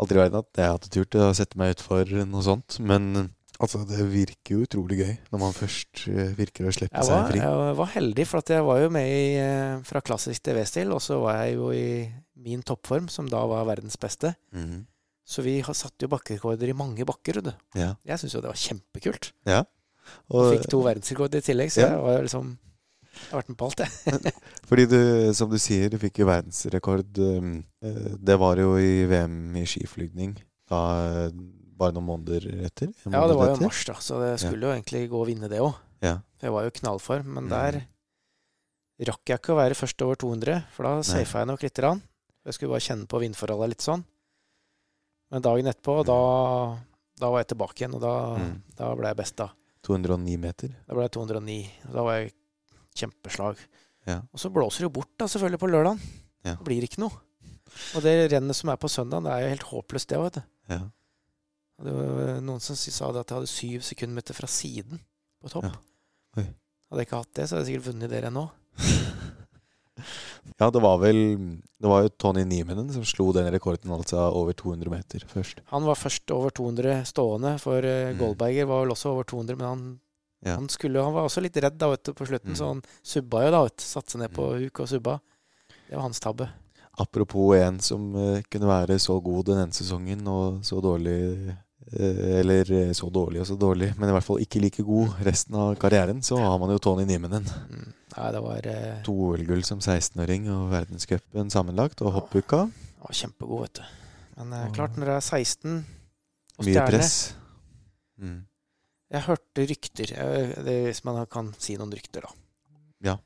Aldri 0.00 0.16
i 0.18 0.22
verden 0.24 0.40
at 0.42 0.58
jeg 0.58 0.72
hadde 0.72 0.90
turt 0.90 1.14
å 1.22 1.28
sette 1.38 1.58
meg 1.60 1.76
utfor 1.76 2.10
noe 2.26 2.42
sånt. 2.42 2.80
Men 2.82 3.30
Altså, 3.60 3.82
det 3.84 4.00
virker 4.08 4.54
jo 4.56 4.62
utrolig 4.64 4.96
gøy 5.02 5.10
når 5.30 5.38
man 5.42 5.52
først 5.52 6.06
eh, 6.08 6.30
virker 6.32 6.64
å 6.64 6.72
slippe 6.72 6.96
Jeg 6.96 7.04
seg 7.04 7.26
fri. 7.28 7.40
jeg 7.42 7.74
var 7.76 7.90
heldig, 7.92 8.24
for 8.26 8.40
jeg 8.48 8.64
var 8.64 8.78
jo 8.80 8.88
med 8.94 9.04
i, 9.12 9.34
eh, 9.36 9.82
fra 9.84 10.00
klassisk 10.00 10.40
til 10.42 10.56
V-stil, 10.56 10.94
og 10.96 11.02
så 11.04 11.18
var 11.20 11.42
jeg 11.44 11.58
jo 11.58 11.68
i 11.76 12.08
min 12.40 12.62
toppform, 12.64 13.10
som 13.12 13.28
da 13.28 13.42
var 13.44 13.66
verdens 13.68 13.98
beste. 14.00 14.32
Mhm. 14.56 14.86
Så 15.28 15.44
vi 15.44 15.60
har 15.60 15.74
satt 15.76 15.92
jo 16.00 16.08
bakkerekorder 16.08 16.72
i 16.72 16.72
mange 16.72 17.04
bakker. 17.04 17.52
Ja. 17.76 17.92
Jeg 18.02 18.18
syns 18.18 18.32
jo 18.32 18.40
det 18.40 18.48
var 18.48 18.56
kjempekult. 18.56 19.30
Og, 19.46 19.60
Og 20.40 20.54
fikk 20.56 20.66
to 20.72 20.80
verdensrekorder 20.82 21.38
i 21.38 21.40
tillegg, 21.44 21.68
så 21.70 21.82
Ja. 21.84 21.88
jeg 21.92 22.00
var 22.00 22.16
jo 22.16 22.22
liksom 22.24 22.58
Jeg 23.20 23.30
har 23.32 23.40
vært 23.42 23.48
med 23.52 23.58
på 23.60 23.66
alt, 23.68 23.80
jeg. 23.84 24.32
Fordi 24.70 24.84
du, 24.90 24.98
som 25.36 25.50
du 25.50 25.58
sier, 25.60 25.88
du 25.92 25.98
fikk 26.02 26.18
jo 26.22 26.26
verdensrekord. 26.30 27.18
um, 27.18 27.64
eh, 27.82 28.16
Det 28.18 28.36
var 28.40 28.56
jo 28.62 28.76
i 28.80 29.04
VM 29.10 29.56
i 29.60 29.64
skiflygning 29.68 30.36
da 30.70 30.80
eh, 31.26 31.30
bare 31.80 31.92
noen 31.96 32.06
måneder 32.06 32.46
etter. 32.68 32.90
Måneder 33.04 33.16
Ja, 33.18 33.26
det 33.30 33.36
var 33.38 33.46
jo 33.48 33.54
etter. 33.56 33.64
mars, 33.66 33.84
da, 33.88 33.94
så 34.02 34.18
det 34.22 34.34
skulle 34.42 34.66
jo 34.68 34.74
egentlig 34.74 35.04
gå 35.10 35.20
og 35.20 35.26
vinne 35.30 35.48
det 35.50 35.60
òg. 35.64 35.74
Ja. 36.04 36.18
Jeg 36.42 36.52
var 36.52 36.64
jo 36.64 36.70
knallform, 36.80 37.26
men 37.36 37.44
Mm. 37.48 37.50
der 37.54 37.80
rakk 39.10 39.24
jeg 39.32 39.38
ikke 39.40 39.54
å 39.54 39.60
være 39.60 39.74
først 39.78 40.02
over 40.04 40.14
200, 40.20 40.64
for 40.74 40.84
da 40.84 41.02
safa 41.02 41.38
jeg 41.40 41.48
nok 41.48 41.62
lite 41.64 41.80
grann. 41.80 42.02
Jeg 42.44 42.54
skulle 42.56 42.72
bare 42.74 42.84
kjenne 42.84 43.06
på 43.08 43.20
vindforholdet 43.22 43.68
litt 43.72 43.84
sånn. 43.84 44.04
Men 45.30 45.42
dagen 45.44 45.68
etterpå, 45.70 46.00
da, 46.04 46.16
da 47.20 47.30
var 47.30 47.40
jeg 47.44 47.52
tilbake 47.54 47.78
igjen, 47.84 47.94
og 47.96 48.00
da, 48.04 48.14
Mm. 48.36 48.62
da 48.76 48.94
ble 48.94 49.08
jeg 49.08 49.16
best, 49.16 49.36
da. 49.36 49.48
209 49.86 50.36
meter. 50.38 50.68
Da 50.86 50.94
ble 50.94 51.02
jeg 51.06 51.12
209. 51.16 51.70
og 51.88 51.92
Da 51.94 52.02
var 52.02 52.18
jeg 52.20 52.32
kjempeslag. 53.00 53.60
Ja. 54.08 54.20
Og 54.32 54.40
så 54.42 54.50
blåser 54.52 54.84
det 54.84 54.88
jo 54.90 54.94
bort, 55.00 55.12
da, 55.20 55.28
selvfølgelig, 55.30 55.60
på 55.62 55.70
lørdagen. 55.72 56.00
Ja. 56.46 56.54
Det 56.54 56.66
blir 56.66 56.86
ikke 56.86 57.02
noe. 57.02 57.20
Og 57.96 58.02
det 58.04 58.14
rennet 58.32 58.58
som 58.58 58.72
er 58.72 58.80
på 58.80 58.90
søndagen, 58.90 59.26
det 59.28 59.34
er 59.34 59.44
jo 59.44 59.52
helt 59.54 59.68
håpløst, 59.70 60.10
det 60.10 60.18
òg, 60.18 60.26
vet 60.28 60.40
du. 60.40 60.42
Ja. 60.74 60.80
Det 61.80 61.92
var 61.96 62.40
noen 62.44 62.60
som 62.60 62.76
sa 62.76 63.08
det 63.14 63.22
at 63.22 63.30
jeg 63.30 63.38
hadde 63.38 63.50
syv 63.50 63.84
sekundmeter 63.86 64.36
fra 64.36 64.48
siden 64.50 65.00
på 65.40 65.52
topp. 65.52 65.70
Ja. 66.36 66.44
Hadde 66.90 67.04
jeg 67.04 67.06
ikke 67.08 67.20
hatt 67.22 67.36
det, 67.38 67.46
så 67.46 67.56
hadde 67.56 67.64
jeg 67.64 67.70
sikkert 67.70 67.92
vunnet 67.92 68.12
dere 68.12 68.32
nå. 68.34 68.48
Ja, 70.60 70.70
det 70.72 70.80
var 70.80 70.96
vel 71.02 71.18
Det 71.76 71.88
var 71.90 72.04
jo 72.04 72.12
Tony 72.20 72.42
Niemenen 72.48 72.88
som 72.92 73.04
slo 73.04 73.26
den 73.36 73.48
rekorden, 73.52 73.92
altså 73.92 74.22
over 74.32 74.56
200 74.56 74.88
meter 74.92 75.24
først. 75.28 75.60
Han 75.72 75.84
var 75.84 75.98
først 75.98 76.32
over 76.32 76.52
200 76.56 77.02
stående, 77.08 77.54
for 77.60 77.84
eh, 77.84 78.10
Mm. 78.14 78.18
Goldberger 78.18 78.68
var 78.68 78.80
vel 78.84 78.94
også 78.94 79.10
over 79.12 79.28
200, 79.28 79.56
men 79.58 79.66
han, 79.66 79.82
Ja. 80.42 80.54
han, 80.56 80.68
skulle, 80.72 81.02
han 81.04 81.12
var 81.12 81.26
også 81.28 81.42
litt 81.44 81.56
redd 81.60 81.76
da, 81.76 81.90
vet 81.92 82.10
på 82.16 82.26
slutten, 82.26 82.54
Mm. 82.54 82.56
så 82.56 82.66
han 82.70 82.82
subba 83.04 83.44
jo 83.44 83.50
da, 83.52 83.62
vet. 83.66 83.80
Satte 83.84 84.10
seg 84.14 84.20
ned 84.22 84.32
på 84.32 84.46
Mm. 84.54 84.62
huk 84.64 84.80
og 84.80 84.88
subba. 84.88 85.20
Det 85.88 85.96
var 85.96 86.02
hans 86.06 86.20
tabbe. 86.20 86.48
Apropos 86.98 87.54
en 87.56 87.78
som 87.80 88.14
uh, 88.16 88.40
kunne 88.50 88.66
være 88.68 88.98
så 88.98 89.20
god 89.22 89.46
den 89.46 89.58
ene 89.62 89.72
sesongen 89.72 90.26
og 90.28 90.62
så 90.66 90.80
dårlig 90.82 91.16
uh, 91.50 92.38
Eller 92.40 92.68
eh, 92.72 92.90
så 92.92 93.08
dårlig 93.10 93.40
og 93.40 93.46
så 93.48 93.56
dårlig, 93.58 93.94
men 93.98 94.08
i 94.10 94.12
hvert 94.12 94.24
fall 94.26 94.38
ikke 94.42 94.60
like 94.60 94.82
god 94.84 95.14
resten 95.24 95.54
av 95.56 95.74
karrieren, 95.80 96.20
så 96.22 96.36
har 96.38 96.58
man 96.60 96.70
jo 96.70 96.78
Tony 96.78 97.04
Nimenen. 97.08 97.46
Mm. 97.70 97.86
Nei, 98.16 98.28
det 98.32 98.42
var, 98.44 98.66
uh... 98.66 99.02
To 99.06 99.14
OL-gull 99.30 99.64
som 99.64 99.80
16-åring 99.80 100.48
og 100.52 100.68
verdenscupen 100.70 101.50
sammenlagt, 101.50 102.02
og 102.02 102.12
hoppuka. 102.12 102.66
var 103.00 103.16
kjempegod, 103.16 103.62
vet 103.64 103.80
du. 103.80 103.82
Men 104.36 104.72
klart, 104.76 104.96
når 104.96 105.06
du 105.06 105.12
er 105.16 105.20
16 105.24 105.84
og 106.58 106.64
Mye 106.68 106.84
press. 106.86 107.34
Mm. 108.20 108.44
Jeg 109.10 109.24
hørte 109.26 109.64
rykter, 109.66 110.12
det, 110.62 110.76
hvis 110.86 111.02
man 111.08 111.18
kan 111.26 111.48
si 111.58 111.74
noen 111.80 111.90
rykter, 111.96 112.22
da. 112.28 112.30
Ja. 113.10 113.16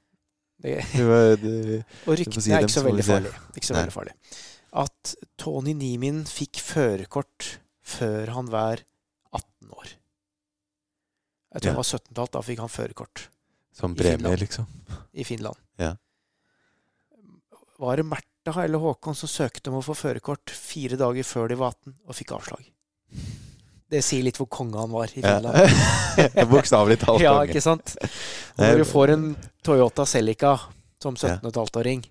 Det, 0.65 0.79
Det 1.43 1.83
Og 2.09 2.17
ryktene 2.17 2.41
si 2.45 2.55
er 2.55 2.65
ikke 2.65 2.73
så 2.79 2.85
veldig 2.87 3.05
farlige. 3.05 3.33
farlig. 3.35 3.57
Ikke 3.61 3.69
så 3.69 3.75
Nei. 3.77 3.83
veldig 3.83 3.97
farlig. 3.99 4.15
At 4.85 5.15
Tony 5.39 5.75
Nimin 5.77 6.23
fikk 6.27 6.59
førerkort 6.65 7.51
før 7.85 8.33
han 8.39 8.49
var 8.51 8.81
18 9.37 9.71
år. 9.77 9.93
Jeg 11.55 11.63
tror 11.63 11.69
Ja. 11.69 11.75
han 11.77 11.83
var 11.83 11.91
17-tall, 11.91 12.31
da 12.35 12.41
fikk 12.43 12.59
han 12.65 12.73
førerkort 12.73 13.27
som 13.75 13.93
premie, 13.95 14.37
liksom. 14.41 14.67
i 15.15 15.23
Finland. 15.27 15.59
Ja. 15.79 15.93
Var 17.79 17.97
det 18.01 18.07
Märtha 18.07 18.65
eller 18.65 18.79
Håkon 18.83 19.15
som 19.19 19.29
søkte 19.31 19.71
om 19.71 19.79
å 19.79 19.85
få 19.85 19.95
førerkort 19.99 20.51
fire 20.55 20.97
dager 20.99 21.27
før 21.27 21.49
de 21.53 21.59
var 21.61 21.75
18, 21.77 21.95
og 22.09 22.15
fikk 22.19 22.33
avslag? 22.35 22.67
Det 23.91 24.01
sier 24.05 24.25
litt 24.27 24.39
hvor 24.41 24.49
konge 24.51 24.81
han 24.81 24.93
var 24.93 25.11
i 25.13 25.21
Finland. 25.23 25.55
Ja. 26.15 26.45
Bokstavelig 26.47 27.01
talt. 27.03 27.23
Ja, 27.25 27.33
ikke 27.43 27.59
sant? 27.63 27.97
Når 28.61 28.85
du 28.85 28.85
får 28.87 29.11
en 29.17 29.25
Toyota 29.67 30.05
Celica 30.07 30.53
som 31.03 31.17
Ja. 31.19 31.37
17,5-åring 31.43 32.05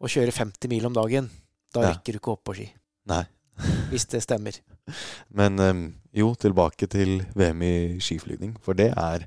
og 0.00 0.12
kjører 0.12 0.30
50 0.32 0.70
mil 0.70 0.86
om 0.86 0.94
dagen, 0.94 1.26
da 1.74 1.82
rekker 1.88 2.14
du 2.14 2.20
ikke 2.20 2.30
opp 2.36 2.44
på 2.46 2.54
ski. 2.54 2.68
Nei. 3.10 3.24
Hvis 3.90 4.06
det 4.10 4.22
stemmer. 4.22 4.56
Men 5.34 5.58
jo, 6.14 6.30
tilbake 6.38 6.86
til 6.90 7.24
VM 7.34 7.62
i 7.66 7.74
skiflygning. 8.02 8.54
For 8.62 8.78
det 8.78 8.92
er 8.94 9.26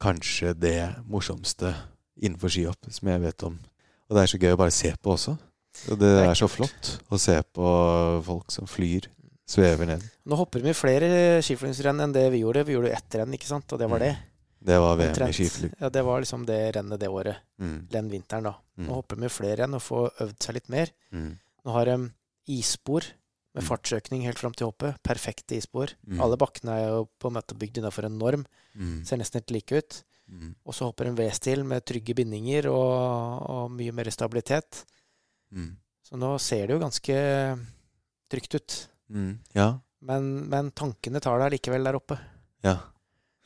kanskje 0.00 0.54
det 0.56 0.78
morsomste 1.08 1.74
innenfor 2.20 2.52
skihopp 2.52 2.88
som 2.92 3.12
jeg 3.12 3.22
vet 3.22 3.44
om. 3.46 3.58
Og 4.08 4.16
det 4.16 4.22
er 4.24 4.32
så 4.32 4.40
gøy 4.40 4.56
å 4.56 4.60
bare 4.60 4.74
se 4.74 4.90
på 4.96 5.12
også. 5.14 5.36
Og 5.92 6.00
det 6.00 6.08
er 6.24 6.30
er 6.32 6.38
så 6.40 6.48
flott 6.50 6.96
å 7.12 7.18
se 7.20 7.36
på 7.54 7.68
folk 8.26 8.50
som 8.52 8.66
flyr, 8.68 9.06
svever 9.50 9.88
ned. 9.90 10.04
Nå 10.30 10.36
hopper 10.38 10.62
vi 10.64 10.72
flere 10.78 11.08
skiflygingsrenn 11.42 12.00
enn 12.04 12.12
det 12.14 12.26
vi 12.32 12.42
gjorde. 12.44 12.62
Vi 12.68 12.76
gjorde 12.76 12.92
ett 12.94 13.16
renn, 13.18 13.34
ikke 13.34 13.48
sant? 13.50 13.72
Og 13.74 13.80
det 13.82 13.88
var 13.90 13.98
det. 14.02 14.12
Det 14.60 14.76
var 14.78 14.96
VM 14.98 15.06
i 15.06 15.10
Omtrent. 15.14 15.34
skiflyg. 15.38 15.72
Ja, 15.80 15.88
det 15.88 16.02
var 16.04 16.20
liksom 16.20 16.42
det 16.46 16.58
rennet 16.76 17.00
det 17.00 17.08
året. 17.08 17.36
Mm. 17.58 17.78
Den 17.90 18.10
vinteren, 18.12 18.44
da. 18.44 18.54
Nå 18.76 18.84
Mm. 18.90 18.94
hopper 18.94 19.16
vi 19.16 19.28
flere 19.32 19.56
renn 19.62 19.74
og 19.74 19.80
får 19.82 20.10
øvd 20.20 20.36
seg 20.44 20.54
litt 20.54 20.68
mer. 20.68 20.90
Mm. 21.12 21.38
Nå 21.64 21.72
har 21.72 21.84
de 21.86 22.12
isspor 22.46 23.02
med 23.54 23.64
Mm. 23.64 23.68
fartsøkning 23.68 24.22
helt 24.22 24.38
fram 24.38 24.52
til 24.52 24.66
hoppet. 24.68 25.00
Perfekte 25.02 25.56
isspor. 25.56 25.88
Mm. 26.06 26.20
Alle 26.20 26.36
bakkene 26.36 26.70
er 26.76 26.88
jo 26.88 27.08
på 27.18 27.28
en 27.28 27.34
måte 27.40 27.56
bygd 27.58 27.78
innenfor 27.80 28.04
en 28.04 28.18
norm. 28.18 28.46
Mm. 28.76 29.04
Ser 29.06 29.16
nesten 29.16 29.40
helt 29.40 29.50
like 29.50 29.72
ut. 29.72 30.02
Mm. 30.30 30.54
Og 30.66 30.74
så 30.74 30.84
hopper 30.86 31.06
en 31.08 31.16
V-stil 31.16 31.64
med 31.64 31.84
trygge 31.84 32.14
bindinger 32.14 32.66
og, 32.70 33.50
og 33.50 33.70
mye 33.70 33.92
mer 33.92 34.04
stabilitet. 34.12 34.84
Mm. 35.52 35.76
Så 36.06 36.16
nå 36.20 36.38
ser 36.38 36.66
det 36.68 36.76
jo 36.76 36.84
ganske 36.84 37.16
trygt 38.30 38.54
ut. 38.54 38.88
Mm. 39.10 39.34
Ja. 39.56 39.72
Men, 40.06 40.30
men 40.48 40.70
tankene 40.76 41.20
tar 41.22 41.42
deg 41.42 41.56
likevel 41.56 41.84
der 41.86 41.98
oppe. 41.98 42.16
Ja. 42.64 42.78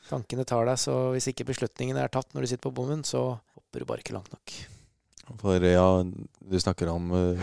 Tankene 0.05 0.45
tar 0.47 0.67
deg, 0.69 0.79
så 0.79 0.95
hvis 1.15 1.31
ikke 1.31 1.47
beslutningene 1.49 2.03
er 2.03 2.11
tatt 2.13 2.31
når 2.33 2.45
du 2.45 2.51
sitter 2.51 2.67
på 2.67 2.75
bommen, 2.77 3.03
så 3.07 3.27
hopper 3.57 3.81
du 3.81 3.89
bare 3.89 4.05
ikke 4.05 4.15
langt 4.15 4.31
nok. 4.33 4.55
For 5.41 5.63
ja, 5.65 5.87
du 6.05 6.57
snakker 6.61 6.91
om 6.93 7.09
uh, 7.09 7.41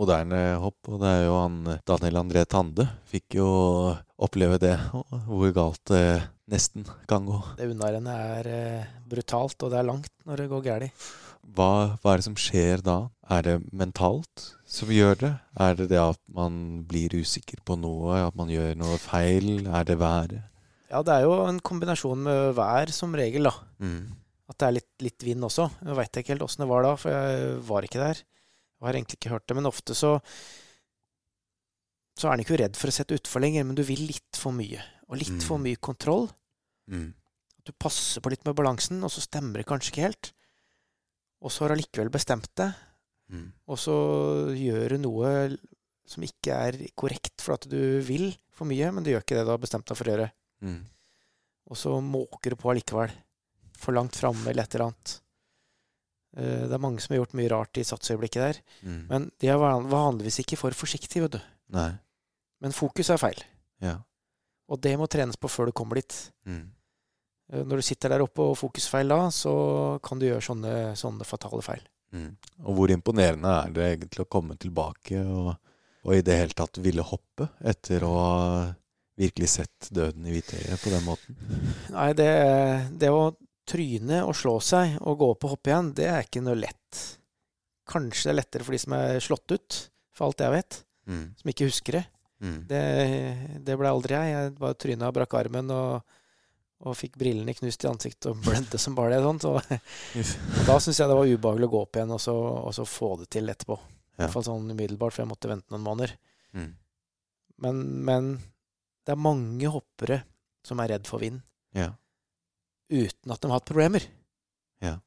moderne 0.00 0.40
hopp, 0.60 0.80
og 0.90 0.98
det 1.02 1.12
er 1.14 1.24
jo 1.28 1.36
han 1.38 1.58
eh, 1.70 1.82
Daniel 1.86 2.18
André 2.24 2.42
Tande 2.50 2.88
fikk 3.10 3.38
jo 3.38 3.48
oppleve 4.20 4.58
det, 4.60 4.74
hvor 5.28 5.54
galt 5.54 5.82
det 5.92 6.04
nesten 6.50 6.88
kan 7.08 7.28
gå. 7.28 7.38
Det 7.60 7.70
unnarennet 7.70 8.38
er 8.42 8.50
uh, 8.50 8.94
brutalt, 9.06 9.60
og 9.62 9.70
det 9.70 9.78
er 9.78 9.90
langt 9.92 10.12
når 10.26 10.42
det 10.42 10.50
går 10.50 10.66
galt. 10.66 11.10
Hva, 11.54 11.70
hva 12.02 12.12
er 12.12 12.20
det 12.20 12.26
som 12.26 12.38
skjer 12.38 12.82
da? 12.84 13.04
Er 13.30 13.46
det 13.46 13.60
mentalt 13.70 14.50
som 14.70 14.90
gjør 14.94 15.16
det? 15.18 15.30
Er 15.60 15.74
det 15.78 15.88
det 15.90 15.98
at 15.98 16.20
man 16.30 16.84
blir 16.88 17.10
usikker 17.18 17.58
på 17.66 17.74
noe, 17.80 18.20
at 18.28 18.36
man 18.38 18.50
gjør 18.52 18.76
noe 18.78 18.98
feil? 19.02 19.66
Er 19.66 19.84
det 19.88 19.98
været? 19.98 20.44
Ja, 20.90 21.02
det 21.06 21.14
er 21.16 21.26
jo 21.26 21.34
en 21.46 21.58
kombinasjon 21.62 22.22
med 22.26 22.54
vær 22.58 22.90
som 22.94 23.12
regel, 23.18 23.46
da. 23.50 23.52
Mm. 23.82 24.12
At 24.50 24.58
det 24.58 24.66
er 24.68 24.76
litt, 24.78 24.90
litt 25.06 25.22
vind 25.26 25.46
også. 25.46 25.68
Jeg 25.86 25.98
veit 25.98 26.18
ikke 26.22 26.32
helt 26.34 26.42
åssen 26.46 26.64
det 26.64 26.70
var 26.70 26.82
da, 26.86 26.94
for 26.98 27.14
jeg 27.14 27.60
var 27.68 27.86
ikke 27.86 28.02
der. 28.02 28.22
Jeg 28.80 28.86
har 28.88 28.96
egentlig 28.98 29.18
ikke 29.20 29.30
hørt 29.34 29.46
det, 29.50 29.56
men 29.58 29.68
ofte 29.70 29.94
så 29.98 30.16
så 32.20 32.28
er 32.28 32.34
en 32.36 32.42
ikke 32.42 32.58
redd 32.60 32.76
for 32.76 32.90
å 32.90 32.92
sette 32.92 33.16
utfor 33.16 33.40
lenger, 33.40 33.64
men 33.64 33.76
du 33.78 33.82
vil 33.86 34.02
litt 34.10 34.36
for 34.36 34.52
mye. 34.52 34.82
Og 35.08 35.16
litt 35.22 35.30
Mm. 35.32 35.40
for 35.46 35.58
mye 35.62 35.78
kontroll. 35.80 36.28
Mm. 36.90 37.14
Du 37.64 37.72
passer 37.72 38.20
på 38.20 38.30
litt 38.30 38.44
med 38.44 38.54
balansen, 38.58 39.02
og 39.04 39.10
så 39.10 39.22
stemmer 39.24 39.58
det 39.62 39.66
kanskje 39.66 39.92
ikke 39.94 40.04
helt. 40.08 40.32
Og 41.40 41.50
så 41.50 41.60
har 41.64 41.68
du 41.70 41.74
allikevel 41.78 42.10
bestemt 42.10 42.50
det, 42.56 42.74
Mm. 43.30 43.52
og 43.70 43.78
så 43.78 43.94
gjør 44.58 44.88
du 44.96 44.98
noe 45.04 45.28
som 46.10 46.24
ikke 46.26 46.50
er 46.66 46.78
korrekt 46.98 47.38
for 47.44 47.54
at 47.54 47.68
du 47.70 48.00
vil 48.02 48.32
for 48.50 48.66
mye, 48.66 48.88
men 48.90 49.04
du 49.06 49.12
gjør 49.12 49.22
ikke 49.22 49.36
det 49.38 49.44
du 49.46 49.52
har 49.54 49.60
bestemt 49.62 49.86
deg 49.86 49.96
for 50.00 50.08
å 50.10 50.14
gjøre. 50.16 50.30
Mm. 50.66 50.80
Og 51.70 51.78
så 51.78 51.92
måker 52.02 52.50
du 52.50 52.56
på 52.58 52.72
allikevel. 52.72 53.12
For 53.78 53.94
langt 53.94 54.18
framme 54.18 54.50
eller 54.50 54.66
et 54.66 54.74
eller 54.74 54.88
annet. 54.90 55.12
Eh, 56.36 56.66
Det 56.66 56.74
er 56.74 56.82
mange 56.82 57.00
som 57.00 57.14
har 57.14 57.20
gjort 57.22 57.36
mye 57.38 57.48
rart 57.52 57.78
i 57.80 57.84
satsøyeblikket 57.86 58.42
der. 58.42 58.58
Mm. 58.82 58.98
Men 59.08 59.30
de 59.38 59.48
er 59.48 59.56
vanligvis 59.62 60.40
ikke 60.42 60.58
for 60.58 60.70
forsiktige, 60.76 61.22
vet 61.28 61.38
du. 61.38 61.40
Nei. 61.78 61.92
Men 62.60 62.72
fokus 62.76 63.08
er 63.14 63.16
feil. 63.22 63.40
Ja. 63.80 63.94
Og 64.68 64.80
det 64.82 64.96
må 64.98 65.06
trenes 65.08 65.38
på 65.40 65.48
før 65.48 65.70
du 65.70 65.72
kommer 65.72 65.94
dit. 66.02 66.18
Mm. 66.46 66.66
Eh, 67.52 67.62
Når 67.64 67.76
du 67.76 67.82
sitter 67.82 68.08
der 68.12 68.22
oppe 68.26 68.42
og 68.50 68.58
fokusfeil 68.58 69.08
da, 69.08 69.22
så 69.30 69.98
kan 70.02 70.18
du 70.18 70.26
gjøre 70.26 70.42
sånne, 70.44 70.74
sånne 70.98 71.24
fatale 71.24 71.62
feil. 71.62 71.86
Mm. 72.10 72.30
Og 72.66 72.76
hvor 72.76 72.92
imponerende 72.92 73.52
er 73.62 73.74
det 73.74 73.86
egentlig 73.86 74.24
å 74.24 74.30
komme 74.30 74.56
tilbake 74.60 75.22
og, 75.22 75.52
og 76.02 76.16
i 76.16 76.24
det 76.26 76.38
hele 76.40 76.56
tatt 76.56 76.80
ville 76.82 77.04
hoppe 77.06 77.46
etter 77.60 78.04
å 78.06 78.12
ha 78.16 78.34
virkelig 79.20 79.50
sett 79.52 79.90
døden 79.92 80.26
i 80.26 80.34
hvitøyet 80.34 80.80
på 80.82 80.92
den 80.92 81.06
måten? 81.06 81.38
Nei, 81.92 82.10
det, 82.18 82.30
det 82.98 83.12
å 83.12 83.30
tryne 83.70 84.22
og 84.26 84.34
slå 84.36 84.56
seg 84.64 84.96
og 85.04 85.18
gå 85.20 85.32
opp 85.34 85.46
og 85.46 85.56
hoppe 85.56 85.72
igjen, 85.72 85.90
det 85.96 86.08
er 86.10 86.24
ikke 86.26 86.42
noe 86.44 86.58
lett. 86.58 87.02
Kanskje 87.90 88.30
det 88.30 88.32
er 88.32 88.38
lettere 88.40 88.66
for 88.66 88.76
de 88.76 88.80
som 88.82 88.96
er 88.96 89.20
slått 89.24 89.54
ut, 89.54 89.82
for 90.16 90.28
alt 90.28 90.42
jeg 90.42 90.54
vet. 90.56 90.80
Mm. 91.10 91.26
Som 91.38 91.52
ikke 91.52 91.68
husker 91.68 92.00
det. 92.00 92.06
Mm. 92.40 92.56
Det, 92.70 92.82
det 93.66 93.76
ble 93.76 93.92
aldri 93.92 94.16
jeg. 94.16 94.32
Jeg 94.32 94.54
bare 94.58 94.78
tryna 94.80 95.10
og 95.10 95.16
brakk 95.18 95.36
armen 95.40 95.72
og, 95.74 96.16
og 96.80 96.96
fikk 96.96 97.18
brillene 97.20 97.52
knust 97.56 97.84
i 97.84 97.88
ansiktet 97.90 98.30
og 98.30 98.40
blødde 98.44 98.78
som 98.80 98.96
bare 98.96 99.18
det. 99.18 99.22
Sånn. 99.24 99.40
og, 99.50 99.72
og 100.58 100.68
da 100.68 100.76
syns 100.80 101.00
jeg 101.02 101.10
det 101.10 101.18
var 101.18 101.32
ubehagelig 101.32 101.68
å 101.68 101.72
gå 101.74 101.82
opp 101.84 101.98
igjen 101.98 102.14
og 102.16 102.22
så, 102.24 102.36
og 102.36 102.72
så 102.76 102.86
få 102.88 103.14
det 103.20 103.28
til 103.36 103.52
etterpå. 103.52 103.76
I 104.20 104.22
hvert 104.22 104.34
fall 104.34 104.46
sånn 104.46 104.68
umiddelbart, 104.72 105.14
for 105.14 105.22
jeg 105.22 105.30
måtte 105.30 105.48
vente 105.48 105.72
noen 105.72 105.84
måneder. 105.84 106.14
Mm. 106.56 106.70
Men, 107.64 107.82
men 108.08 108.30
det 109.06 109.14
er 109.14 109.20
mange 109.20 109.72
hoppere 109.72 110.22
som 110.66 110.80
er 110.82 110.94
redd 110.96 111.08
for 111.08 111.22
vind, 111.24 111.40
Ja. 111.76 111.92
uten 112.92 113.32
at 113.32 113.40
de 113.40 113.48
har 113.48 113.60
hatt 113.60 113.68
problemer. 113.68 114.04
Ja. 114.84 114.98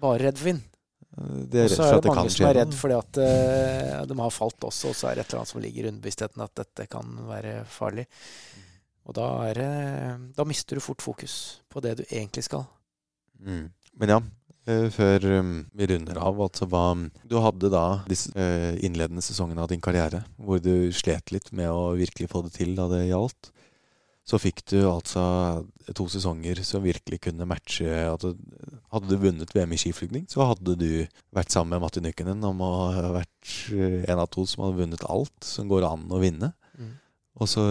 Bare 0.00 0.20
redd 0.26 0.40
for 0.40 0.50
vind. 0.50 0.64
Det 1.16 1.62
er 1.62 1.70
Og 1.70 1.72
så 1.72 1.84
er 1.88 2.02
det 2.04 2.12
mange 2.12 2.32
som 2.34 2.44
er 2.44 2.58
redd 2.58 2.74
fordi 2.76 2.96
at 2.98 3.18
uh, 3.22 4.00
de 4.04 4.16
har 4.20 4.32
falt 4.34 4.66
også, 4.68 4.92
og 4.92 4.98
så 4.98 5.08
er 5.08 5.16
det 5.16 5.24
et 5.24 5.30
eller 5.30 5.40
annet 5.40 5.52
som 5.54 5.62
ligger 5.64 5.86
i 5.86 5.90
underbevisstheten 5.92 6.44
at 6.44 6.56
dette 6.60 6.88
kan 6.92 7.14
være 7.30 7.54
farlig. 7.72 8.04
Og 9.06 9.14
da, 9.14 9.26
er 9.46 9.60
da 10.34 10.46
mister 10.48 10.78
du 10.78 10.82
fort 10.82 11.04
fokus 11.04 11.62
på 11.70 11.82
det 11.84 11.94
du 12.00 12.04
egentlig 12.08 12.42
skal. 12.46 12.66
Mm. 13.38 13.68
Men 14.00 14.12
ja, 14.12 14.20
eh, 14.66 14.86
før 14.92 15.26
um, 15.38 15.52
vi 15.76 15.88
runder 15.92 16.18
av, 16.20 16.40
altså 16.42 16.68
hva 16.70 16.86
Du 17.28 17.38
hadde 17.42 17.70
da 17.72 17.84
disse 18.10 18.32
eh, 18.34 18.74
innledende 18.84 19.24
sesongene 19.24 19.62
av 19.62 19.70
din 19.72 19.84
karriere 19.84 20.24
hvor 20.36 20.60
du 20.62 20.90
slet 20.92 21.32
litt 21.34 21.52
med 21.56 21.70
å 21.70 21.94
virkelig 21.98 22.32
få 22.32 22.42
det 22.46 22.56
til 22.58 22.74
da 22.78 22.88
det 22.92 23.06
gjaldt. 23.08 23.52
Så 24.26 24.40
fikk 24.42 24.64
du 24.72 24.80
altså 24.90 25.22
to 25.94 26.08
sesonger 26.10 26.58
som 26.66 26.82
virkelig 26.82 27.20
kunne 27.28 27.46
matche 27.46 27.86
altså, 27.86 28.32
Hadde 28.90 29.12
du 29.12 29.20
vunnet 29.22 29.52
VM 29.54 29.74
i 29.76 29.78
skiflygning, 29.78 30.24
så 30.30 30.48
hadde 30.48 30.74
du 30.80 30.90
vært 31.34 31.54
sammen 31.54 31.76
med 31.76 31.84
Matti 31.84 32.02
Nykkenen 32.02 32.42
om 32.48 32.64
å 32.64 32.70
ha 32.96 33.12
vært 33.14 33.52
eh, 33.70 34.02
en 34.10 34.22
av 34.22 34.26
to 34.34 34.42
som 34.48 34.64
hadde 34.64 34.80
vunnet 34.80 35.06
alt 35.06 35.46
som 35.46 35.70
går 35.70 35.86
an 35.86 36.08
å 36.10 36.18
vinne. 36.22 36.50
Mm. 36.74 36.94
Og 37.38 37.50
så 37.50 37.62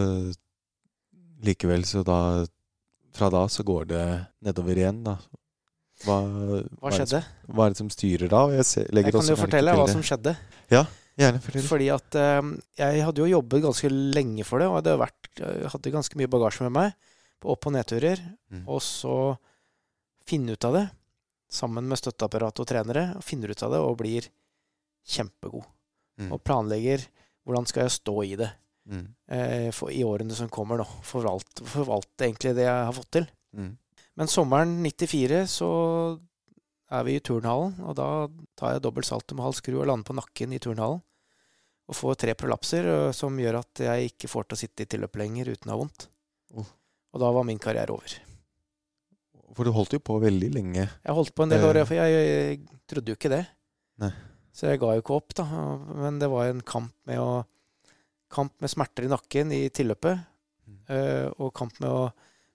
likevel, 1.46 1.86
så 1.88 2.04
da 2.06 2.20
Fra 3.16 3.30
da 3.32 3.46
så 3.48 3.64
går 3.64 3.86
det 3.88 4.04
nedover 4.44 4.76
igjen, 4.76 4.98
da. 5.06 5.14
Hva, 6.04 6.18
Hva 6.82 6.92
skjedde? 6.92 7.22
som- 7.24 7.56
Hva 7.56 7.66
er 7.66 7.70
det 7.72 7.78
som 7.80 7.90
styrer 7.90 8.28
da? 8.28 8.42
Jeg, 8.52 8.66
ser, 8.68 8.90
Jeg 8.92 9.14
kan 9.14 9.24
jo 9.24 9.38
fortelle 9.40 9.72
hva 9.78 9.88
som 9.88 10.02
skjedde. 10.04 10.36
Ja, 10.70 10.84
Gjerne 11.16 11.40
fortell. 11.40 11.64
Fordi 11.64 11.88
at 11.94 12.16
uh, 12.20 12.50
jeg 12.76 13.04
hadde 13.08 13.22
jo 13.24 13.30
jobbet 13.40 13.64
ganske 13.64 13.88
lenge 13.90 14.44
for 14.44 14.60
det, 14.60 14.68
og 14.68 14.82
hadde 14.82 14.98
vært, 15.00 15.30
hadde 15.72 15.94
ganske 15.94 16.18
mye 16.20 16.28
bagasje 16.28 16.66
med 16.68 16.74
meg 16.76 16.94
på 17.40 17.54
opp- 17.54 17.68
og 17.70 17.76
nedturer. 17.78 18.20
Mm. 18.52 18.66
Og 18.68 18.82
så 18.84 19.38
finne 20.28 20.58
ut 20.58 20.68
av 20.68 20.74
det, 20.76 20.90
sammen 21.48 21.88
med 21.88 22.02
støtteapparat 22.02 22.60
og 22.60 22.68
trenere, 22.68 23.06
og 23.16 23.24
finner 23.24 23.54
ut 23.56 23.64
av 23.64 23.72
det 23.72 23.80
og 23.80 23.96
blir 24.02 24.28
kjempegod. 25.08 25.64
Mm. 26.20 26.34
Og 26.36 26.44
planlegger 26.44 27.08
hvordan 27.46 27.68
skal 27.70 27.86
jeg 27.86 27.96
stå 27.96 28.16
i 28.26 28.36
det 28.40 28.52
Mm. 28.86 29.06
eh, 29.34 29.72
for, 29.74 29.90
i 29.90 30.04
årene 30.06 30.36
som 30.38 30.50
kommer 30.54 30.78
nå. 30.78 30.86
Forvalte, 31.04 31.66
forvalte 31.66 32.28
egentlig 32.28 32.56
det 32.58 32.68
jeg 32.68 32.86
har 32.86 32.94
fått 32.94 33.12
til. 33.18 33.26
Mm. 33.58 33.72
Men 34.16 34.28
sommeren 34.32 34.76
94 34.86 35.42
så 35.50 35.70
er 36.96 37.04
vi 37.08 37.16
i 37.18 37.24
turnhallen, 37.26 37.74
og 37.82 37.96
da 37.98 38.10
tar 38.56 38.76
jeg 38.76 38.84
dobbelt 38.86 39.08
salto 39.10 39.36
med 39.36 39.44
halv 39.48 39.58
skru 39.58 39.80
og 39.82 39.88
lander 39.90 40.06
på 40.08 40.16
nakken 40.20 40.54
i 40.54 40.60
turnhallen. 40.62 41.02
Og 41.90 41.94
får 41.98 42.16
tre 42.22 42.34
prolapser 42.38 42.88
som 43.14 43.36
gjør 43.38 43.60
at 43.60 43.82
jeg 43.86 44.12
ikke 44.14 44.30
får 44.32 44.48
til 44.48 44.56
å 44.56 44.62
sitte 44.64 44.86
i 44.86 44.90
tilløp 44.90 45.18
lenger 45.22 45.52
uten 45.54 45.70
å 45.70 45.76
ha 45.76 45.82
vondt. 45.84 46.08
Oh. 46.58 46.70
Og 47.14 47.22
da 47.22 47.30
var 47.36 47.46
min 47.46 47.60
karriere 47.62 47.94
over. 47.94 48.16
For 49.56 49.64
du 49.68 49.72
holdt 49.76 49.94
jo 49.94 50.00
på 50.04 50.18
veldig 50.24 50.50
lenge. 50.56 50.86
Jeg 51.06 51.14
holdt 51.16 51.34
på 51.38 51.44
en 51.46 51.50
del 51.54 51.62
Eh. 51.62 51.68
år, 51.70 51.86
for 51.86 51.96
jeg, 51.96 52.12
jeg 52.12 52.60
trodde 52.90 53.12
jo 53.14 53.16
ikke 53.20 53.30
det. 53.32 53.44
Nei. 54.02 54.10
Så 54.56 54.68
jeg 54.72 54.80
ga 54.82 54.94
jo 54.96 55.02
ikke 55.04 55.16
opp, 55.16 55.34
da. 55.38 55.46
Men 56.02 56.18
det 56.20 56.30
var 56.32 56.50
en 56.50 56.62
kamp 56.66 56.92
med 57.06 57.20
å 57.22 57.46
Kamp 58.36 58.54
med 58.64 58.72
smerter 58.72 59.08
i 59.08 59.12
nakken 59.12 59.54
i 59.56 59.66
tilløpet, 59.74 60.32
Uh, 60.86 61.30
og 61.42 61.54
kamp 61.58 61.80
med 61.82 61.90
å 61.90 62.10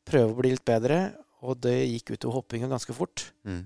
prøve 0.07 0.33
å 0.33 0.39
bli 0.39 0.53
litt 0.55 0.65
bedre. 0.67 1.01
Og 1.47 1.59
det 1.65 1.77
gikk 1.89 2.13
utover 2.15 2.41
hoppinga 2.41 2.69
ganske 2.71 2.95
fort. 2.95 3.25
Mm. 3.49 3.65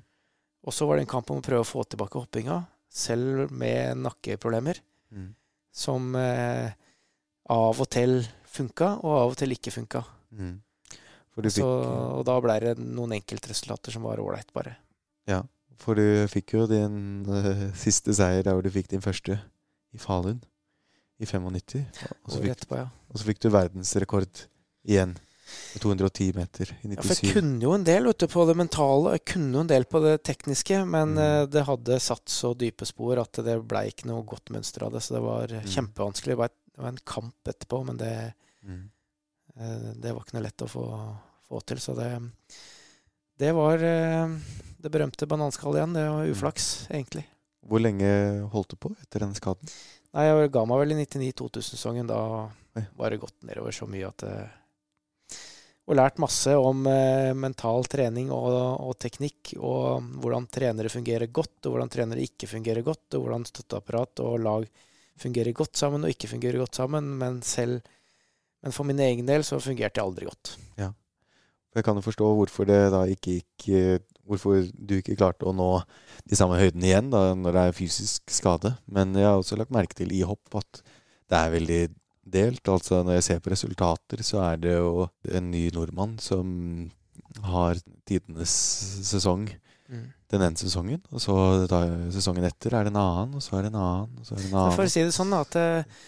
Og 0.65 0.73
så 0.73 0.87
var 0.89 0.97
det 0.97 1.05
en 1.05 1.11
kamp 1.11 1.33
om 1.33 1.41
å 1.41 1.45
prøve 1.45 1.65
å 1.65 1.69
få 1.69 1.83
tilbake 1.85 2.21
hoppinga, 2.21 2.63
selv 2.89 3.53
med 3.53 4.01
nakkeproblemer, 4.05 4.81
Mm. 5.15 5.29
som 5.71 6.15
uh, 6.17 6.71
av 7.51 7.81
og 7.81 7.89
til 7.93 8.17
funka, 8.51 8.89
og 9.05 9.13
av 9.19 9.35
og 9.35 9.37
til 9.39 9.53
ikke 9.55 9.71
funka. 9.75 10.01
Mm. 10.35 10.57
Så, 11.51 11.67
og 11.67 12.23
da 12.27 12.39
ble 12.43 12.57
det 12.63 12.73
noen 12.79 13.17
enkeltresultater 13.19 13.95
som 13.95 14.07
var 14.07 14.23
ålreit, 14.23 14.51
bare. 14.55 14.77
for 15.79 15.99
du 15.99 16.27
fikk 16.31 16.55
jo 16.55 16.67
din 16.71 17.27
uh, 17.27 17.69
siste 17.79 18.15
seier 18.15 18.43
der 18.47 18.55
hvor 18.55 18.63
du 18.63 18.71
fikk 18.75 18.91
din 18.93 19.03
første 19.05 19.39
i 19.95 20.01
Falun 20.03 20.41
i 21.21 21.27
95. 21.27 21.85
Og 22.25 22.33
så 22.33 22.41
fikk, 22.41 22.51
etterpå, 22.57 22.77
ja. 22.81 22.89
og 23.11 23.21
så 23.21 23.25
fikk 23.29 23.41
du 23.45 23.49
verdensrekord 23.55 24.43
igjen. 24.85 25.15
på 25.75 25.79
210 25.85 26.33
meter 26.35 26.71
i 26.83 26.95
ja. 26.95 27.03
For 27.05 27.15
jeg 27.21 27.35
kunne 27.37 27.61
jo 27.63 27.75
en 27.77 27.85
del 27.85 28.09
du, 28.11 28.27
på 28.27 28.47
det 28.49 28.57
mentale, 28.57 29.13
jeg 29.19 29.25
kunne 29.35 29.53
jo 29.55 29.61
en 29.61 29.69
del 29.71 29.85
på 29.85 30.01
det 30.03 30.15
tekniske, 30.25 30.81
men 30.89 31.13
Mm. 31.15 31.19
eh, 31.21 31.47
det 31.47 31.65
hadde 31.69 32.01
satt 32.01 32.27
så 32.33 32.55
dype 32.57 32.87
spor 32.89 33.21
at 33.21 33.33
det 33.45 33.59
blei 33.69 33.91
ikke 33.93 34.07
noe 34.09 34.25
godt 34.25 34.51
mønster 34.51 34.83
av 34.87 34.93
det. 34.93 35.03
Så 35.05 35.15
det 35.15 35.23
var 35.23 35.47
Mm. 35.49 35.69
kjempevanskelig. 35.69 36.33
Det 36.33 36.39
var, 36.41 36.47
et, 36.47 36.59
det 36.75 36.83
var 36.83 36.89
en 36.89 37.05
kamp 37.05 37.35
etterpå, 37.53 37.85
men 37.87 37.97
det, 37.99 38.35
Mm. 38.65 38.91
Eh, 39.61 39.93
Det 40.01 40.13
var 40.15 40.23
ikke 40.25 40.35
noe 40.35 40.43
lett 40.49 40.63
å 40.65 40.67
få, 40.69 40.85
få 41.49 41.61
til, 41.67 41.77
så 41.77 41.95
det 41.95 42.09
Det 43.39 43.53
var 43.55 43.75
eh, 43.85 44.29
det 44.81 44.91
berømte 44.91 45.27
bananskallet 45.29 45.77
igjen. 45.83 45.95
Det 45.95 46.09
var 46.09 46.27
uflaks, 46.33 46.87
egentlig. 46.91 47.25
Hvor 47.67 47.81
lenge 47.81 48.49
holdt 48.51 48.69
du 48.71 48.77
på 48.77 48.91
etter 49.03 49.21
den 49.21 49.35
skaden? 49.35 49.69
Nei, 50.15 50.29
jeg 50.29 50.51
ga 50.55 50.63
meg 50.71 50.79
vel 50.83 50.95
i 50.95 50.99
99-2000-sesongen. 51.03 52.07
Da 52.07 52.21
var 52.99 53.11
det 53.11 53.23
gått 53.23 53.41
nedover 53.47 53.75
så 53.75 53.89
mye 53.91 54.11
at 54.11 54.23
Og 55.85 55.99
lært 55.99 56.21
masse 56.23 56.55
om 56.57 56.87
eh, 56.89 57.35
mental 57.37 57.85
trening 57.91 58.31
og, 58.33 58.55
og 58.81 58.95
teknikk, 58.97 59.53
og 59.59 60.07
hvordan 60.23 60.47
trenere 60.49 60.89
fungerer 60.89 61.29
godt, 61.29 61.59
og 61.67 61.75
hvordan 61.75 61.93
trenere 61.93 62.25
ikke 62.25 62.49
fungerer 62.49 62.87
godt, 62.87 63.19
og 63.19 63.27
hvordan 63.27 63.45
støtteapparat 63.51 64.23
og 64.25 64.39
lag 64.47 64.65
fungerer 65.21 65.53
godt 65.53 65.77
sammen 65.77 66.07
og 66.07 66.15
ikke 66.15 66.31
fungerer 66.31 66.63
godt 66.63 66.81
sammen. 66.81 67.11
Men 67.21 67.43
selv 67.43 67.83
Men 68.65 68.73
for 68.73 68.89
min 68.89 69.01
egen 69.05 69.27
del 69.29 69.43
så 69.45 69.59
fungerte 69.61 70.01
jeg 70.01 70.07
aldri 70.07 70.25
godt. 70.25 70.55
Ja. 70.81 70.89
Jeg 71.77 71.85
kan 71.85 71.99
jo 71.99 72.07
forstå 72.07 72.29
hvorfor 72.39 72.65
det 72.65 72.79
da 72.95 73.03
ikke 73.05 73.35
gikk 73.35 73.69
eh, 73.77 73.99
Hvorfor 74.29 74.63
du 74.73 74.97
ikke 74.99 75.17
klarte 75.19 75.49
å 75.49 75.55
nå 75.57 75.69
de 76.25 76.39
samme 76.39 76.59
høydene 76.61 76.89
igjen 76.89 77.11
da, 77.13 77.27
når 77.37 77.57
det 77.57 77.65
er 77.65 77.77
fysisk 77.77 78.33
skade. 78.33 78.75
Men 78.87 79.13
jeg 79.19 79.29
har 79.29 79.41
også 79.41 79.59
lagt 79.61 79.75
merke 79.75 79.99
til 79.99 80.15
i 80.17 80.23
hopp 80.27 80.59
at 80.61 80.81
det 81.31 81.41
er 81.41 81.55
veldig 81.55 81.83
delt. 82.35 82.65
Altså 82.73 83.03
Når 83.05 83.19
jeg 83.19 83.27
ser 83.29 83.45
på 83.45 83.53
resultater, 83.53 84.25
så 84.25 84.41
er 84.47 84.63
det 84.63 84.77
jo 84.79 85.09
en 85.29 85.51
ny 85.53 85.67
nordmann 85.75 86.17
som 86.23 86.55
har 87.45 87.81
tidenes 88.09 88.55
sesong 89.05 89.49
den 90.35 90.43
ene 90.43 90.59
sesongen. 90.59 91.03
Og 91.13 91.23
så 91.23 91.37
sesongen 92.15 92.47
etter 92.49 92.75
er 92.75 92.87
det 92.87 92.95
en 92.95 93.01
annen, 93.01 93.37
og 93.39 93.45
så 93.45 93.59
er 93.59 93.67
det 93.67 93.73
en 93.73 93.81
annen, 93.81 94.19
og 94.21 94.27
så 94.27 94.35
er 94.35 94.43
det 94.43 94.51
en 94.51 94.59
annen. 94.59 94.77
For 94.77 94.87
å 94.87 94.93
si 94.95 95.05
det 95.05 95.15
sånn 95.17 95.35
at 95.37 95.59
eh, 95.61 96.01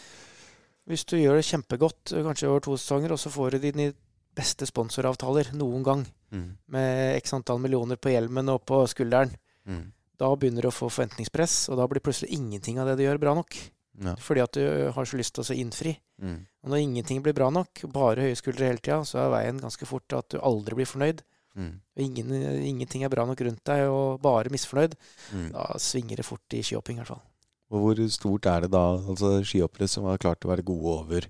hvis 0.91 1.07
du 1.09 1.17
gjør 1.19 1.41
det 1.41 1.47
kjempegodt, 1.49 2.15
eh, 2.15 2.25
kanskje 2.27 2.51
over 2.51 2.65
to 2.65 2.77
sesonger, 2.79 3.15
og 3.15 3.21
så 3.23 3.33
får 3.33 3.57
du 3.57 3.67
dine 3.67 3.91
beste 4.37 4.69
sponsoravtaler 4.69 5.53
noen 5.57 5.83
gang, 5.87 6.07
Mm, 6.35 6.57
med 6.75 7.17
x 7.23 7.33
antall 7.37 7.61
millioner 7.63 7.97
på 8.03 8.11
hjelmen 8.11 8.49
og 8.51 8.65
på 8.67 8.81
skulderen, 8.91 9.31
mm, 9.65 9.85
da 10.19 10.27
begynner 10.35 10.67
du 10.67 10.69
å 10.69 10.75
få 10.75 10.89
forventningspress, 10.91 11.69
og 11.71 11.79
da 11.79 11.87
blir 11.87 12.03
plutselig 12.03 12.35
ingenting 12.35 12.81
av 12.83 12.89
det 12.91 12.97
du 12.99 13.05
gjør, 13.05 13.21
bra 13.23 13.35
nok. 13.39 13.55
ja, 14.03 14.15
Fordi 14.21 14.43
at 14.43 14.53
du 14.53 14.91
har 14.93 15.05
så 15.07 15.17
lyst 15.17 15.35
til 15.35 15.45
å 15.45 15.57
innfri. 15.57 15.97
mm, 16.21 16.41
Og 16.65 16.71
når 16.71 16.83
ingenting 16.83 17.23
blir 17.23 17.33
bra 17.33 17.49
nok, 17.49 17.81
bare 17.95 18.27
høye 18.27 18.35
skuldre 18.37 18.67
hele 18.67 18.83
tida, 18.83 18.99
så 19.07 19.23
er 19.23 19.31
veien 19.31 19.61
ganske 19.63 19.87
fort 19.87 20.13
at 20.13 20.29
du 20.29 20.39
aldri 20.39 20.75
blir 20.75 20.85
fornøyd. 20.91 21.23
mm, 21.57 21.73
Og 21.97 22.03
ingen, 22.03 22.33
ingenting 22.61 23.05
er 23.05 23.09
bra 23.09 23.25
nok 23.25 23.41
rundt 23.41 23.65
deg, 23.65 23.87
og 23.89 24.21
bare 24.21 24.51
misfornøyd. 24.51 24.95
mm. 25.33 25.53
Da 25.53 25.79
svinger 25.79 26.17
det 26.17 26.27
fort 26.27 26.53
i 26.53 26.61
skihopping, 26.61 26.99
i 26.99 27.01
hvert 27.05 27.15
fall. 27.15 27.23
Og 27.71 27.81
hvor 27.83 28.01
stort 28.15 28.47
er 28.47 28.61
det 28.67 28.71
da, 28.71 28.83
altså 28.99 29.41
skihoppere 29.43 29.89
som 29.91 30.05
har 30.07 30.19
klart 30.23 30.45
å 30.47 30.51
være 30.53 30.63
gode 30.65 30.93
over 31.01 31.27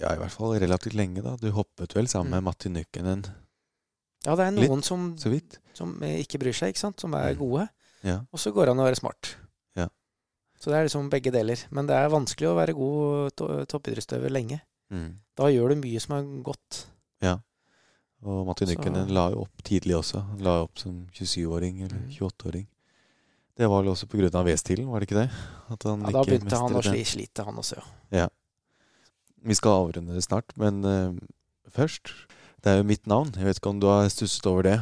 ja, 0.00 0.10
i 0.14 0.18
hvert 0.18 0.30
fall 0.34 0.56
relativt 0.58 0.94
lenge, 0.98 1.22
da? 1.22 1.36
Du 1.38 1.50
hoppet 1.54 1.94
vel 1.94 2.06
sammen 2.10 2.30
med 2.30 2.40
Mm. 2.42 2.44
Matti 2.50 2.68
Nykkenen 2.70 3.24
Ja, 4.26 4.34
det 4.34 4.44
er 4.46 4.50
Litt, 4.56 4.68
noen 4.70 4.82
som, 4.82 5.16
så 5.16 5.30
vidt? 5.30 5.58
som 5.74 5.94
ikke 6.02 6.38
bryr 6.42 6.52
seg, 6.54 6.72
ikke 6.74 6.78
sant? 6.82 7.00
som 7.00 7.14
er 7.14 7.34
Mm. 7.34 7.38
gode. 7.38 7.68
Ja. 8.02 8.18
Og 8.32 8.38
så 8.38 8.50
går 8.52 8.66
det 8.66 8.70
an 8.74 8.78
å 8.82 8.86
være 8.90 8.98
smart. 8.98 9.36
Ja. 9.76 9.86
Så 10.58 10.70
det 10.70 10.74
er 10.78 10.84
liksom 10.88 11.08
begge 11.10 11.30
deler. 11.32 11.56
Men 11.70 11.86
det 11.86 11.94
er 11.94 12.08
vanskelig 12.10 12.48
å 12.50 12.56
være 12.58 12.74
god 12.74 13.36
to 13.36 13.46
toppidrettsutøver 13.66 14.30
lenge. 14.30 14.60
Mm. 14.90 15.14
Da 15.36 15.44
gjør 15.44 15.68
du 15.70 15.76
mye 15.82 16.00
som 16.00 16.16
er 16.18 16.42
godt. 16.42 16.86
Og 18.26 18.46
Matti 18.48 18.66
Nykkenen 18.66 19.12
la 19.14 19.28
jo 19.30 19.44
opp 19.44 19.62
tidlig 19.62 19.94
også. 19.94 20.18
La 20.42 20.56
opp 20.64 20.76
som 20.80 21.06
27-åring 21.14 21.82
eller 21.84 22.00
Mm. 22.00 22.10
28-åring. 22.10 22.66
Det 23.58 23.66
var 23.66 23.82
vel 23.82 23.90
også 23.90 24.06
av 24.38 24.46
V-stilen, 24.46 24.86
var 24.86 25.02
det 25.02 25.08
ikke 25.08 25.18
det? 25.18 25.30
At 25.74 25.82
han 25.88 26.04
Ja, 26.06 26.12
da 26.14 26.22
begynte 26.22 26.60
han 26.60 26.76
å 26.78 26.82
sli, 26.84 27.02
slite, 27.02 27.42
han 27.42 27.58
også, 27.58 27.82
ja. 28.14 28.28
Vi 29.42 29.54
skal 29.54 29.82
avrunde 29.82 30.14
det 30.14 30.22
snart, 30.22 30.54
men 30.58 30.84
uh, 30.84 31.14
først 31.74 32.12
Det 32.58 32.72
er 32.72 32.80
jo 32.80 32.88
mitt 32.88 33.06
navn. 33.06 33.30
Jeg 33.38 33.46
vet 33.46 33.58
ikke 33.60 33.70
om 33.70 33.78
du 33.78 33.86
har 33.86 34.08
stusset 34.10 34.46
over 34.50 34.66
det. 34.66 34.78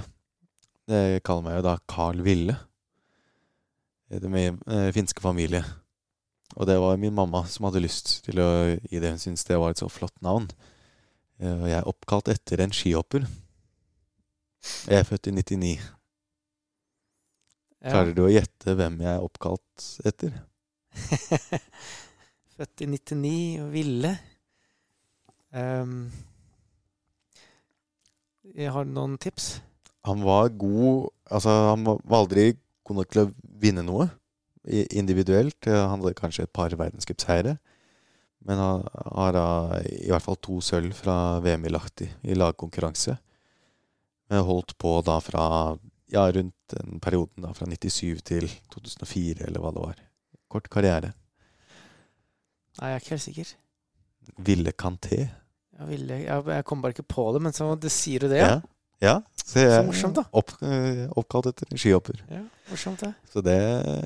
Jeg 0.88 1.20
kaller 1.28 1.44
meg 1.44 1.58
jo 1.58 1.64
da 1.66 1.74
Carl 1.84 2.22
Ville. 2.24 2.54
Det 4.08 4.22
er 4.24 4.32
min 4.32 4.56
eh, 4.64 4.88
finske 4.96 5.20
familie. 5.20 5.60
Og 6.56 6.64
det 6.66 6.78
var 6.80 6.96
min 6.96 7.12
mamma 7.12 7.42
som 7.52 7.66
hadde 7.68 7.82
lyst 7.84 8.24
til 8.24 8.40
å 8.40 8.48
gi 8.80 8.96
det. 8.96 9.10
Hun 9.12 9.20
syntes 9.20 9.44
det 9.44 9.58
var 9.60 9.74
et 9.74 9.82
så 9.82 9.90
flott 9.92 10.16
navn. 10.24 10.48
Og 11.36 11.66
jeg 11.68 11.76
er 11.76 11.90
oppkalt 11.92 12.32
etter 12.32 12.64
en 12.64 12.72
skihopper. 12.72 13.28
Jeg 14.88 15.02
er 15.02 15.04
født 15.04 15.28
i 15.28 15.36
99. 15.36 15.76
Klarer 17.86 18.14
du 18.16 18.24
å 18.26 18.32
gjette 18.32 18.74
hvem 18.78 19.00
jeg 19.04 19.12
er 19.12 19.24
oppkalt 19.24 19.86
etter? 20.08 20.32
Født 22.56 22.82
i 22.82 22.88
99 22.88 23.34
og 23.62 23.70
ville. 23.74 24.12
Um, 25.56 26.08
jeg 28.56 28.72
har 28.72 28.88
noen 28.88 29.16
tips. 29.20 29.56
Han 30.06 30.22
var 30.26 30.52
god 30.54 31.12
Altså, 31.26 31.50
han 31.72 31.82
var 31.86 31.98
var 32.06 32.22
aldri 32.22 32.52
god 32.86 33.00
nok 33.00 33.08
til 33.10 33.24
å 33.24 33.30
vinne 33.62 33.82
noe 33.82 34.06
individuelt. 34.66 35.66
Eh, 35.66 35.74
Han 35.74 36.00
hadde 36.02 36.14
kanskje 36.18 36.44
et 36.46 36.52
par 36.54 36.70
verdenscupseiere. 36.70 37.56
Men 38.46 38.60
han 38.62 38.84
har 39.16 39.32
da 39.34 39.46
i 39.82 40.10
hvert 40.10 40.22
fall 40.22 40.38
to 40.38 40.60
sølv 40.62 40.94
fra 40.94 41.40
VM 41.42 41.66
i 41.66 41.72
Lahti 41.72 42.06
i 42.22 42.36
lagkonkurranse. 42.38 43.16
Men 44.30 44.46
holdt 44.46 44.76
på 44.78 45.00
da 45.06 45.18
fra 45.22 45.46
ja, 46.12 46.24
rundt 46.32 46.54
den 46.72 47.00
perioden 47.02 47.46
da, 47.46 47.52
fra 47.56 47.68
97 47.68 48.22
til 48.26 48.48
2004, 48.74 49.46
eller 49.48 49.62
hva 49.62 49.72
det 49.74 49.84
var. 49.84 50.02
Kort 50.52 50.70
karriere. 50.72 51.12
Nei, 52.76 52.92
jeg 52.92 52.98
er 52.98 53.02
ikke 53.04 53.14
helt 53.16 53.26
sikker. 53.26 53.52
Ville 54.46 54.74
Kanté. 54.76 55.20
Jeg, 55.76 55.88
ville, 55.90 56.20
jeg, 56.24 56.48
jeg 56.56 56.66
kom 56.68 56.82
bare 56.84 56.96
ikke 56.96 57.08
på 57.08 57.28
det, 57.34 57.42
men 57.46 57.56
så 57.56 57.72
det 57.80 57.92
sier 57.94 58.24
du 58.24 58.30
det, 58.32 58.42
ja. 58.42 58.52
Ja. 58.56 58.60
ja. 59.04 59.16
Så 59.42 59.64
jeg 59.64 59.72
Så 59.74 59.86
morsomt, 59.88 60.18
da. 60.18 60.26
Opp, 60.36 60.54
eh, 60.66 61.06
oppkalt 61.16 61.50
etter 61.52 61.70
en 61.70 61.80
skihopper. 61.80 62.22
ja 62.32 62.44
morsomt, 62.70 63.00
det. 63.00 63.12
Så 63.32 63.42
det, 63.44 63.56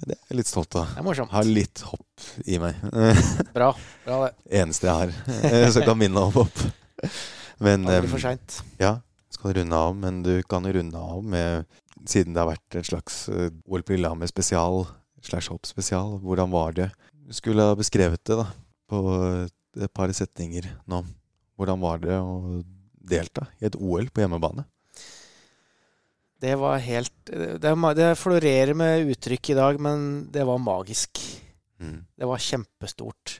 det 0.07 0.17
er 0.17 0.25
jeg 0.31 0.39
litt 0.41 0.51
stolt 0.51 0.77
av. 0.79 0.91
Det 0.93 1.01
er 1.01 1.07
morsomt. 1.07 1.33
Har 1.33 1.49
litt 1.49 1.83
hopp 1.89 2.27
i 2.45 2.59
meg. 2.61 2.81
Bra. 3.57 3.71
Bra 4.05 4.19
det. 4.27 4.33
Eneste 4.61 4.89
jeg 4.89 4.97
har 4.99 5.53
eh, 5.53 5.69
som 5.73 5.87
kan 5.87 5.99
minne 6.01 6.27
om 6.29 6.35
hopp. 6.35 6.65
Men 7.65 7.85
det 7.89 8.03
blir 8.05 8.13
for 8.15 8.23
seint. 8.23 8.61
ja, 8.81 8.99
skal 9.33 9.57
runde 9.61 9.77
av. 9.77 9.97
Men 9.97 10.23
du 10.25 10.35
kan 10.49 10.67
runde 10.67 11.01
av 11.01 11.25
med 11.25 11.80
Siden 12.09 12.35
det 12.35 12.43
har 12.43 12.51
vært 12.51 12.79
en 12.79 12.87
slags 12.87 13.23
eh, 13.29 13.51
OL 13.69 13.85
på 13.85 13.97
Lillehammer 13.97 14.31
spesial, 14.31 14.87
slash 15.25 15.53
hopp 15.53 15.69
spesial, 15.69 16.17
hvordan 16.25 16.53
var 16.53 16.77
det? 16.77 16.91
Du 17.13 17.35
skulle 17.37 17.67
ha 17.67 17.77
beskrevet 17.79 18.23
det 18.27 18.39
da, 18.41 18.47
på 18.91 19.01
et 19.77 19.93
par 19.95 20.13
setninger 20.17 20.67
nå. 20.91 21.03
Hvordan 21.61 21.83
var 21.83 22.01
det 22.03 22.17
å 22.17 22.63
delta 23.11 23.47
i 23.61 23.69
et 23.69 23.77
OL 23.77 24.09
på 24.09 24.25
hjemmebane? 24.25 24.65
Det 26.41 26.55
var 26.57 26.81
helt 26.81 27.13
det, 27.29 27.75
det 27.99 28.09
florerer 28.17 28.73
med 28.73 29.13
uttrykk 29.13 29.53
i 29.53 29.59
dag, 29.59 29.81
men 29.83 30.07
det 30.33 30.47
var 30.49 30.63
magisk. 30.63 31.21
Mm. 31.81 32.07
Det 32.17 32.29
var 32.29 32.41
kjempestort. 32.41 33.37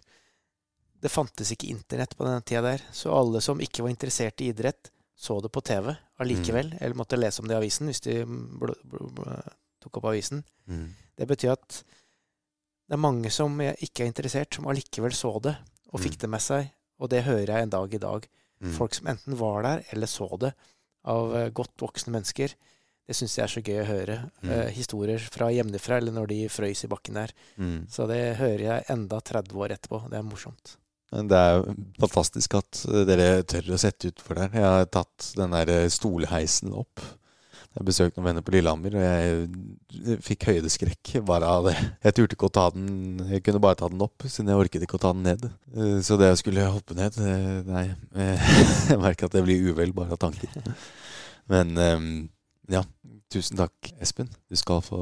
Det 1.01 1.09
fantes 1.09 1.55
ikke 1.55 1.71
internett 1.73 2.13
på 2.17 2.29
den 2.29 2.45
tida 2.45 2.61
der, 2.67 2.85
så 2.93 3.15
alle 3.17 3.41
som 3.41 3.61
ikke 3.61 3.87
var 3.87 3.95
interessert 3.95 4.45
i 4.45 4.51
idrett, 4.53 4.93
så 5.17 5.39
det 5.41 5.49
på 5.53 5.65
TV 5.65 5.95
allikevel, 6.21 6.75
eller 6.81 6.95
måtte 6.99 7.19
lese 7.19 7.41
om 7.43 7.49
det 7.49 7.57
i 7.57 7.61
avisen 7.61 7.89
hvis 7.91 8.03
de 8.05 8.19
tok 9.81 9.97
opp 10.01 10.09
avisen. 10.13 10.43
Mm. 10.69 10.89
Det 11.17 11.29
betyr 11.31 11.55
at 11.55 11.81
det 12.91 12.97
er 12.97 13.01
mange 13.01 13.31
som 13.33 13.55
ikke 13.61 14.05
er 14.05 14.11
interessert, 14.11 14.55
som 14.57 14.67
allikevel 14.71 15.15
så 15.15 15.33
det 15.43 15.57
og 15.93 16.01
fikk 16.03 16.19
Mm. 16.19 16.23
det 16.25 16.31
med 16.31 16.41
seg. 16.43 16.71
Og 17.01 17.09
det 17.11 17.25
hører 17.25 17.47
jeg 17.55 17.63
en 17.63 17.71
dag 17.71 17.95
i 17.95 17.99
dag. 17.99 18.27
Mm. 18.61 18.73
Folk 18.77 18.95
som 18.95 19.07
enten 19.09 19.37
var 19.39 19.63
der 19.63 19.85
eller 19.93 20.07
så 20.07 20.29
det, 20.39 20.53
av 21.05 21.35
eh, 21.37 21.49
godt 21.51 21.77
voksne 21.81 22.13
mennesker. 22.13 22.53
Det 23.09 23.17
syns 23.17 23.37
jeg 23.39 23.45
er 23.45 23.49
så 23.55 23.63
gøy 23.65 23.81
å 23.83 23.87
høre. 23.89 24.31
Mm. 24.43 24.51
Eh, 24.51 24.71
historier 24.77 25.19
fra 25.19 25.49
hjemmefra, 25.51 25.97
eller 25.97 26.13
når 26.13 26.27
de 26.29 26.49
frøys 26.49 26.85
i 26.85 26.91
bakken 26.93 27.15
der. 27.15 27.33
Mm. 27.57 27.87
Så 27.89 28.07
det 28.07 28.37
hører 28.37 28.61
jeg 28.67 28.85
enda 28.93 29.19
30 29.21 29.57
år 29.57 29.73
etterpå. 29.79 30.03
Det 30.11 30.19
er 30.19 30.23
morsomt. 30.23 30.77
Det 31.11 31.39
er 31.39 31.65
fantastisk 31.99 32.55
at 32.55 32.85
dere 33.09 33.41
tør 33.51 33.73
å 33.75 33.79
sette 33.83 34.13
utfor 34.13 34.39
der. 34.39 34.53
Jeg 34.55 34.63
har 34.67 34.85
tatt 34.95 35.33
den 35.39 35.57
der 35.57 35.73
eh, 35.75 35.89
stolheisen 35.91 36.71
opp. 36.79 37.03
Jeg 37.71 37.87
besøkte 37.87 38.19
noen 38.19 38.29
venner 38.29 38.43
på 38.47 38.53
Lillehammer, 38.55 38.95
og 38.99 39.03
jeg 39.05 40.17
fikk 40.27 40.49
høydeskrekk 40.49 41.13
bare 41.27 41.51
av 41.51 41.69
det. 41.69 41.75
Jeg 42.03 42.17
turte 42.19 42.35
ikke 42.35 42.49
å 42.49 42.55
ta 42.55 42.65
den 42.75 43.21
Jeg 43.31 43.45
kunne 43.47 43.61
bare 43.63 43.79
ta 43.79 43.87
den 43.91 44.03
opp, 44.03 44.27
siden 44.27 44.51
jeg 44.51 44.59
orket 44.63 44.87
ikke 44.87 44.99
å 44.99 45.03
ta 45.03 45.13
den 45.15 45.27
ned. 45.27 45.47
Eh, 45.75 45.99
Så 46.07 46.19
det 46.19 46.33
å 46.35 46.39
skulle 46.39 46.67
hoppe 46.71 46.99
ned 46.99 47.19
eh, 47.23 47.61
Nei. 47.67 47.85
Jeg 48.91 48.99
merker 49.03 49.31
at 49.31 49.39
jeg 49.39 49.47
blir 49.47 49.71
uvel 49.71 49.95
bare 49.95 50.15
av 50.15 50.23
tanken. 50.23 50.75
Men 51.51 51.75
ja. 52.71 52.83
Tusen 53.31 53.61
takk, 53.61 53.93
Espen. 54.03 54.27
Du 54.51 54.59
skal 54.59 54.81
få 54.83 54.99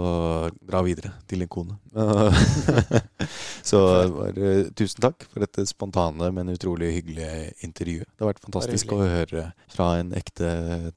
dra 0.69 0.83
videre 0.85 1.15
til 1.31 1.41
din 1.41 1.49
kone. 1.49 1.79
Så 3.71 3.81
bare, 4.13 4.51
tusen 4.77 5.01
takk 5.01 5.25
for 5.31 5.41
dette 5.47 5.65
spontane, 5.71 6.29
men 6.37 6.53
utrolig 6.53 6.93
hyggelige 6.99 7.55
intervjuet. 7.65 8.05
Det 8.13 8.27
har 8.27 8.35
vært 8.35 8.45
fantastisk 8.45 8.93
å 8.93 9.01
høre 9.01 9.47
fra 9.73 9.95
en 10.03 10.13
ekte 10.19 10.51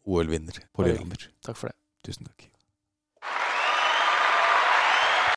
OL-vinner 0.03 0.59
på 0.75 0.84
Lillehammer. 0.89 1.29
Takk 1.47 1.61
for 1.61 1.71
det. 1.71 1.77
Tusen 2.03 2.27
takk. 2.27 2.51